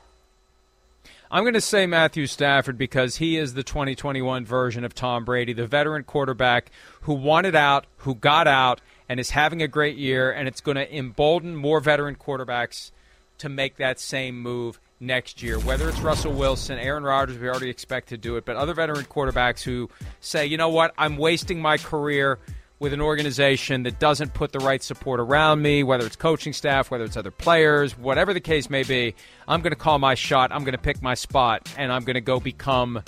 I'm 1.31 1.43
going 1.43 1.55
to 1.55 1.61
say 1.61 1.87
Matthew 1.87 2.27
Stafford 2.27 2.79
because 2.79 3.17
he 3.17 3.37
is 3.37 3.53
the 3.53 3.63
2021 3.63 4.47
version 4.47 4.85
of 4.85 4.95
Tom 4.95 5.27
Brady, 5.27 5.53
the 5.53 5.67
veteran 5.67 6.05
quarterback 6.05 6.71
who 7.03 7.13
wanted 7.13 7.55
out, 7.55 7.85
who 7.99 8.15
got 8.15 8.47
out, 8.47 8.81
and 9.11 9.21
is 9.21 9.31
having 9.31 9.61
a 9.61 9.69
great 9.69 9.99
year, 9.99 10.31
and 10.31 10.49
it's 10.49 10.63
going 10.63 10.77
to 10.77 10.97
embolden 10.97 11.55
more 11.55 11.81
veteran 11.81 12.15
quarterbacks 12.15 12.93
to 13.39 13.51
make 13.51 13.77
that 13.77 14.01
same 14.01 14.41
move 14.41 14.81
next 15.01 15.43
year. 15.43 15.59
Whether 15.59 15.89
it's 15.89 16.01
Russell 16.01 16.33
Wilson, 16.33 16.79
Aaron 16.79 17.03
Rodgers, 17.03 17.39
we 17.39 17.49
already 17.49 17.69
expect 17.69 18.09
to 18.09 18.17
do 18.17 18.37
it, 18.37 18.45
but 18.47 18.57
other 18.57 18.73
veteran 18.73 19.05
quarterbacks 19.05 19.63
who 19.63 19.91
say, 20.21 20.47
you 20.47 20.57
know 20.57 20.71
what, 20.71 20.95
I'm 20.97 21.19
wasting 21.19 21.61
my 21.61 21.77
career 21.77 22.39
with 22.81 22.93
an 22.93 23.01
organization 23.01 23.83
that 23.83 23.99
doesn't 23.99 24.35
put 24.35 24.53
the 24.53 24.61
right 24.61 24.83
support 24.83 25.21
around 25.21 25.63
me, 25.63 25.83
whether 25.83 26.07
it's 26.07 26.17
coaching 26.17 26.53
staff, 26.53 26.91
whether 26.91 27.05
it's 27.05 27.17
other 27.17 27.31
players, 27.31 27.99
whatever 27.99 28.33
the 28.33 28.41
case 28.41 28.71
may 28.71 28.83
be, 28.83 29.15
I'm 29.49 29.63
going 29.63 29.73
to 29.73 29.79
call 29.79 29.99
my 29.99 30.15
shot. 30.15 30.53
I'm 30.53 30.63
going 30.63 30.73
to 30.73 30.79
pick 30.79 31.03
my 31.03 31.15
spot, 31.15 31.73
and 31.77 31.93
I'm 31.93 32.05
going 32.05 32.15
to 32.15 32.21
go 32.21 32.39
become 32.39 33.03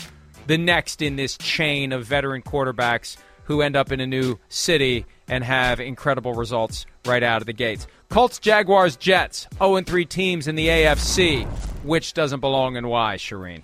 the 0.46 0.58
next 0.58 1.02
in 1.02 1.16
this 1.16 1.38
chain 1.38 1.92
of 1.92 2.04
veteran 2.04 2.42
quarterbacks 2.42 3.16
who 3.44 3.62
end 3.62 3.76
up 3.76 3.92
in 3.92 4.00
a 4.00 4.06
new 4.06 4.38
city 4.48 5.06
and 5.28 5.44
have 5.44 5.80
incredible 5.80 6.34
results 6.34 6.86
right 7.04 7.22
out 7.22 7.42
of 7.42 7.46
the 7.46 7.52
gates. 7.52 7.86
Colts, 8.08 8.38
Jaguars, 8.38 8.96
Jets, 8.96 9.48
0 9.58 9.80
3 9.82 10.04
teams 10.04 10.48
in 10.48 10.56
the 10.56 10.68
AFC. 10.68 11.46
Which 11.84 12.12
doesn't 12.12 12.40
belong 12.40 12.76
and 12.76 12.88
why, 12.88 13.16
Charean? 13.16 13.62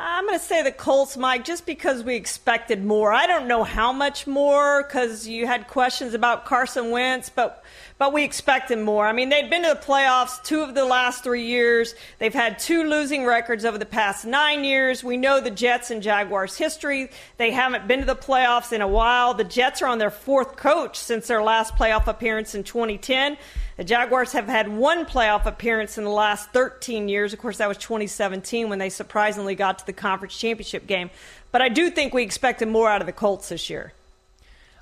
I'm 0.00 0.26
going 0.26 0.38
to 0.38 0.44
say 0.44 0.62
the 0.62 0.70
Colts, 0.70 1.16
Mike, 1.16 1.44
just 1.44 1.66
because 1.66 2.04
we 2.04 2.14
expected 2.14 2.84
more. 2.84 3.12
I 3.12 3.26
don't 3.26 3.48
know 3.48 3.64
how 3.64 3.92
much 3.92 4.28
more 4.28 4.84
because 4.84 5.26
you 5.26 5.44
had 5.44 5.66
questions 5.66 6.14
about 6.14 6.44
Carson 6.44 6.92
Wentz, 6.92 7.28
but 7.28 7.64
but 7.98 8.12
we 8.12 8.22
expected 8.22 8.78
more. 8.78 9.06
I 9.06 9.12
mean, 9.12 9.28
they've 9.28 9.50
been 9.50 9.64
to 9.64 9.70
the 9.70 9.74
playoffs 9.74 10.42
two 10.44 10.60
of 10.60 10.74
the 10.74 10.84
last 10.84 11.24
three 11.24 11.44
years. 11.44 11.96
They've 12.18 12.32
had 12.32 12.60
two 12.60 12.84
losing 12.84 13.26
records 13.26 13.64
over 13.64 13.76
the 13.76 13.86
past 13.86 14.24
nine 14.24 14.62
years. 14.62 15.02
We 15.02 15.16
know 15.16 15.40
the 15.40 15.50
Jets 15.50 15.90
and 15.90 16.00
Jaguars' 16.00 16.56
history. 16.56 17.10
They 17.36 17.50
haven't 17.50 17.88
been 17.88 18.00
to 18.00 18.06
the 18.06 18.14
playoffs 18.14 18.72
in 18.72 18.80
a 18.80 18.88
while. 18.88 19.34
The 19.34 19.44
Jets 19.44 19.82
are 19.82 19.88
on 19.88 19.98
their 19.98 20.12
fourth 20.12 20.56
coach 20.56 20.96
since 20.96 21.26
their 21.26 21.42
last 21.42 21.74
playoff 21.74 22.06
appearance 22.06 22.54
in 22.54 22.62
2010. 22.62 23.36
The 23.76 23.84
Jaguars 23.84 24.32
have 24.32 24.46
had 24.46 24.68
one 24.68 25.04
playoff 25.04 25.46
appearance 25.46 25.98
in 25.98 26.04
the 26.04 26.10
last 26.10 26.50
13 26.50 27.08
years. 27.08 27.32
Of 27.32 27.40
course, 27.40 27.58
that 27.58 27.68
was 27.68 27.78
2017 27.78 28.68
when 28.68 28.78
they 28.78 28.90
surprisingly 28.90 29.56
got 29.56 29.80
to 29.80 29.86
the 29.86 29.92
conference 29.92 30.38
championship 30.38 30.86
game. 30.86 31.10
But 31.50 31.62
I 31.62 31.68
do 31.68 31.90
think 31.90 32.14
we 32.14 32.22
expected 32.22 32.68
more 32.68 32.88
out 32.88 33.00
of 33.00 33.06
the 33.06 33.12
Colts 33.12 33.48
this 33.48 33.70
year. 33.70 33.92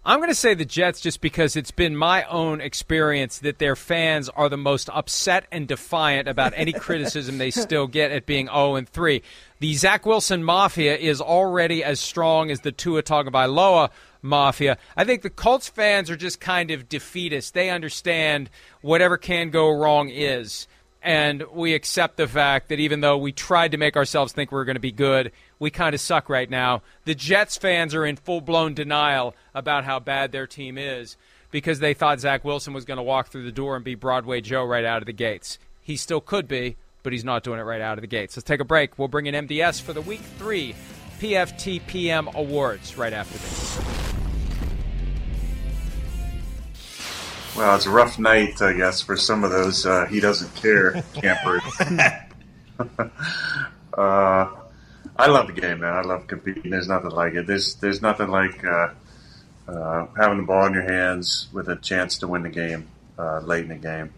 I'm 0.09 0.21
going 0.21 0.29
to 0.29 0.37
say 0.37 0.55
the 0.55 0.65
Jets 0.65 1.01
just 1.01 1.21
because 1.21 1.57
it's 1.57 1.73
been 1.73 1.97
my 1.97 2.23
own 2.27 2.61
experience 2.61 3.41
that 3.41 3.59
their 3.59 3.75
fans 3.75 4.29
are 4.29 4.49
the 4.49 4.57
most 4.57 4.89
upset 4.91 5.47
and 5.51 5.67
defiant 5.67 6.29
about 6.29 6.53
any 6.55 6.73
criticism 6.87 7.39
they 7.39 7.51
still 7.51 7.89
get 7.89 8.13
at 8.13 8.25
being 8.25 8.47
0 8.47 8.77
and 8.77 8.89
3. 8.89 9.21
The 9.59 9.75
Zach 9.75 10.07
Wilson 10.07 10.45
mafia 10.45 10.97
is 10.97 11.21
already 11.21 11.83
as 11.83 11.99
strong 11.99 12.53
as 12.53 12.61
the 12.61 12.71
Tua 12.71 13.03
Tagovailoa 13.03 13.91
mafia. 14.23 14.79
I 14.97 15.03
think 15.03 15.23
the 15.23 15.31
Colts 15.31 15.69
fans 15.69 16.09
are 16.09 16.17
just 16.17 16.39
kind 16.39 16.71
of 16.71 16.89
defeatist. 16.89 17.53
They 17.55 17.69
understand 17.69 18.49
whatever 18.83 19.19
can 19.19 19.51
go 19.51 19.69
wrong 19.77 20.09
is. 20.09 20.69
And 21.03 21.43
we 21.53 21.75
accept 21.75 22.17
the 22.17 22.29
fact 22.29 22.69
that 22.69 22.79
even 22.79 23.01
though 23.01 23.19
we 23.19 23.33
tried 23.33 23.73
to 23.73 23.77
make 23.77 23.97
ourselves 23.97 24.33
think 24.33 24.53
we 24.53 24.59
are 24.61 24.65
going 24.65 24.77
to 24.77 24.81
be 24.81 24.93
good, 24.93 25.33
we 25.59 25.71
kind 25.71 25.95
of 25.95 26.01
suck 26.01 26.29
right 26.29 26.49
now. 26.49 26.83
The 27.05 27.15
Jets 27.15 27.57
fans 27.57 27.95
are 27.95 28.05
in 28.05 28.17
full 28.17 28.41
blown 28.41 28.75
denial 28.75 29.35
about 29.55 29.85
how 29.85 29.99
bad 29.99 30.33
their 30.33 30.47
team 30.47 30.77
is 30.79 31.17
because 31.51 31.79
they 31.79 31.95
thought 31.95 32.21
Zach 32.21 32.45
Wilson 32.45 32.75
was 32.75 32.85
going 32.85 32.99
to 32.99 33.03
walk 33.03 33.29
through 33.29 33.45
the 33.45 33.53
door 33.53 33.77
and 33.77 33.85
be 33.85 33.95
Broadway 33.95 34.41
Joe 34.41 34.65
right 34.65 34.85
out 34.85 35.03
of 35.03 35.07
the 35.07 35.13
gates. 35.13 35.59
He 35.81 35.97
still 35.97 36.21
could 36.21 36.49
be, 36.49 36.77
but 37.03 37.13
he's 37.13 37.25
not 37.25 37.45
doing 37.45 37.59
it 37.59 37.63
right 37.63 37.81
out 37.81 37.97
of 37.99 38.03
the 38.03 38.09
gates. 38.09 38.37
Let's 38.37 38.45
take 38.45 38.61
a 38.61 38.65
break. 38.65 38.99
We'll 38.99 39.09
bring 39.09 39.27
in 39.27 39.47
MDS 39.47 39.81
for 39.81 39.93
the 39.93 40.03
Week 40.03 40.21
3 40.39 40.75
PFTPM 41.21 42.35
Awards 42.35 42.99
right 42.99 43.13
after 43.13 43.39
this. 43.39 43.97
Well, 47.57 47.75
it's 47.75 47.87
a 47.87 47.91
rough 47.91 48.19
night, 48.19 48.61
I 48.61 48.75
guess, 48.75 49.01
for 49.01 49.17
some 49.17 49.43
of 49.43 49.51
those 49.51 49.87
uh, 49.87 50.05
he 50.07 50.21
doesn't 50.21 50.55
care 50.57 51.03
campers. 51.15 51.63
uh, 53.97 54.47
I 55.19 55.29
love 55.29 55.47
the 55.47 55.59
game, 55.59 55.81
man. 55.81 55.95
I 55.95 56.03
love 56.03 56.27
competing. 56.27 56.71
There's 56.71 56.89
nothing 56.89 57.11
like 57.11 57.35
it. 57.35 57.47
There's 57.47 57.75
there's 57.77 58.03
nothing 58.03 58.29
like 58.29 58.63
uh, 58.65 58.89
uh, 59.67 60.07
having 60.17 60.39
the 60.39 60.45
ball 60.45 60.67
in 60.67 60.75
your 60.75 60.83
hands 60.83 61.49
with 61.53 61.69
a 61.69 61.77
chance 61.77 62.19
to 62.19 62.29
win 62.29 62.43
the 62.43 62.51
game 62.51 62.87
uh, 63.19 63.41
late 63.41 63.63
in 63.63 63.69
the 63.69 63.77
game. 63.77 64.13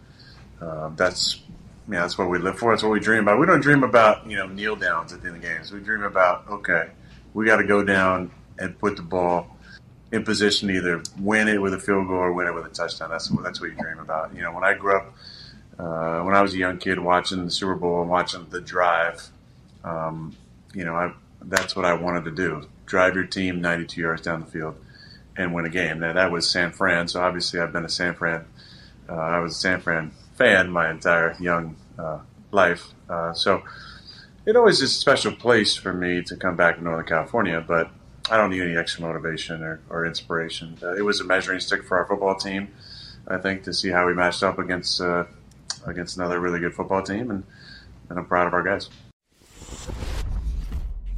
Um, 0.61 0.95
that's 0.97 1.41
yeah, 1.89 2.01
that's 2.01 2.17
what 2.17 2.29
we 2.29 2.37
live 2.37 2.59
for. 2.59 2.71
That's 2.71 2.83
what 2.83 2.91
we 2.91 2.99
dream 2.99 3.23
about. 3.23 3.39
We 3.39 3.45
don't 3.45 3.61
dream 3.61 3.83
about 3.83 4.29
you 4.29 4.37
know 4.37 4.47
kneel 4.47 4.75
downs 4.75 5.13
at 5.13 5.21
the 5.21 5.27
end 5.27 5.37
of 5.37 5.41
games. 5.41 5.71
We 5.71 5.79
dream 5.79 6.03
about 6.03 6.47
okay, 6.49 6.89
we 7.33 7.45
got 7.45 7.57
to 7.57 7.67
go 7.67 7.83
down 7.83 8.31
and 8.57 8.77
put 8.77 8.97
the 8.97 9.01
ball 9.01 9.55
in 10.11 10.23
position 10.23 10.67
to 10.67 10.73
either 10.73 11.03
win 11.19 11.47
it 11.47 11.61
with 11.61 11.73
a 11.73 11.79
field 11.79 12.07
goal 12.07 12.17
or 12.17 12.33
win 12.33 12.47
it 12.47 12.53
with 12.53 12.65
a 12.65 12.69
touchdown. 12.69 13.09
That's 13.09 13.29
that's 13.29 13.61
what 13.61 13.69
you 13.69 13.77
dream 13.77 13.99
about. 13.99 14.35
You 14.35 14.41
know, 14.41 14.51
when 14.51 14.63
I 14.63 14.73
grew 14.73 14.97
up, 14.97 15.13
uh, 15.79 16.21
when 16.23 16.35
I 16.35 16.41
was 16.41 16.53
a 16.53 16.57
young 16.57 16.77
kid 16.77 16.99
watching 16.99 17.45
the 17.45 17.51
Super 17.51 17.75
Bowl 17.75 18.01
and 18.01 18.09
watching 18.09 18.45
the 18.49 18.59
drive, 18.59 19.25
um, 19.83 20.35
you 20.73 20.85
know, 20.85 20.95
I, 20.95 21.13
that's 21.41 21.75
what 21.75 21.85
I 21.85 21.93
wanted 21.93 22.25
to 22.25 22.31
do: 22.31 22.67
drive 22.85 23.15
your 23.15 23.25
team 23.25 23.61
92 23.61 24.01
yards 24.01 24.21
down 24.21 24.41
the 24.41 24.47
field 24.47 24.75
and 25.37 25.53
win 25.53 25.65
a 25.65 25.69
game. 25.69 25.99
Now 25.99 26.13
that 26.13 26.31
was 26.31 26.49
San 26.49 26.71
Fran, 26.71 27.07
so 27.07 27.21
obviously 27.21 27.59
I've 27.59 27.73
been 27.73 27.85
a 27.85 27.89
San 27.89 28.15
Fran. 28.15 28.45
Uh, 29.07 29.15
I 29.15 29.39
was 29.39 29.53
a 29.53 29.59
San 29.59 29.81
Fran 29.81 30.11
fan 30.35 30.69
my 30.69 30.89
entire 30.89 31.35
young 31.39 31.75
uh, 31.97 32.19
life, 32.51 32.93
uh, 33.09 33.33
so 33.33 33.63
it 34.45 34.55
always 34.55 34.81
is 34.81 34.91
a 34.91 34.99
special 34.99 35.31
place 35.31 35.75
for 35.75 35.93
me 35.93 36.21
to 36.23 36.35
come 36.35 36.55
back 36.55 36.77
to 36.77 36.83
Northern 36.83 37.05
California. 37.05 37.63
But 37.65 37.89
I 38.29 38.37
don't 38.37 38.51
need 38.51 38.61
any 38.61 38.77
extra 38.77 39.01
motivation 39.01 39.63
or, 39.63 39.79
or 39.89 40.05
inspiration. 40.05 40.77
Uh, 40.83 40.95
it 40.95 41.01
was 41.01 41.19
a 41.19 41.23
measuring 41.23 41.59
stick 41.59 41.83
for 41.83 41.97
our 41.97 42.05
football 42.05 42.35
team, 42.35 42.69
I 43.27 43.37
think, 43.37 43.63
to 43.63 43.73
see 43.73 43.89
how 43.89 44.05
we 44.05 44.13
matched 44.13 44.43
up 44.43 44.59
against 44.59 45.01
uh, 45.01 45.25
against 45.85 46.17
another 46.17 46.39
really 46.39 46.59
good 46.59 46.73
football 46.73 47.01
team, 47.01 47.31
and, 47.31 47.43
and 48.09 48.19
I'm 48.19 48.25
proud 48.25 48.47
of 48.47 48.53
our 48.53 48.63
guys. 48.63 48.89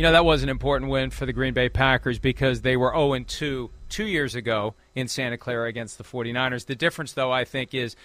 You 0.01 0.07
know, 0.07 0.13
that 0.13 0.25
was 0.25 0.41
an 0.41 0.49
important 0.49 0.89
win 0.89 1.11
for 1.11 1.27
the 1.27 1.31
Green 1.31 1.53
Bay 1.53 1.69
Packers 1.69 2.17
because 2.17 2.61
they 2.61 2.75
were 2.75 2.91
0 2.91 3.19
2 3.19 3.69
two 3.87 4.05
years 4.07 4.33
ago 4.33 4.73
in 4.95 5.07
Santa 5.07 5.37
Clara 5.37 5.69
against 5.69 5.99
the 5.99 6.03
49ers. 6.03 6.65
The 6.65 6.73
difference, 6.73 7.13
though, 7.13 7.31
I 7.31 7.45
think, 7.45 7.75
is 7.75 7.95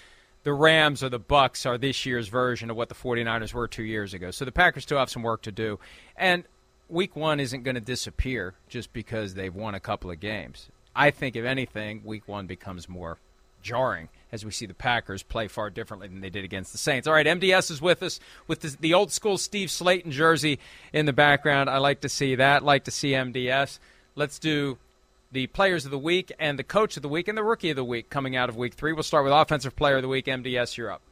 the 0.42 0.52
Rams 0.52 1.02
or 1.02 1.08
the 1.08 1.18
Bucs 1.18 1.64
are 1.64 1.78
this 1.78 2.04
year's 2.04 2.28
version 2.28 2.68
of 2.68 2.76
what 2.76 2.90
the 2.90 2.94
49ers 2.94 3.54
were 3.54 3.66
two 3.66 3.82
years 3.82 4.12
ago. 4.12 4.30
So 4.30 4.44
the 4.44 4.52
Packers 4.52 4.82
still 4.82 4.98
have 4.98 5.08
some 5.08 5.22
work 5.22 5.40
to 5.40 5.50
do. 5.50 5.78
And 6.18 6.44
week 6.90 7.16
one 7.16 7.40
isn't 7.40 7.62
going 7.62 7.76
to 7.76 7.80
disappear 7.80 8.52
just 8.68 8.92
because 8.92 9.32
they've 9.32 9.54
won 9.54 9.74
a 9.74 9.80
couple 9.80 10.10
of 10.10 10.20
games. 10.20 10.68
I 10.94 11.10
think, 11.10 11.34
if 11.34 11.46
anything, 11.46 12.02
week 12.04 12.28
one 12.28 12.46
becomes 12.46 12.90
more 12.90 13.16
jarring 13.66 14.08
as 14.32 14.44
we 14.44 14.50
see 14.50 14.66
the 14.66 14.74
Packers 14.74 15.22
play 15.22 15.48
far 15.48 15.70
differently 15.70 16.08
than 16.08 16.20
they 16.20 16.30
did 16.30 16.44
against 16.44 16.72
the 16.72 16.78
Saints. 16.78 17.08
All 17.08 17.14
right, 17.14 17.26
MDS 17.26 17.70
is 17.70 17.82
with 17.82 18.02
us 18.02 18.20
with 18.46 18.60
the, 18.60 18.76
the 18.80 18.94
old 18.94 19.12
school 19.12 19.38
Steve 19.38 19.68
Slaton 19.68 20.10
jersey 20.10 20.58
in 20.92 21.06
the 21.06 21.12
background. 21.12 21.68
I 21.68 21.78
like 21.78 22.00
to 22.02 22.08
see 22.08 22.36
that. 22.36 22.62
Like 22.62 22.84
to 22.84 22.90
see 22.90 23.10
MDS. 23.10 23.78
Let's 24.14 24.38
do 24.38 24.78
the 25.32 25.48
players 25.48 25.84
of 25.84 25.90
the 25.90 25.98
week 25.98 26.32
and 26.38 26.58
the 26.58 26.64
coach 26.64 26.96
of 26.96 27.02
the 27.02 27.08
week 27.08 27.28
and 27.28 27.36
the 27.36 27.44
rookie 27.44 27.70
of 27.70 27.76
the 27.76 27.84
week 27.84 28.08
coming 28.08 28.36
out 28.36 28.48
of 28.48 28.56
week 28.56 28.74
three. 28.74 28.92
We'll 28.92 29.02
start 29.02 29.24
with 29.24 29.32
offensive 29.32 29.74
player 29.74 29.96
of 29.96 30.02
the 30.02 30.08
week. 30.08 30.26
MDS, 30.26 30.76
you're 30.76 30.90
up. 30.90 31.02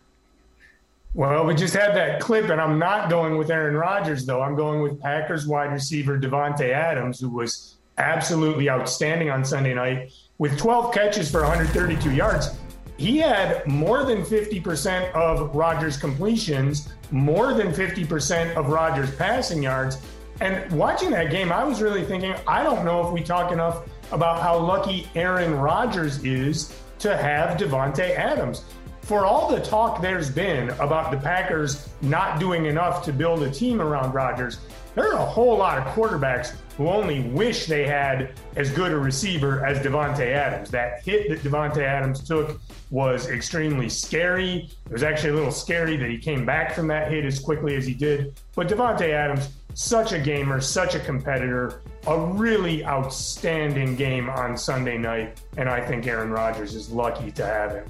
Well, 1.15 1.45
we 1.45 1.55
just 1.55 1.75
had 1.75 1.95
that 1.95 2.21
clip, 2.21 2.51
and 2.51 2.61
I'm 2.61 2.79
not 2.79 3.09
going 3.09 3.37
with 3.37 3.49
Aaron 3.49 3.77
Rodgers, 3.77 4.27
though. 4.27 4.43
I'm 4.43 4.57
going 4.57 4.83
with 4.83 5.01
Packers 5.01 5.47
wide 5.47 5.73
receiver 5.73 6.19
Davante 6.19 6.71
Adams, 6.71 7.21
who 7.21 7.31
was 7.31 7.77
absolutely 7.99 8.69
outstanding 8.69 9.31
on 9.31 9.45
Sunday 9.45 9.75
night 9.75 10.13
with 10.39 10.59
12 10.59 10.93
catches 10.93 11.31
for 11.31 11.41
132 11.41 12.13
yards. 12.13 12.51
He 12.97 13.19
had 13.19 13.67
more 13.67 14.05
than 14.05 14.23
50% 14.23 15.13
of 15.13 15.55
Rodgers' 15.55 15.97
completions, 15.97 16.93
more 17.11 17.55
than 17.55 17.73
50% 17.73 18.55
of 18.57 18.69
Rodgers' 18.69 19.15
passing 19.17 19.63
yards. 19.63 20.01
And 20.41 20.71
watching 20.73 21.11
that 21.11 21.31
game, 21.31 21.53
I 21.53 21.65
was 21.65 21.83
really 21.83 22.05
thinking, 22.05 22.35
I 22.47 22.63
don't 22.63 22.85
know 22.85 23.07
if 23.07 23.13
we 23.13 23.23
talk 23.23 23.53
enough 23.53 23.83
about 24.13 24.41
how 24.41 24.59
lucky 24.59 25.09
Aaron 25.15 25.55
Rodgers 25.55 26.25
is 26.25 26.77
to 27.01 27.17
have 27.17 27.57
Davante 27.59 28.17
Adams 28.17 28.65
for 29.05 29.27
all 29.27 29.51
the 29.51 29.61
talk 29.61 30.01
there's 30.01 30.31
been 30.31 30.71
about 30.71 31.11
the 31.11 31.19
Packers 31.19 31.91
not 32.01 32.41
doing 32.41 32.65
enough 32.65 33.05
to 33.05 33.13
build 33.13 33.43
a 33.43 33.51
team 33.51 33.83
around 33.83 34.15
Rodgers, 34.15 34.61
there 34.95 35.13
are 35.13 35.19
a 35.19 35.25
whole 35.25 35.59
lot 35.59 35.77
of 35.77 35.85
quarterbacks 35.95 36.55
who 36.77 36.89
only 36.89 37.21
wish 37.21 37.67
they 37.67 37.87
had 37.87 38.33
as 38.57 38.71
good 38.71 38.93
a 38.93 38.99
receiver 38.99 39.65
as 39.65 39.79
Davante 39.79 40.27
Adams. 40.27 40.71
That 40.71 41.03
hit 41.05 41.29
that 41.29 41.49
Davante 41.49 41.83
Adams 41.83 42.27
took 42.27 42.61
was 42.91 43.29
extremely 43.29 43.89
scary. 43.89 44.69
It 44.87 44.93
was 44.93 45.03
actually 45.03 45.31
a 45.31 45.35
little 45.35 45.53
scary 45.53 45.97
that 45.97 46.11
he 46.11 46.19
came 46.19 46.45
back 46.45 46.75
from 46.75 46.89
that 46.89 47.11
hit 47.11 47.25
as 47.25 47.39
quickly 47.39 47.77
as 47.77 47.87
he 47.87 47.95
did. 47.95 48.41
But 48.55 48.69
Davante 48.69 49.11
Adams, 49.11 49.51
such 49.75 50.13
a 50.13 50.19
gamer, 50.19 50.61
such 50.61 50.95
a 50.95 51.01
competitor, 51.01 51.83
a 52.07 52.19
really 52.19 52.85
outstanding 52.85 53.97
game 53.97 54.29
on 54.29 54.57
Sunday 54.57 54.99
night, 54.99 55.41
and 55.57 55.69
I 55.69 55.81
think 55.81 56.07
Aaron 56.07 56.31
Rodgers 56.31 56.75
is 56.75 56.91
lucky 56.91 57.31
to 57.33 57.47
have 57.47 57.73
him. 57.73 57.87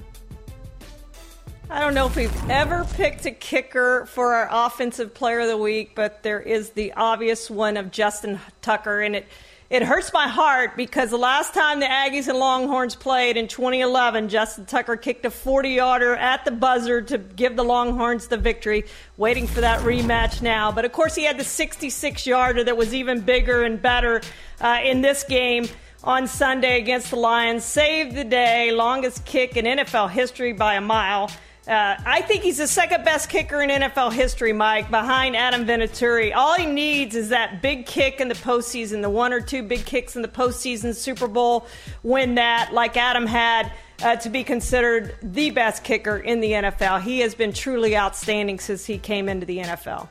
I 1.67 1.79
don't 1.79 1.95
know 1.95 2.05
if 2.05 2.15
we've 2.15 2.49
ever 2.49 2.85
picked 2.93 3.25
a 3.25 3.31
kicker 3.31 4.05
for 4.05 4.35
our 4.35 4.67
offensive 4.67 5.15
player 5.15 5.39
of 5.39 5.47
the 5.47 5.57
week, 5.57 5.93
but 5.95 6.21
there 6.21 6.39
is 6.39 6.69
the 6.71 6.93
obvious 6.93 7.49
one 7.49 7.75
of 7.75 7.91
Justin 7.91 8.39
Tucker, 8.61 9.01
and 9.01 9.15
it 9.15 9.27
it 9.67 9.81
hurts 9.81 10.13
my 10.13 10.27
heart 10.27 10.77
because 10.77 11.09
the 11.09 11.17
last 11.17 11.55
time 11.55 11.79
the 11.79 11.87
Aggies 11.87 12.27
and 12.27 12.37
Longhorns 12.37 12.95
played 12.95 13.35
in 13.35 13.47
2011, 13.47 14.29
Justin 14.29 14.67
Tucker 14.67 14.95
kicked 14.95 15.25
a 15.25 15.31
40 15.31 15.69
yarder 15.69 16.15
at 16.15 16.45
the 16.45 16.51
buzzer 16.51 17.01
to 17.01 17.17
give 17.17 17.55
the 17.55 17.63
Longhorns 17.63 18.27
the 18.27 18.37
victory. 18.37 18.85
Waiting 19.17 19.47
for 19.47 19.61
that 19.61 19.79
rematch 19.79 20.43
now. 20.43 20.71
But 20.71 20.85
of 20.85 20.91
course, 20.91 21.15
he 21.15 21.23
had 21.23 21.39
the 21.39 21.43
66 21.43 22.27
yarder 22.27 22.63
that 22.63 22.77
was 22.77 22.93
even 22.93 23.21
bigger 23.21 23.63
and 23.63 23.81
better 23.81 24.21
uh, 24.61 24.81
in 24.83 25.01
this 25.01 25.23
game 25.23 25.67
on 26.03 26.27
Sunday 26.27 26.77
against 26.79 27.09
the 27.09 27.15
Lions. 27.15 27.65
Saved 27.65 28.15
the 28.15 28.23
day, 28.23 28.71
longest 28.71 29.25
kick 29.25 29.57
in 29.57 29.65
NFL 29.65 30.11
history 30.11 30.53
by 30.53 30.75
a 30.75 30.81
mile. 30.81 31.31
Uh, 31.67 31.95
I 32.05 32.21
think 32.21 32.43
he's 32.43 32.57
the 32.57 32.67
second 32.67 33.03
best 33.03 33.27
kicker 33.27 33.59
in 33.59 33.71
NFL 33.71 34.13
history, 34.13 34.53
Mike, 34.53 34.91
behind 34.91 35.35
Adam 35.35 35.65
Vinatieri. 35.65 36.35
All 36.35 36.53
he 36.53 36.67
needs 36.67 37.15
is 37.15 37.29
that 37.29 37.63
big 37.63 37.87
kick 37.87 38.21
in 38.21 38.27
the 38.27 38.35
postseason, 38.35 39.01
the 39.01 39.09
one 39.09 39.33
or 39.33 39.41
two 39.41 39.63
big 39.63 39.83
kicks 39.83 40.15
in 40.15 40.21
the 40.21 40.27
postseason, 40.27 40.93
Super 40.93 41.27
Bowl, 41.27 41.65
win 42.03 42.35
that 42.35 42.71
like 42.73 42.97
Adam 42.97 43.25
had. 43.25 43.71
Uh, 44.03 44.13
to 44.13 44.29
be 44.29 44.43
considered 44.43 45.15
the 45.23 45.51
best 45.51 45.85
kicker 45.85 46.17
in 46.17 46.41
the 46.41 46.51
NFL. 46.51 47.01
He 47.01 47.21
has 47.21 47.33
been 47.33 47.53
truly 47.53 47.95
outstanding 47.95 48.59
since 48.59 48.85
he 48.85 48.97
came 48.97 49.29
into 49.29 49.45
the 49.45 49.59
NFL. 49.59 50.09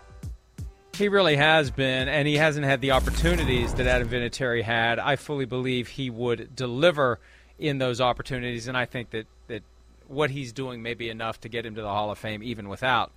He 0.95 1.09
really 1.09 1.37
has 1.37 1.71
been, 1.71 2.09
and 2.09 2.27
he 2.27 2.37
hasn't 2.37 2.65
had 2.65 2.81
the 2.81 2.93
opportunities 2.93 3.75
that 3.75 3.87
Adam 3.87 4.09
Vinatieri 4.09 4.63
had. 4.63 4.99
I 4.99 5.17
fully 5.17 5.45
believe 5.45 5.89
he 5.89 6.09
would 6.09 6.57
deliver 6.57 7.21
in 7.59 7.77
those 7.77 8.01
opportunities, 8.01 8.69
and 8.69 8.77
I 8.77 8.87
think 8.87 9.11
that, 9.11 9.27
that 9.34 9.34
what 10.09 10.31
he's 10.31 10.53
doing 10.53 10.83
may 10.83 10.95
be 10.95 11.09
enough 11.09 11.41
to 11.41 11.49
get 11.49 11.67
him 11.67 11.75
to 11.75 11.83
the 11.83 11.89
Hall 11.89 12.11
of 12.11 12.19
Fame, 12.19 12.43
even 12.43 12.69
without 12.69 13.13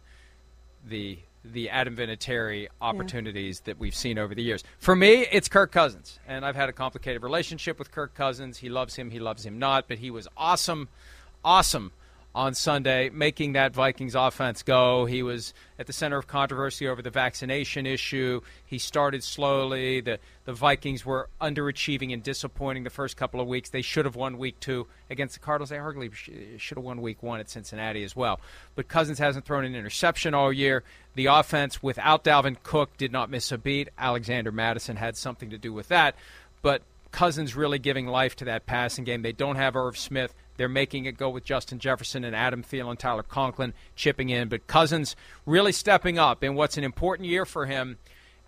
the 0.85 1.19
the 1.43 1.69
Adam 1.69 1.95
Vinatieri 1.95 2.67
opportunities 2.81 3.61
yeah. 3.61 3.71
that 3.71 3.79
we've 3.79 3.95
seen 3.95 4.17
over 4.17 4.35
the 4.35 4.43
years. 4.43 4.63
For 4.79 4.95
me, 4.95 5.25
it's 5.31 5.47
Kirk 5.47 5.71
Cousins, 5.71 6.19
and 6.27 6.45
I've 6.45 6.55
had 6.57 6.67
a 6.67 6.73
complicated 6.73 7.23
relationship 7.23 7.79
with 7.79 7.91
Kirk 7.91 8.13
Cousins. 8.13 8.57
He 8.57 8.69
loves 8.69 8.95
him, 8.95 9.11
he 9.11 9.19
loves 9.19 9.45
him 9.45 9.57
not, 9.57 9.87
but 9.87 9.99
he 9.99 10.11
was 10.11 10.27
awesome, 10.35 10.89
awesome 11.45 11.93
on 12.37 12.53
Sunday, 12.53 13.09
making 13.09 13.53
that 13.53 13.73
Vikings 13.73 14.13
offense 14.13 14.61
go. 14.61 15.05
He 15.05 15.23
was 15.23 15.55
at 15.79 15.87
the 15.87 15.91
center 15.91 16.19
of 16.19 16.27
controversy 16.27 16.87
over 16.87 17.01
the 17.01 17.09
vaccination 17.09 17.87
issue. 17.87 18.41
He 18.63 18.77
started 18.77 19.23
slowly. 19.23 20.01
The 20.01 20.19
the 20.45 20.53
Vikings 20.53 21.03
were 21.03 21.29
underachieving 21.41 22.13
and 22.13 22.21
disappointing 22.21 22.83
the 22.83 22.91
first 22.91 23.17
couple 23.17 23.41
of 23.41 23.47
weeks. 23.47 23.69
They 23.69 23.81
should 23.81 24.05
have 24.05 24.15
won 24.15 24.37
week 24.37 24.59
two 24.59 24.85
against 25.09 25.33
the 25.33 25.39
Cardinals. 25.39 25.71
They 25.71 25.77
arguably 25.77 26.13
should 26.59 26.77
have 26.77 26.85
won 26.85 27.01
week 27.01 27.23
one 27.23 27.39
at 27.39 27.49
Cincinnati 27.49 28.03
as 28.03 28.15
well. 28.15 28.39
But 28.75 28.87
Cousins 28.87 29.17
hasn't 29.17 29.43
thrown 29.45 29.65
an 29.65 29.75
interception 29.75 30.35
all 30.35 30.53
year. 30.53 30.83
The 31.15 31.25
offense 31.25 31.81
without 31.81 32.23
Dalvin 32.23 32.57
Cook 32.61 32.95
did 32.97 33.11
not 33.11 33.31
miss 33.31 33.51
a 33.51 33.57
beat. 33.57 33.89
Alexander 33.97 34.51
Mattison 34.51 34.95
had 34.95 35.17
something 35.17 35.49
to 35.49 35.57
do 35.57 35.73
with 35.73 35.87
that. 35.87 36.15
But 36.61 36.83
Cousins 37.11 37.55
really 37.55 37.79
giving 37.79 38.05
life 38.05 38.35
to 38.35 38.45
that 38.45 38.67
passing 38.67 39.05
game. 39.05 39.23
They 39.23 39.31
don't 39.31 39.55
have 39.55 39.75
Irv 39.75 39.97
Smith. 39.97 40.35
They're 40.57 40.67
making 40.67 41.05
it 41.05 41.17
go 41.17 41.29
with 41.29 41.43
Justin 41.43 41.79
Jefferson 41.79 42.23
and 42.23 42.35
Adam 42.35 42.63
Thielen, 42.63 42.97
Tyler 42.97 43.23
Conklin 43.23 43.73
chipping 43.95 44.29
in. 44.29 44.49
But 44.49 44.67
Cousins 44.67 45.15
really 45.45 45.71
stepping 45.71 46.19
up 46.19 46.43
in 46.43 46.55
what's 46.55 46.77
an 46.77 46.83
important 46.83 47.29
year 47.29 47.45
for 47.45 47.65
him 47.65 47.97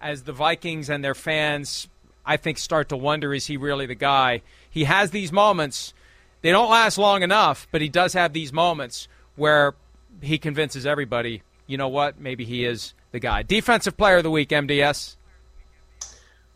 as 0.01 0.23
the 0.23 0.33
Vikings 0.33 0.89
and 0.89 1.03
their 1.03 1.15
fans, 1.15 1.87
I 2.25 2.37
think, 2.37 2.57
start 2.57 2.89
to 2.89 2.97
wonder 2.97 3.33
is 3.33 3.47
he 3.47 3.57
really 3.57 3.85
the 3.85 3.95
guy? 3.95 4.41
He 4.69 4.85
has 4.85 5.11
these 5.11 5.31
moments. 5.31 5.93
They 6.41 6.51
don't 6.51 6.69
last 6.69 6.97
long 6.97 7.21
enough, 7.23 7.67
but 7.71 7.81
he 7.81 7.89
does 7.89 8.13
have 8.13 8.33
these 8.33 8.53
moments 8.53 9.07
where 9.35 9.75
he 10.21 10.37
convinces 10.37 10.85
everybody, 10.85 11.43
you 11.67 11.77
know 11.77 11.87
what, 11.87 12.19
maybe 12.19 12.45
he 12.45 12.65
is 12.65 12.93
the 13.11 13.19
guy. 13.19 13.43
Defensive 13.43 13.97
player 13.97 14.17
of 14.17 14.23
the 14.23 14.31
week, 14.31 14.49
MDS. 14.49 15.15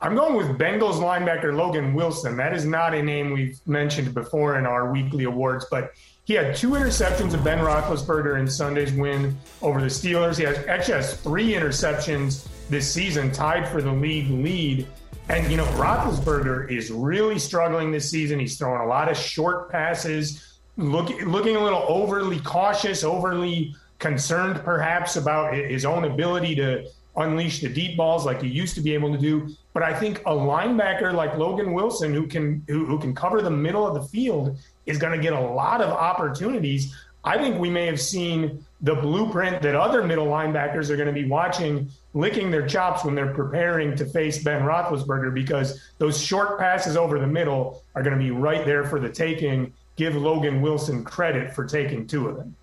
I'm 0.03 0.15
going 0.15 0.35
with 0.35 0.59
Bengals 0.59 0.95
linebacker 0.95 1.55
Logan 1.55 1.93
Wilson. 1.93 2.35
That 2.35 2.53
is 2.53 2.65
not 2.65 2.93
a 2.93 3.01
name 3.01 3.31
we've 3.31 3.57
mentioned 3.65 4.13
before 4.13 4.59
in 4.59 4.65
our 4.65 4.91
weekly 4.91 5.23
awards, 5.23 5.65
but 5.71 5.93
he 6.25 6.33
had 6.33 6.57
two 6.57 6.71
interceptions 6.71 7.33
of 7.33 7.41
Ben 7.41 7.59
Roethlisberger 7.59 8.37
in 8.37 8.45
Sunday's 8.45 8.91
win 8.91 9.37
over 9.61 9.79
the 9.79 9.87
Steelers. 9.87 10.37
He 10.37 10.43
has, 10.43 10.57
actually 10.67 10.95
has 10.95 11.13
three 11.21 11.53
interceptions 11.53 12.49
this 12.69 12.91
season, 12.93 13.31
tied 13.31 13.65
for 13.69 13.81
the 13.81 13.93
league 13.93 14.29
lead. 14.29 14.87
And, 15.29 15.49
you 15.49 15.55
know, 15.55 15.65
Roethlisberger 15.67 16.69
is 16.69 16.91
really 16.91 17.39
struggling 17.39 17.89
this 17.93 18.11
season. 18.11 18.39
He's 18.39 18.57
throwing 18.57 18.81
a 18.81 18.85
lot 18.85 19.09
of 19.09 19.15
short 19.15 19.71
passes, 19.71 20.59
look, 20.75 21.09
looking 21.21 21.55
a 21.55 21.63
little 21.63 21.85
overly 21.87 22.41
cautious, 22.41 23.05
overly 23.05 23.73
concerned 23.99 24.61
perhaps 24.65 25.15
about 25.15 25.53
his 25.53 25.85
own 25.85 26.03
ability 26.03 26.55
to 26.55 26.89
unleash 27.15 27.61
the 27.61 27.69
deep 27.69 27.95
balls 27.95 28.25
like 28.25 28.41
he 28.41 28.49
used 28.49 28.75
to 28.75 28.81
be 28.81 28.93
able 28.93 29.13
to 29.13 29.17
do. 29.17 29.47
But 29.73 29.83
I 29.83 29.93
think 29.93 30.19
a 30.19 30.31
linebacker 30.31 31.13
like 31.13 31.35
Logan 31.37 31.73
Wilson, 31.73 32.13
who 32.13 32.27
can 32.27 32.63
who, 32.67 32.85
who 32.85 32.99
can 32.99 33.15
cover 33.15 33.41
the 33.41 33.49
middle 33.49 33.87
of 33.87 33.95
the 33.95 34.07
field, 34.07 34.57
is 34.85 34.97
going 34.99 35.17
to 35.17 35.21
get 35.21 35.33
a 35.33 35.39
lot 35.39 35.81
of 35.81 35.89
opportunities. 35.89 36.95
I 37.25 37.37
think 37.37 37.57
we 37.57 37.69
may 37.69 37.85
have 37.85 38.01
seen 38.01 38.63
the 38.81 38.95
blueprint 38.95 39.61
that 39.61 39.75
other 39.75 40.03
middle 40.03 40.27
linebackers 40.27 40.89
are 40.89 40.97
going 40.97 41.07
to 41.07 41.13
be 41.13 41.25
watching, 41.25 41.89
licking 42.13 42.51
their 42.51 42.67
chops 42.67 43.05
when 43.05 43.15
they're 43.15 43.33
preparing 43.33 43.95
to 43.95 44.05
face 44.05 44.43
Ben 44.43 44.61
Roethlisberger, 44.61 45.33
because 45.33 45.81
those 45.99 46.21
short 46.21 46.59
passes 46.59 46.97
over 46.97 47.17
the 47.19 47.27
middle 47.27 47.81
are 47.95 48.03
going 48.03 48.15
to 48.15 48.21
be 48.21 48.31
right 48.31 48.65
there 48.65 48.83
for 48.83 48.99
the 48.99 49.09
taking. 49.09 49.73
Give 49.95 50.15
Logan 50.15 50.61
Wilson 50.61 51.03
credit 51.03 51.53
for 51.53 51.65
taking 51.65 52.07
two 52.07 52.27
of 52.27 52.35
them. 52.35 52.55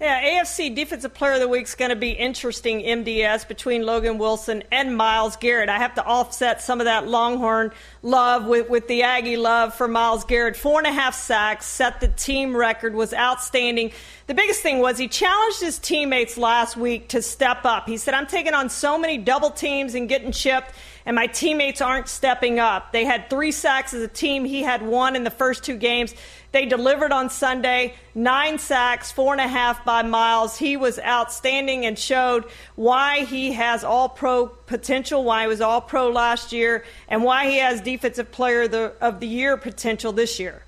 Yeah, 0.00 0.42
AFC 0.42 0.74
Defensive 0.74 1.14
Player 1.14 1.34
of 1.34 1.40
the 1.40 1.46
Week 1.46 1.62
is 1.62 1.76
going 1.76 1.90
to 1.90 1.96
be 1.96 2.10
interesting, 2.10 2.80
MDS, 2.80 3.46
between 3.46 3.86
Logan 3.86 4.18
Wilson 4.18 4.64
and 4.72 4.96
Myles 4.96 5.36
Garrett. 5.36 5.68
I 5.68 5.78
have 5.78 5.94
to 5.94 6.04
offset 6.04 6.60
some 6.60 6.80
of 6.80 6.86
that 6.86 7.06
Longhorn 7.06 7.70
love 8.02 8.44
with, 8.44 8.68
with 8.68 8.88
the 8.88 9.04
Aggie 9.04 9.36
love 9.36 9.72
for 9.72 9.86
Myles 9.86 10.24
Garrett. 10.24 10.56
Four 10.56 10.80
and 10.80 10.88
a 10.88 10.92
half 10.92 11.14
sacks, 11.14 11.66
set 11.66 12.00
the 12.00 12.08
team 12.08 12.56
record, 12.56 12.96
was 12.96 13.14
outstanding. 13.14 13.92
The 14.26 14.34
biggest 14.34 14.62
thing 14.62 14.80
was 14.80 14.98
he 14.98 15.06
challenged 15.06 15.60
his 15.60 15.78
teammates 15.78 16.36
last 16.36 16.76
week 16.76 17.10
to 17.10 17.22
step 17.22 17.64
up. 17.64 17.88
He 17.88 17.96
said, 17.96 18.14
I'm 18.14 18.26
taking 18.26 18.52
on 18.52 18.70
so 18.70 18.98
many 18.98 19.16
double 19.16 19.50
teams 19.50 19.94
and 19.94 20.08
getting 20.08 20.32
chipped 20.32 20.72
and 21.06 21.14
my 21.14 21.26
teammates 21.26 21.80
aren't 21.80 22.08
stepping 22.08 22.58
up. 22.58 22.92
They 22.92 23.04
had 23.04 23.28
three 23.28 23.52
sacks 23.52 23.92
as 23.92 24.02
a 24.02 24.08
team. 24.08 24.44
He 24.44 24.62
had 24.62 24.82
one 24.82 25.16
in 25.16 25.24
the 25.24 25.30
first 25.30 25.64
two 25.64 25.76
games. 25.76 26.14
They 26.54 26.66
delivered 26.66 27.10
on 27.10 27.30
Sunday, 27.30 27.94
nine 28.14 28.60
sacks, 28.60 29.10
four 29.10 29.32
and 29.32 29.40
a 29.40 29.48
half 29.48 29.84
by 29.84 30.04
Myles. 30.04 30.56
He 30.56 30.76
was 30.76 31.00
outstanding 31.00 31.84
and 31.84 31.98
showed 31.98 32.44
why 32.76 33.24
he 33.24 33.54
has 33.54 33.82
all 33.82 34.08
pro 34.08 34.46
potential, 34.46 35.24
why 35.24 35.42
he 35.42 35.48
was 35.48 35.60
all 35.60 35.80
pro 35.80 36.10
last 36.10 36.52
year, 36.52 36.84
and 37.08 37.24
why 37.24 37.50
he 37.50 37.58
has 37.58 37.80
defensive 37.80 38.30
player 38.30 38.62
of 38.62 38.70
the, 38.70 38.92
of 39.00 39.18
the 39.18 39.26
year 39.26 39.56
potential 39.56 40.12
this 40.12 40.38
year. 40.38 40.62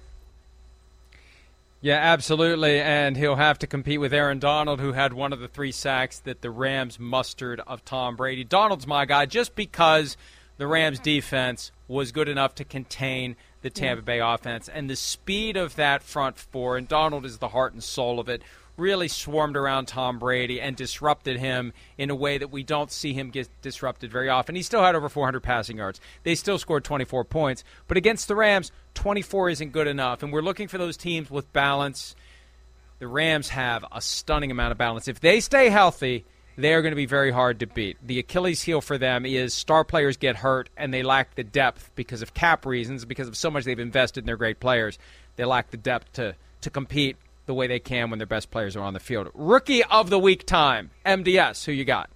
Yeah, 1.80 1.98
absolutely. 1.98 2.80
And 2.80 3.16
he'll 3.16 3.36
have 3.36 3.60
to 3.60 3.68
compete 3.68 4.00
with 4.00 4.12
Aaron 4.12 4.40
Donald, 4.40 4.80
who 4.80 4.90
had 4.90 5.12
one 5.12 5.32
of 5.32 5.38
the 5.38 5.46
three 5.46 5.70
sacks 5.70 6.18
that 6.18 6.42
the 6.42 6.50
Rams 6.50 6.98
mustered 6.98 7.60
of 7.64 7.84
Tom 7.84 8.16
Brady. 8.16 8.42
Donald's 8.42 8.88
my 8.88 9.04
guy 9.04 9.24
just 9.26 9.54
because 9.54 10.16
the 10.56 10.66
Rams 10.66 10.98
defense 10.98 11.70
was 11.86 12.10
good 12.10 12.28
enough 12.28 12.56
to 12.56 12.64
contain 12.64 13.36
the 13.62 13.70
Tampa 13.70 14.02
Bay 14.02 14.20
offense. 14.20 14.68
And 14.68 14.88
the 14.88 14.96
speed 14.96 15.56
of 15.56 15.76
that 15.76 16.02
front 16.02 16.38
four, 16.38 16.76
and 16.76 16.88
Donald 16.88 17.24
is 17.24 17.38
the 17.38 17.48
heart 17.48 17.72
and 17.72 17.82
soul 17.82 18.20
of 18.20 18.28
it, 18.28 18.42
really 18.76 19.08
swarmed 19.08 19.56
around 19.56 19.86
Tom 19.86 20.18
Brady 20.18 20.60
and 20.60 20.76
disrupted 20.76 21.38
him 21.38 21.72
in 21.96 22.10
a 22.10 22.14
way 22.14 22.38
that 22.38 22.50
we 22.50 22.62
don't 22.62 22.92
see 22.92 23.12
him 23.12 23.30
get 23.30 23.48
disrupted 23.62 24.10
very 24.10 24.28
often. 24.28 24.54
He 24.54 24.62
still 24.62 24.82
had 24.82 24.94
over 24.94 25.08
400 25.08 25.40
passing 25.42 25.78
yards. 25.78 26.00
They 26.22 26.34
still 26.34 26.58
scored 26.58 26.84
24 26.84 27.24
points. 27.24 27.64
But 27.88 27.96
against 27.96 28.28
the 28.28 28.36
Rams, 28.36 28.70
24 28.94 29.50
isn't 29.50 29.72
good 29.72 29.86
enough. 29.86 30.22
And 30.22 30.32
we're 30.32 30.42
looking 30.42 30.68
for 30.68 30.78
those 30.78 30.96
teams 30.96 31.30
with 31.30 31.52
balance. 31.52 32.14
The 32.98 33.08
Rams 33.08 33.50
have 33.50 33.84
a 33.92 34.00
stunning 34.00 34.50
amount 34.50 34.72
of 34.72 34.78
balance. 34.78 35.08
If 35.08 35.20
they 35.20 35.40
stay 35.40 35.70
healthy, 35.70 36.24
they're 36.56 36.82
going 36.82 36.92
to 36.92 36.96
be 36.96 37.06
very 37.06 37.30
hard 37.30 37.60
to 37.60 37.66
beat. 37.66 37.98
The 38.02 38.18
Achilles 38.18 38.62
heel 38.62 38.80
for 38.80 38.98
them 38.98 39.26
is 39.26 39.54
star 39.54 39.84
players 39.84 40.16
get 40.16 40.36
hurt 40.36 40.70
and 40.76 40.92
they 40.92 41.02
lack 41.02 41.34
the 41.34 41.44
depth 41.44 41.90
because 41.94 42.22
of 42.22 42.34
cap 42.34 42.66
reasons, 42.66 43.04
because 43.04 43.28
of 43.28 43.36
so 43.36 43.50
much 43.50 43.64
they've 43.64 43.78
invested 43.78 44.20
in 44.20 44.26
their 44.26 44.36
great 44.36 44.60
players. 44.60 44.98
They 45.36 45.44
lack 45.44 45.70
the 45.70 45.76
depth 45.76 46.14
to, 46.14 46.34
to 46.62 46.70
compete 46.70 47.16
the 47.46 47.54
way 47.54 47.66
they 47.66 47.78
can 47.78 48.10
when 48.10 48.18
their 48.18 48.26
best 48.26 48.50
players 48.50 48.76
are 48.76 48.82
on 48.82 48.94
the 48.94 49.00
field. 49.00 49.30
Rookie 49.34 49.84
of 49.84 50.10
the 50.10 50.18
week 50.18 50.46
time, 50.46 50.90
MDS, 51.04 51.64
who 51.64 51.72
you 51.72 51.84
got? 51.84 52.10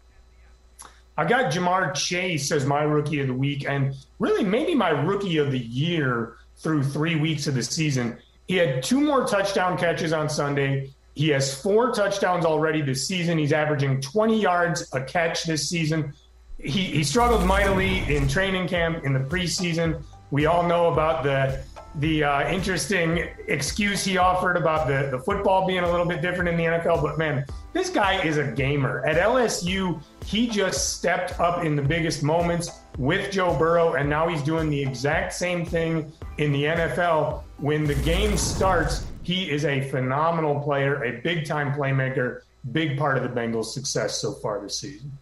I 1.17 1.27
got 1.27 1.53
Ja'Marr 1.53 1.95
Chase 1.95 2.51
as 2.51 2.65
my 2.65 2.83
rookie 2.83 3.21
of 3.21 3.27
the 3.27 3.35
week, 3.35 3.67
and 3.69 3.95
really 4.19 4.43
maybe 4.43 4.75
my 4.75 4.89
rookie 4.89 5.37
of 5.37 5.53
the 5.53 5.59
year 5.59 6.37
through 6.57 6.83
three 6.83 7.17
weeks 7.17 7.47
of 7.47 7.55
the 7.55 7.63
season. 7.63 8.17
He 8.49 8.57
had 8.57 8.83
two 8.83 9.01
more 9.01 9.27
touchdown 9.27 9.77
catches 9.77 10.13
on 10.13 10.29
Sunday. 10.29 10.91
He 11.15 11.29
has 11.31 11.61
four 11.61 11.93
touchdowns 11.93 12.45
already 12.45 12.83
this 12.83 13.07
season. 13.07 13.39
He's 13.39 13.53
averaging 13.53 14.01
20 14.01 14.41
yards 14.41 14.89
a 14.95 15.03
catch 15.03 15.45
this 15.45 15.69
season. 15.69 16.13
He, 16.59 16.85
he 16.85 17.05
struggled 17.05 17.45
mightily 17.47 17.99
in 18.15 18.29
training 18.29 18.69
camp 18.69 19.05
in 19.05 19.13
the 19.13 19.21
preseason. 19.21 20.03
We 20.31 20.47
all 20.47 20.67
know 20.67 20.93
about 20.93 21.25
the 21.25 21.63
the 21.97 22.23
uh, 22.23 22.49
interesting 22.49 23.29
excuse 23.49 24.05
he 24.05 24.17
offered 24.17 24.57
about 24.57 24.87
the, 24.87 25.09
the 25.11 25.19
football 25.19 25.67
being 25.67 25.83
a 25.83 25.91
little 25.91 26.07
bit 26.07 26.23
different 26.23 26.49
in 26.49 26.57
the 26.57 26.65
NFL. 26.65 27.03
But 27.03 27.19
man, 27.19 27.45
this 27.73 27.91
guy 27.91 28.23
is 28.23 28.37
a 28.37 28.47
gamer. 28.47 29.05
At 29.07 29.17
LSU, 29.17 30.01
he 30.25 30.47
just 30.47 30.97
stepped 30.97 31.39
up 31.41 31.65
in 31.65 31.75
the 31.75 31.83
biggest 31.83 32.23
moments 32.23 32.71
with 32.97 33.33
Joe 33.33 33.57
Burrow, 33.59 33.95
and 33.95 34.09
now 34.09 34.29
he's 34.29 34.43
doing 34.43 34.71
the 34.71 34.81
exact 34.81 35.33
same 35.33 35.65
thing 35.65 36.13
in 36.39 36.53
the 36.53 36.65
NFL. 36.65 37.43
When 37.59 37.85
the 37.85 37.97
game 37.97 38.37
starts, 38.37 39.07
he 39.23 39.51
is 39.51 39.65
a 39.65 39.81
phenomenal 39.91 40.61
player, 40.61 41.05
a 41.05 41.21
big 41.21 41.45
time 41.45 41.73
playmaker, 41.73 42.43
big 42.73 42.99
part 42.99 43.17
of 43.17 43.23
the 43.23 43.29
Bengals' 43.29 43.67
success 43.67 44.19
so 44.19 44.33
far 44.33 44.61
this 44.61 44.79
season. 44.79 45.13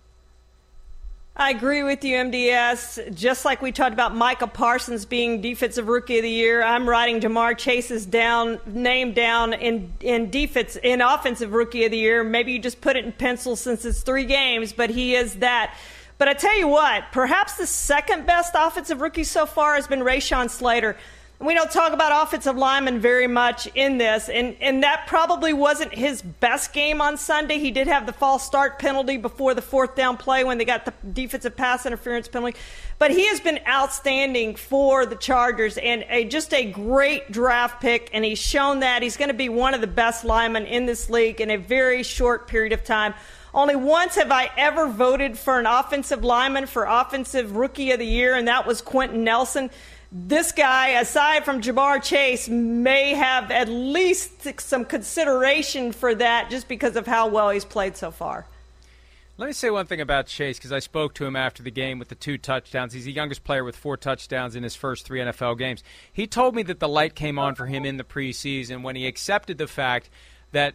I 1.40 1.50
agree 1.50 1.84
with 1.84 2.02
you, 2.02 2.16
MDS. 2.16 3.14
Just 3.14 3.44
like 3.44 3.62
we 3.62 3.70
talked 3.70 3.92
about 3.92 4.12
Micah 4.12 4.48
Parsons 4.48 5.04
being 5.04 5.40
Defensive 5.40 5.86
Rookie 5.86 6.18
of 6.18 6.24
the 6.24 6.30
Year, 6.30 6.64
I'm 6.64 6.88
writing 6.88 7.20
Ja'Marr 7.20 7.56
Chase's 7.56 8.04
down 8.04 8.58
name 8.66 9.12
down 9.12 9.52
in 9.52 9.92
in 10.00 10.30
defense 10.30 10.76
in 10.82 11.00
Offensive 11.00 11.52
Rookie 11.52 11.84
of 11.84 11.92
the 11.92 11.98
Year. 11.98 12.24
Maybe 12.24 12.52
you 12.52 12.58
just 12.58 12.80
put 12.80 12.96
it 12.96 13.04
in 13.04 13.12
pencil 13.12 13.54
since 13.54 13.84
it's 13.84 14.02
three 14.02 14.24
games, 14.24 14.72
but 14.72 14.90
he 14.90 15.14
is 15.14 15.36
that. 15.36 15.76
But 16.18 16.26
I 16.26 16.32
tell 16.32 16.58
you 16.58 16.66
what, 16.66 17.04
perhaps 17.12 17.54
the 17.54 17.66
second 17.66 18.26
best 18.26 18.56
offensive 18.56 19.00
rookie 19.00 19.22
so 19.22 19.46
far 19.46 19.76
has 19.76 19.86
been 19.86 20.00
Rashawn 20.00 20.50
Slater. 20.50 20.96
We 21.40 21.54
don't 21.54 21.70
talk 21.70 21.92
about 21.92 22.26
offensive 22.26 22.56
linemen 22.56 22.98
very 22.98 23.28
much 23.28 23.68
in 23.76 23.96
this, 23.96 24.28
and, 24.28 24.56
and 24.60 24.82
that 24.82 25.06
probably 25.06 25.52
wasn't 25.52 25.94
his 25.94 26.20
best 26.20 26.72
game 26.72 27.00
on 27.00 27.16
Sunday. 27.16 27.60
He 27.60 27.70
did 27.70 27.86
have 27.86 28.06
the 28.06 28.12
false 28.12 28.44
start 28.44 28.80
penalty 28.80 29.18
before 29.18 29.54
the 29.54 29.62
fourth 29.62 29.94
down 29.94 30.16
play 30.16 30.42
when 30.42 30.58
they 30.58 30.64
got 30.64 30.84
the 30.84 30.92
defensive 31.12 31.56
pass 31.56 31.86
interference 31.86 32.26
penalty. 32.26 32.58
But 32.98 33.12
he 33.12 33.28
has 33.28 33.38
been 33.38 33.60
outstanding 33.68 34.56
for 34.56 35.06
the 35.06 35.14
Chargers 35.14 35.78
and 35.78 36.04
a, 36.10 36.24
just 36.24 36.52
a 36.52 36.72
great 36.72 37.30
draft 37.30 37.80
pick, 37.80 38.10
and 38.12 38.24
he's 38.24 38.40
shown 38.40 38.80
that 38.80 39.02
he's 39.04 39.16
going 39.16 39.30
to 39.30 39.34
be 39.34 39.48
one 39.48 39.74
of 39.74 39.80
the 39.80 39.86
best 39.86 40.24
linemen 40.24 40.66
in 40.66 40.86
this 40.86 41.08
league 41.08 41.40
in 41.40 41.52
a 41.52 41.56
very 41.56 42.02
short 42.02 42.48
period 42.48 42.72
of 42.72 42.82
time. 42.82 43.14
Only 43.54 43.76
once 43.76 44.16
have 44.16 44.32
I 44.32 44.50
ever 44.56 44.88
voted 44.88 45.38
for 45.38 45.60
an 45.60 45.66
offensive 45.66 46.24
lineman 46.24 46.66
for 46.66 46.84
Offensive 46.84 47.54
Rookie 47.54 47.92
of 47.92 48.00
the 48.00 48.06
Year, 48.06 48.34
and 48.34 48.48
that 48.48 48.66
was 48.66 48.82
Quenton 48.82 49.22
Nelson 49.22 49.70
this 50.10 50.52
guy, 50.52 51.00
aside 51.00 51.44
from 51.44 51.60
Ja'Marr 51.60 52.02
Chase, 52.02 52.48
may 52.48 53.14
have 53.14 53.50
at 53.50 53.68
least 53.68 54.60
some 54.60 54.84
consideration 54.84 55.92
for 55.92 56.14
that 56.14 56.50
just 56.50 56.66
because 56.66 56.96
of 56.96 57.06
how 57.06 57.28
well 57.28 57.50
he's 57.50 57.64
played 57.64 57.96
so 57.96 58.10
far. 58.10 58.46
Let 59.36 59.46
me 59.46 59.52
say 59.52 59.70
one 59.70 59.86
thing 59.86 60.00
about 60.00 60.26
Chase 60.26 60.58
because 60.58 60.72
I 60.72 60.80
spoke 60.80 61.14
to 61.14 61.24
him 61.24 61.36
after 61.36 61.62
the 61.62 61.70
game 61.70 62.00
with 62.00 62.08
the 62.08 62.16
two 62.16 62.38
touchdowns. 62.38 62.92
He's 62.92 63.04
the 63.04 63.12
youngest 63.12 63.44
player 63.44 63.62
with 63.62 63.76
four 63.76 63.96
touchdowns 63.96 64.56
in 64.56 64.64
his 64.64 64.74
first 64.74 65.06
three 65.06 65.20
NFL 65.20 65.58
games. 65.58 65.84
He 66.12 66.26
told 66.26 66.56
me 66.56 66.64
that 66.64 66.80
the 66.80 66.88
light 66.88 67.14
came 67.14 67.38
on 67.38 67.54
for 67.54 67.66
him 67.66 67.84
in 67.84 67.98
the 67.98 68.04
preseason 68.04 68.82
when 68.82 68.96
he 68.96 69.06
accepted 69.06 69.56
the 69.56 69.68
fact 69.68 70.10
that 70.50 70.74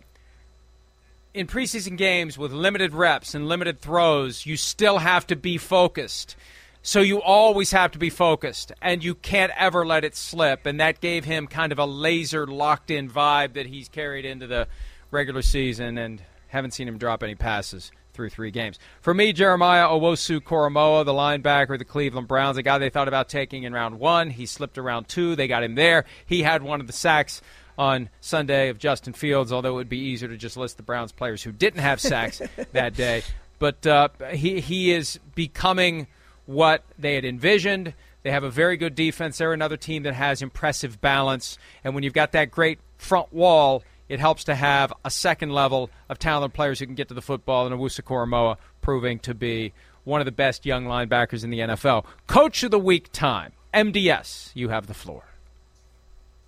in 1.34 1.48
preseason 1.48 1.98
games 1.98 2.38
with 2.38 2.54
limited 2.54 2.94
reps 2.94 3.36
and 3.36 3.50
limited 3.50 3.82
throws, 3.82 4.46
you 4.46 4.56
still 4.56 5.00
have 5.00 5.28
to 5.28 5.36
be 5.36 5.58
focused. 5.58 6.38
So 6.86 7.00
you 7.00 7.22
always 7.22 7.72
have 7.72 7.92
to 7.92 7.98
be 7.98 8.10
focused 8.10 8.74
and 8.82 9.02
you 9.02 9.16
can't 9.16 9.54
ever 9.58 9.86
let 9.86 10.04
it 10.04 10.18
slip. 10.18 10.66
And 10.66 10.82
that 10.82 11.00
gave 11.00 11.24
him 11.24 11.48
kind 11.48 11.72
of 11.72 11.80
a 11.80 11.86
laser 11.86 12.46
locked 12.46 12.92
in 12.92 13.10
vibe 13.10 13.54
that 13.54 13.68
he's 13.68 13.88
carried 13.88 14.26
into 14.26 14.48
the 14.48 14.68
regular 15.10 15.42
season 15.42 15.98
and 15.98 16.22
haven't 16.50 16.72
seen 16.72 16.90
him 16.90 16.98
drop 16.98 17.24
any 17.24 17.36
passes 17.36 17.94
through 18.12 18.32
three 18.32 18.52
games. 18.52 18.80
For 19.00 19.14
me, 19.14 19.32
Jeremiah 19.32 19.88
Owusu-Koramoah, 19.88 21.06
the 21.06 21.14
linebacker 21.14 21.72
of 21.72 21.80
the 21.80 21.86
Cleveland 21.86 22.28
Browns, 22.28 22.58
a 22.58 22.64
guy 22.64 22.78
they 22.80 22.90
thought 22.90 23.08
about 23.08 23.30
taking 23.30 23.64
in 23.64 23.72
round 23.72 23.98
one. 23.98 24.30
He 24.30 24.46
slipped 24.46 24.78
around 24.78 25.08
two. 25.08 25.38
They 25.38 25.48
got 25.48 25.64
him 25.64 25.76
there. 25.76 26.04
He 26.26 26.44
had 26.44 26.64
one 26.64 26.82
of 26.82 26.88
the 26.88 26.94
sacks 26.94 27.42
on 27.78 28.10
Sunday 28.20 28.68
of 28.68 28.78
Justin 28.78 29.14
Fields, 29.14 29.54
although 29.54 29.72
it 29.72 29.76
would 29.76 29.90
be 29.90 30.00
easier 30.00 30.28
to 30.28 30.38
just 30.38 30.58
list 30.58 30.76
the 30.76 30.84
Browns 30.84 31.14
players 31.14 31.44
who 31.44 31.54
didn't 31.54 31.80
have 31.80 32.02
sacks 32.02 32.42
that 32.74 32.94
day. 32.94 33.24
But 33.58 33.88
uh, 33.88 34.10
he, 34.34 34.60
he 34.60 34.92
is 34.92 35.18
becoming– 35.34 36.08
what 36.46 36.84
they 36.98 37.16
had 37.16 37.26
envisioned. 37.26 37.94
They 38.24 38.32
have 38.32 38.44
a 38.44 38.50
very 38.50 38.78
good 38.78 38.96
defense. 38.96 39.38
They're 39.38 39.54
another 39.54 39.78
team 39.78 40.04
that 40.04 40.14
has 40.14 40.42
impressive 40.42 41.02
balance. 41.02 41.58
And 41.84 41.94
when 41.94 42.04
you've 42.04 42.14
got 42.14 42.32
that 42.34 42.52
great 42.52 42.80
front 42.98 43.34
wall, 43.34 43.84
it 44.10 44.20
helps 44.20 44.44
to 44.46 44.56
have 44.56 44.94
a 45.04 45.10
second 45.10 45.52
level 45.52 45.90
of 46.10 46.20
talented 46.20 46.54
players 46.54 46.80
who 46.80 46.86
can 46.86 46.96
get 46.96 47.08
to 47.08 47.14
the 47.14 47.22
football, 47.22 47.66
and 47.66 47.76
Owusu 47.76 48.02
Koramoah 48.02 48.58
proving 48.82 49.20
to 49.20 49.34
be 49.34 49.74
one 50.04 50.22
of 50.22 50.26
the 50.26 50.32
best 50.32 50.66
young 50.66 50.86
linebackers 50.86 51.44
in 51.44 51.50
the 51.50 51.60
NFL. 51.60 52.06
Coach 52.28 52.64
of 52.64 52.72
the 52.72 52.80
Week 52.80 53.12
time. 53.12 53.54
MDS, 53.74 54.52
you 54.54 54.70
have 54.70 54.88
the 54.88 54.94
floor. 54.94 55.24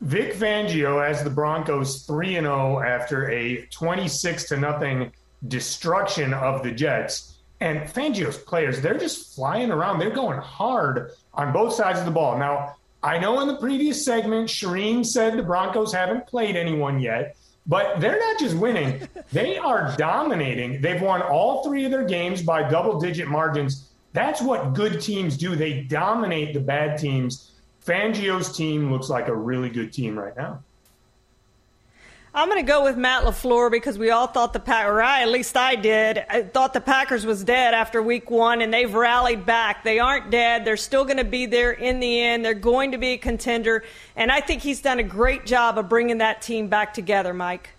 Vic 0.01 0.33
Fangio 0.33 1.05
has 1.05 1.23
the 1.23 1.29
Broncos 1.29 2.03
3 2.03 2.33
0 2.33 2.81
after 2.81 3.29
a 3.31 3.65
26 3.67 4.43
to 4.49 4.57
nothing 4.57 5.11
destruction 5.47 6.33
of 6.33 6.63
the 6.63 6.71
Jets. 6.71 7.34
And 7.61 7.81
Fangio's 7.81 8.37
players, 8.37 8.81
they're 8.81 8.97
just 8.97 9.35
flying 9.35 9.71
around. 9.71 9.99
They're 9.99 10.09
going 10.09 10.39
hard 10.39 11.11
on 11.33 11.53
both 11.53 11.73
sides 11.73 11.99
of 11.99 12.05
the 12.05 12.11
ball. 12.11 12.37
Now, 12.37 12.75
I 13.01 13.17
know 13.17 13.39
in 13.41 13.47
the 13.47 13.57
previous 13.57 14.03
segment, 14.03 14.49
Charean 14.49 15.05
said 15.05 15.37
the 15.37 15.43
Broncos 15.43 15.93
haven't 15.93 16.27
played 16.27 16.55
anyone 16.55 16.99
yet, 16.99 17.37
but 17.67 17.99
they're 17.99 18.19
not 18.19 18.39
just 18.39 18.55
winning, 18.57 19.07
they 19.31 19.57
are 19.57 19.95
dominating. 19.97 20.81
They've 20.81 21.01
won 21.01 21.21
all 21.21 21.63
three 21.63 21.85
of 21.85 21.91
their 21.91 22.05
games 22.05 22.41
by 22.41 22.67
double 22.67 22.99
digit 22.99 23.27
margins. 23.27 23.89
That's 24.13 24.41
what 24.41 24.73
good 24.73 25.01
teams 25.01 25.37
do. 25.37 25.55
They 25.55 25.81
dominate 25.81 26.53
the 26.53 26.59
bad 26.59 26.97
teams. 26.97 27.51
Fangio's 27.85 28.55
team 28.55 28.91
looks 28.91 29.09
like 29.09 29.27
a 29.27 29.35
really 29.35 29.69
good 29.69 29.93
team 29.93 30.17
right 30.17 30.35
now. 30.35 30.63
I'm 32.37 32.49
going 32.49 32.59
to 32.59 32.67
go 32.67 32.83
with 32.83 32.97
Matt 32.97 33.23
LaFleur 33.23 33.71
because 33.71 33.97
we 33.97 34.09
all 34.09 34.27
thought 34.27 34.51
the 34.51 34.59
Packers, 34.59 34.91
or 34.91 35.01
I, 35.01 35.21
at 35.21 35.29
least 35.29 35.55
I 35.55 35.75
did, 35.75 36.21
I 36.29 36.41
thought 36.41 36.73
the 36.73 36.81
Packers 36.81 37.25
was 37.25 37.45
dead 37.45 37.73
after 37.73 38.03
week 38.03 38.29
one, 38.29 38.59
and 38.59 38.73
they've 38.73 38.93
rallied 38.93 39.45
back. 39.45 39.85
They 39.85 39.99
aren't 39.99 40.31
dead. 40.31 40.65
They're 40.65 40.75
still 40.75 41.05
going 41.05 41.15
to 41.15 41.23
be 41.23 41.45
there 41.45 41.71
in 41.71 42.01
the 42.01 42.21
end. 42.21 42.43
They're 42.43 42.53
going 42.53 42.91
to 42.91 42.97
be 42.97 43.13
a 43.13 43.17
contender, 43.17 43.85
and 44.17 44.33
I 44.33 44.41
think 44.41 44.63
he's 44.63 44.81
done 44.81 44.99
a 44.99 45.03
great 45.03 45.45
job 45.45 45.77
of 45.77 45.87
bringing 45.87 46.17
that 46.17 46.41
team 46.41 46.67
back 46.67 46.93
together, 46.93 47.33
Mike. 47.33 47.69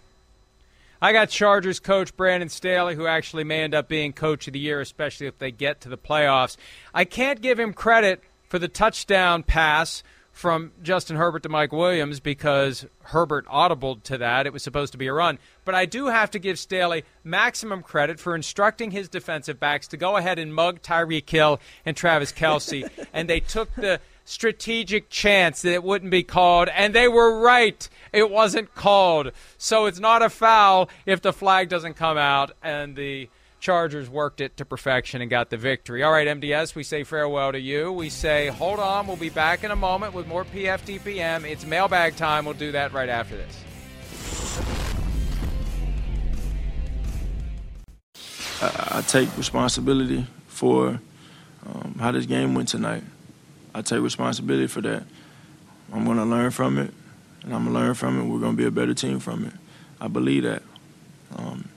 I 1.02 1.12
got 1.12 1.28
Chargers 1.28 1.78
coach 1.78 2.16
Brandon 2.16 2.48
Staley, 2.48 2.94
who 2.94 3.06
actually 3.06 3.44
may 3.44 3.60
end 3.60 3.74
up 3.74 3.88
being 3.88 4.14
coach 4.14 4.46
of 4.46 4.54
the 4.54 4.58
year, 4.58 4.80
especially 4.80 5.26
if 5.26 5.36
they 5.36 5.50
get 5.50 5.82
to 5.82 5.90
the 5.90 5.98
playoffs. 5.98 6.56
I 6.94 7.04
can't 7.04 7.42
give 7.42 7.60
him 7.60 7.74
credit 7.74 8.22
for 8.48 8.58
the 8.58 8.68
touchdown 8.68 9.42
pass 9.42 10.02
from 10.36 10.70
Justin 10.82 11.16
Herbert 11.16 11.42
to 11.44 11.48
Mike 11.48 11.72
Williams 11.72 12.20
because 12.20 12.84
Herbert 13.04 13.46
audibled 13.46 14.02
to 14.02 14.18
that. 14.18 14.46
It 14.46 14.52
was 14.52 14.62
supposed 14.62 14.92
to 14.92 14.98
be 14.98 15.06
a 15.06 15.12
run. 15.14 15.38
But 15.64 15.74
I 15.74 15.86
do 15.86 16.08
have 16.08 16.30
to 16.32 16.38
give 16.38 16.58
Staley 16.58 17.04
maximum 17.24 17.82
credit 17.82 18.20
for 18.20 18.34
instructing 18.34 18.90
his 18.90 19.08
defensive 19.08 19.58
backs 19.58 19.88
to 19.88 19.96
go 19.96 20.18
ahead 20.18 20.38
and 20.38 20.54
mug 20.54 20.82
Tyreek 20.82 21.30
Hill 21.30 21.58
and 21.86 21.96
Travis 21.96 22.32
Kelce. 22.32 22.86
and 23.14 23.30
they 23.30 23.40
took 23.40 23.74
the 23.76 23.98
strategic 24.26 25.08
chance 25.08 25.62
that 25.62 25.72
it 25.72 25.82
wouldn't 25.82 26.10
be 26.10 26.22
called, 26.22 26.68
and 26.68 26.94
they 26.94 27.08
were 27.08 27.40
right. 27.40 27.88
It 28.12 28.30
wasn't 28.30 28.74
called. 28.74 29.32
So 29.56 29.86
it's 29.86 30.00
not 30.00 30.20
a 30.20 30.28
foul 30.28 30.90
if 31.06 31.22
the 31.22 31.32
flag 31.32 31.70
doesn't 31.70 31.94
come 31.94 32.18
out 32.18 32.50
and 32.62 32.94
the 32.94 33.30
Chargers 33.66 34.08
worked 34.08 34.40
it 34.40 34.58
to 34.58 34.64
perfection 34.64 35.20
and 35.20 35.28
got 35.28 35.50
the 35.50 35.56
victory. 35.56 36.04
All 36.04 36.12
right, 36.12 36.28
MDS, 36.28 36.76
we 36.76 36.84
say 36.84 37.02
farewell 37.02 37.50
to 37.50 37.58
you. 37.58 37.90
We 37.90 38.10
say 38.10 38.46
hold 38.46 38.78
on. 38.78 39.08
We'll 39.08 39.16
be 39.16 39.28
back 39.28 39.64
in 39.64 39.72
a 39.72 39.76
moment 39.76 40.14
with 40.14 40.28
more 40.28 40.44
PFTPM. 40.44 41.42
It's 41.42 41.66
mailbag 41.66 42.14
time. 42.14 42.44
We'll 42.44 42.54
do 42.54 42.70
that 42.70 42.92
right 42.92 43.08
after 43.08 43.36
this. 43.36 43.64
I, 48.62 48.98
I 48.98 49.02
take 49.02 49.36
responsibility 49.36 50.24
for 50.46 51.00
um, 51.66 51.96
how 51.98 52.12
this 52.12 52.26
game 52.26 52.54
went 52.54 52.68
tonight. 52.68 53.02
I 53.74 53.82
take 53.82 54.00
responsibility 54.00 54.68
for 54.68 54.80
that. 54.82 55.02
I'm 55.92 56.04
going 56.04 56.18
to 56.18 56.24
learn 56.24 56.52
from 56.52 56.78
it, 56.78 56.94
and 57.42 57.52
I'm 57.52 57.64
going 57.64 57.74
to 57.74 57.80
learn 57.80 57.94
from 57.94 58.20
it. 58.20 58.32
We're 58.32 58.38
going 58.38 58.52
to 58.52 58.56
be 58.56 58.66
a 58.66 58.70
better 58.70 58.94
team 58.94 59.18
from 59.18 59.44
it. 59.44 59.54
I 60.00 60.06
believe 60.06 60.44
that. 60.44 60.62
Um, 61.34 61.68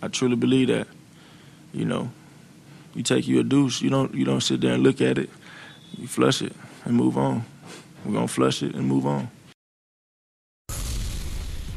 I 0.00 0.06
truly 0.06 0.36
believe 0.36 0.68
that 0.68 0.86
you 1.78 1.84
know, 1.84 2.10
you 2.94 3.02
take 3.02 3.28
you 3.28 3.38
a 3.40 3.44
deuce, 3.44 3.80
you 3.80 3.90
don't 3.90 4.14
you 4.14 4.24
don't 4.24 4.40
sit 4.40 4.60
there 4.60 4.74
and 4.74 4.82
look 4.82 5.00
at 5.00 5.18
it. 5.18 5.30
You 5.96 6.08
flush 6.08 6.42
it 6.42 6.52
and 6.84 6.96
move 6.96 7.16
on. 7.16 7.44
We're 8.04 8.14
gonna 8.14 8.28
flush 8.28 8.62
it 8.62 8.74
and 8.74 8.86
move 8.86 9.06
on. 9.06 9.30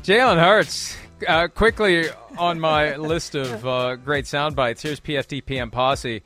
Jalen 0.04 0.40
Hurts. 0.40 0.98
Uh, 1.28 1.48
quickly 1.48 2.10
on 2.40 2.60
my 2.60 2.96
list 2.96 3.36
of 3.36 3.68
uh, 3.68 3.96
great 3.96 4.26
sound 4.26 4.56
bites. 4.56 4.82
Here's 4.82 5.00
PFTPM 5.00 5.72
Posse 5.72 6.24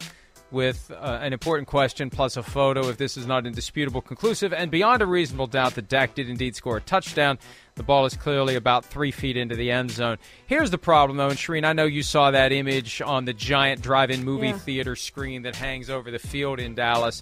with 0.56 0.90
uh, 0.90 1.20
an 1.22 1.34
important 1.34 1.68
question 1.68 2.10
plus 2.10 2.38
a 2.38 2.42
photo 2.42 2.88
if 2.88 2.96
this 2.96 3.18
is 3.18 3.28
not 3.28 3.46
indisputable, 3.46 4.02
conclusive, 4.02 4.54
and 4.54 4.72
beyond 4.72 5.02
a 5.02 5.06
reasonable 5.06 5.48
doubt 5.48 5.76
that 5.76 5.90
Dak 5.90 6.16
did 6.16 6.30
indeed 6.30 6.56
score 6.56 6.78
a 6.78 6.82
touchdown. 6.82 7.38
The 7.76 7.84
ball 7.84 8.06
is 8.06 8.16
clearly 8.16 8.56
about 8.56 8.86
three 8.86 9.12
feet 9.12 9.36
into 9.36 9.56
the 9.56 9.70
end 9.70 9.92
zone. 9.92 10.18
Here's 10.48 10.72
the 10.72 10.78
problem, 10.78 11.18
though, 11.18 11.28
and 11.28 11.38
Charean, 11.38 11.66
I 11.66 11.74
know 11.74 11.84
you 11.84 12.04
saw 12.04 12.32
that 12.32 12.54
image 12.54 13.02
on 13.02 13.26
the 13.26 13.34
giant 13.34 13.82
drive-in 13.82 14.24
movie 14.24 14.48
yeah. 14.48 14.58
theater 14.58 14.96
screen 14.96 15.42
that 15.42 15.58
hangs 15.58 15.90
over 15.90 16.10
the 16.10 16.20
field 16.20 16.62
in 16.62 16.74
Dallas. 16.74 17.22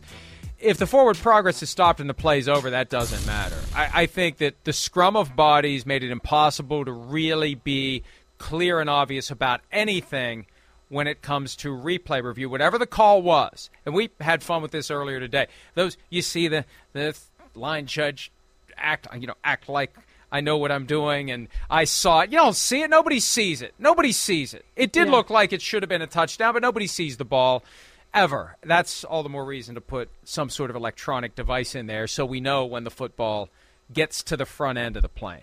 If 0.60 0.78
the 0.78 0.86
forward 0.86 1.18
progress 1.18 1.64
is 1.64 1.72
stopped 1.72 2.00
and 2.00 2.08
the 2.08 2.14
play's 2.14 2.48
over, 2.48 2.70
that 2.70 2.90
doesn't 2.90 3.26
matter. 3.26 3.58
I, 3.76 4.04
I 4.04 4.06
think 4.06 4.38
that 4.38 4.64
the 4.64 4.74
scrum 4.74 5.16
of 5.16 5.36
bodies 5.36 5.88
made 5.88 6.04
it 6.04 6.12
impossible 6.12 6.86
to 6.86 6.92
really 6.92 7.56
be 7.56 8.04
clear 8.38 8.80
and 8.80 8.92
obvious 8.92 9.32
about 9.32 9.62
anything 9.72 10.46
when 10.94 11.08
it 11.08 11.22
comes 11.22 11.56
to 11.58 11.70
replay 11.76 12.24
review, 12.24 12.50
whatever 12.50 12.78
the 12.78 12.88
call 12.88 13.22
was. 13.22 13.70
And 13.86 13.94
we 13.94 14.12
had 14.22 14.44
fun 14.44 14.62
with 14.62 14.72
this 14.72 14.90
earlier 14.90 15.20
today. 15.20 15.48
Those 15.74 15.98
you 16.10 16.22
see 16.22 16.48
the 16.48 16.66
the 16.94 17.18
line 17.56 17.86
judge 17.88 18.32
act 18.78 19.08
you 19.20 19.28
know 19.28 19.36
act 19.44 19.68
like 19.68 19.96
I 20.32 20.42
know 20.42 20.58
what 20.58 20.72
I'm 20.72 20.86
doing 20.86 21.30
and 21.30 21.48
I 21.70 21.84
saw 21.84 22.22
it. 22.22 22.32
You 22.32 22.38
don't 22.38 22.56
see 22.56 22.82
it. 22.82 22.90
Nobody 22.90 23.20
sees 23.20 23.62
it. 23.62 23.74
Nobody 23.78 24.12
sees 24.12 24.54
it. 24.54 24.66
It 24.76 24.92
did 24.92 25.08
yeah. 25.08 25.14
look 25.14 25.30
like 25.30 25.54
it 25.54 25.62
should 25.62 25.84
have 25.84 25.90
been 25.90 26.02
a 26.02 26.08
touchdown, 26.08 26.54
but 26.54 26.62
nobody 26.62 26.88
sees 26.88 27.18
the 27.18 27.26
ball. 27.26 27.64
ever. 28.14 28.58
That's 28.62 29.04
all 29.04 29.24
the 29.24 29.30
more 29.30 29.46
reason 29.46 29.76
to 29.76 29.82
put 29.82 30.10
some 30.24 30.50
sort 30.50 30.70
of 30.70 30.76
electronic 30.76 31.36
device 31.36 31.76
in 31.76 31.88
there 31.88 32.08
so 32.08 32.26
we 32.26 32.40
know 32.40 32.66
when 32.66 32.84
the 32.84 32.92
football 32.92 33.50
gets 33.92 34.24
to 34.24 34.38
the 34.38 34.46
front 34.46 34.78
end 34.78 34.96
of 34.96 35.02
the 35.02 35.10
plane. 35.10 35.42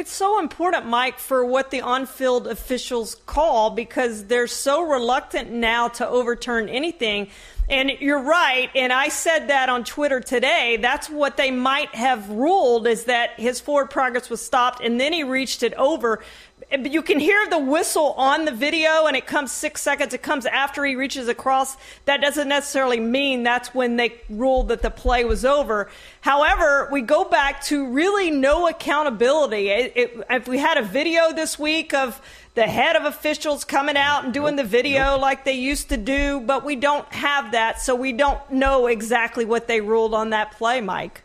It's 0.00 0.14
so 0.14 0.38
important, 0.38 0.86
Mike, 0.86 1.18
for 1.18 1.44
what 1.44 1.70
the 1.70 1.82
on 1.82 2.06
field 2.06 2.46
officials 2.46 3.16
call 3.26 3.68
because 3.68 4.24
they're 4.24 4.46
so 4.46 4.80
reluctant 4.80 5.50
now 5.50 5.88
to 5.88 6.08
overturn 6.08 6.70
anything. 6.70 7.28
And 7.68 7.90
you're 8.00 8.22
right, 8.22 8.70
and 8.74 8.94
I 8.94 9.10
said 9.10 9.48
that 9.48 9.68
on 9.68 9.84
Twitter 9.84 10.18
today. 10.18 10.78
That's 10.80 11.10
what 11.10 11.36
they 11.36 11.50
might 11.50 11.94
have 11.94 12.30
ruled 12.30 12.86
is 12.86 13.04
that 13.04 13.38
his 13.38 13.60
forward 13.60 13.90
progress 13.90 14.30
was 14.30 14.40
stopped 14.40 14.82
and 14.82 14.98
then 14.98 15.12
he 15.12 15.22
reached 15.22 15.62
it 15.62 15.74
over 15.74 16.24
you 16.70 17.02
can 17.02 17.18
hear 17.18 17.48
the 17.48 17.58
whistle 17.58 18.12
on 18.12 18.44
the 18.44 18.52
video 18.52 19.06
and 19.06 19.16
it 19.16 19.26
comes 19.26 19.50
six 19.50 19.82
seconds. 19.82 20.14
It 20.14 20.22
comes 20.22 20.46
after 20.46 20.84
he 20.84 20.94
reaches 20.94 21.26
across. 21.26 21.76
That 22.04 22.20
doesn't 22.20 22.48
necessarily 22.48 23.00
mean 23.00 23.42
that's 23.42 23.74
when 23.74 23.96
they 23.96 24.20
ruled 24.28 24.68
that 24.68 24.82
the 24.82 24.90
play 24.90 25.24
was 25.24 25.44
over. 25.44 25.90
However, 26.20 26.88
we 26.92 27.02
go 27.02 27.24
back 27.24 27.62
to 27.64 27.86
really 27.88 28.30
no 28.30 28.68
accountability. 28.68 29.68
It, 29.68 29.92
it, 29.96 30.24
if 30.30 30.46
we 30.46 30.58
had 30.58 30.78
a 30.78 30.82
video 30.82 31.32
this 31.32 31.58
week 31.58 31.92
of 31.92 32.20
the 32.54 32.62
head 32.64 32.96
of 32.96 33.04
officials 33.04 33.64
coming 33.64 33.96
out 33.96 34.24
and 34.24 34.34
doing 34.34 34.56
the 34.56 34.64
video 34.64 35.12
nope. 35.12 35.20
like 35.20 35.44
they 35.44 35.54
used 35.54 35.88
to 35.88 35.96
do, 35.96 36.40
but 36.40 36.64
we 36.64 36.76
don't 36.76 37.10
have 37.12 37.52
that, 37.52 37.80
so 37.80 37.94
we 37.94 38.12
don't 38.12 38.50
know 38.50 38.86
exactly 38.86 39.44
what 39.44 39.66
they 39.66 39.80
ruled 39.80 40.14
on 40.14 40.30
that 40.30 40.52
play, 40.52 40.80
Mike. 40.80 41.22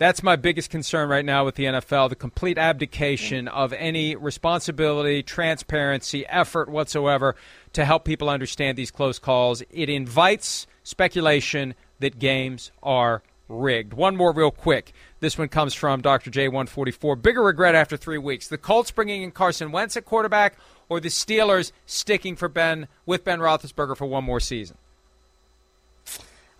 That's 0.00 0.22
my 0.22 0.36
biggest 0.36 0.70
concern 0.70 1.10
right 1.10 1.26
now 1.26 1.44
with 1.44 1.56
the 1.56 1.66
NFL 1.66 2.08
the 2.08 2.16
complete 2.16 2.56
abdication 2.56 3.48
of 3.48 3.74
any 3.74 4.16
responsibility, 4.16 5.22
transparency, 5.22 6.26
effort 6.26 6.70
whatsoever 6.70 7.36
to 7.74 7.84
help 7.84 8.06
people 8.06 8.30
understand 8.30 8.78
these 8.78 8.90
close 8.90 9.18
calls. 9.18 9.62
It 9.68 9.90
invites 9.90 10.66
speculation 10.84 11.74
that 11.98 12.18
games 12.18 12.72
are 12.82 13.22
rigged. 13.46 13.92
One 13.92 14.16
more, 14.16 14.32
real 14.32 14.50
quick. 14.50 14.94
This 15.20 15.36
one 15.36 15.48
comes 15.48 15.74
from 15.74 16.00
Dr. 16.00 16.30
J144. 16.30 17.20
Bigger 17.20 17.42
regret 17.42 17.74
after 17.74 17.98
three 17.98 18.16
weeks 18.16 18.48
the 18.48 18.56
Colts 18.56 18.90
bringing 18.90 19.22
in 19.22 19.32
Carson 19.32 19.70
Wentz 19.70 19.98
at 19.98 20.06
quarterback 20.06 20.56
or 20.88 20.98
the 21.00 21.10
Steelers 21.10 21.72
sticking 21.84 22.36
for 22.36 22.48
Ben 22.48 22.88
with 23.04 23.22
Ben 23.22 23.40
Roethlisberger 23.40 23.98
for 23.98 24.06
one 24.06 24.24
more 24.24 24.40
season? 24.40 24.78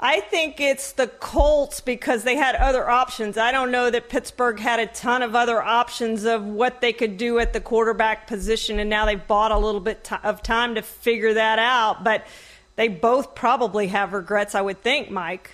I 0.02 0.20
think 0.20 0.62
it's 0.62 0.92
the 0.92 1.08
Colts 1.08 1.82
because 1.82 2.24
they 2.24 2.34
had 2.36 2.54
other 2.54 2.88
options. 2.88 3.36
I 3.36 3.52
don't 3.52 3.70
know 3.70 3.90
that 3.90 4.08
Pittsburgh 4.08 4.58
had 4.58 4.80
a 4.80 4.86
ton 4.86 5.22
of 5.22 5.34
other 5.34 5.62
options 5.62 6.24
of 6.24 6.42
what 6.42 6.80
they 6.80 6.94
could 6.94 7.18
do 7.18 7.38
at 7.38 7.52
the 7.52 7.60
quarterback 7.60 8.26
position, 8.26 8.78
and 8.78 8.88
now 8.88 9.04
they've 9.04 9.26
bought 9.26 9.52
a 9.52 9.58
little 9.58 9.80
bit 9.80 10.10
of 10.24 10.42
time 10.42 10.74
to 10.76 10.82
figure 10.82 11.34
that 11.34 11.58
out. 11.58 12.02
But 12.02 12.26
they 12.76 12.88
both 12.88 13.34
probably 13.34 13.88
have 13.88 14.14
regrets, 14.14 14.54
I 14.54 14.62
would 14.62 14.82
think, 14.82 15.10
Mike. 15.10 15.50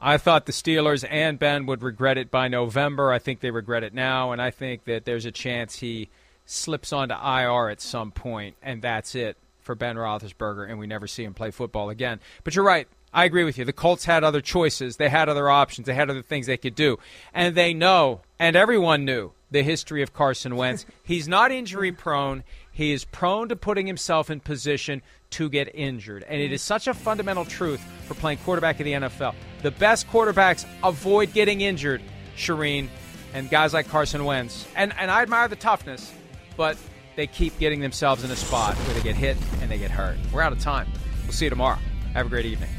I 0.00 0.16
thought 0.16 0.46
the 0.46 0.52
Steelers 0.52 1.06
and 1.08 1.38
Ben 1.38 1.66
would 1.66 1.82
regret 1.82 2.16
it 2.16 2.30
by 2.30 2.48
November. 2.48 3.12
I 3.12 3.18
think 3.18 3.40
they 3.40 3.50
regret 3.50 3.84
it 3.84 3.92
now, 3.92 4.32
and 4.32 4.40
I 4.40 4.50
think 4.50 4.84
that 4.84 5.04
there's 5.04 5.26
a 5.26 5.30
chance 5.30 5.76
he 5.76 6.08
slips 6.46 6.90
onto 6.90 7.14
IR 7.14 7.68
at 7.68 7.82
some 7.82 8.12
point, 8.12 8.56
and 8.62 8.80
that's 8.80 9.14
it 9.14 9.36
for 9.60 9.74
Ben 9.74 9.96
Roethlisberger, 9.96 10.68
and 10.68 10.78
we 10.78 10.86
never 10.86 11.06
see 11.06 11.22
him 11.22 11.34
play 11.34 11.50
football 11.50 11.90
again. 11.90 12.18
But 12.44 12.56
you're 12.56 12.64
right. 12.64 12.88
I 13.12 13.24
agree 13.24 13.44
with 13.44 13.58
you. 13.58 13.64
The 13.64 13.72
Colts 13.72 14.06
had 14.06 14.24
other 14.24 14.40
choices. 14.40 14.96
They 14.96 15.08
had 15.08 15.28
other 15.28 15.50
options. 15.50 15.86
They 15.86 15.94
had 15.94 16.08
other 16.08 16.22
things 16.22 16.46
they 16.46 16.56
could 16.56 16.74
do. 16.74 16.98
And 17.34 17.54
they 17.54 17.74
know, 17.74 18.22
and 18.38 18.56
everyone 18.56 19.04
knew, 19.04 19.32
the 19.52 19.62
history 19.62 20.02
of 20.02 20.12
Carson 20.12 20.56
Wentz. 20.56 20.86
He's 21.04 21.28
not 21.28 21.52
injury 21.52 21.92
prone. 21.92 22.42
He 22.72 22.92
is 22.92 23.04
prone 23.04 23.50
to 23.50 23.56
putting 23.56 23.86
himself 23.86 24.30
in 24.30 24.40
position 24.40 25.02
to 25.30 25.48
get 25.48 25.74
injured. 25.74 26.24
And 26.26 26.40
it 26.40 26.52
is 26.52 26.62
such 26.62 26.88
a 26.88 26.94
fundamental 26.94 27.44
truth 27.44 27.80
for 28.06 28.14
playing 28.14 28.38
quarterback 28.38 28.80
in 28.80 28.86
the 28.86 28.92
NFL. 29.08 29.34
The 29.60 29.70
best 29.70 30.08
quarterbacks 30.08 30.66
avoid 30.82 31.32
getting 31.32 31.60
injured, 31.60 32.02
Charean, 32.36 32.88
and 33.34 33.48
guys 33.50 33.72
like 33.74 33.88
Carson 33.88 34.24
Wentz. 34.24 34.66
And, 34.74 34.94
and 34.98 35.10
I 35.10 35.22
admire 35.22 35.48
the 35.48 35.56
toughness, 35.56 36.12
but 36.56 36.76
they 37.14 37.26
keep 37.26 37.58
getting 37.58 37.80
themselves 37.80 38.24
in 38.24 38.30
a 38.30 38.36
spot 38.36 38.74
where 38.74 38.94
they 38.94 39.02
get 39.02 39.16
hit 39.16 39.36
and 39.60 39.70
they 39.70 39.78
get 39.78 39.90
hurt. 39.90 40.16
We're 40.32 40.42
out 40.42 40.52
of 40.52 40.60
time. 40.60 40.90
We'll 41.24 41.32
see 41.32 41.44
you 41.46 41.50
tomorrow. 41.50 41.78
Have 42.14 42.26
a 42.26 42.28
great 42.30 42.46
evening. 42.46 42.70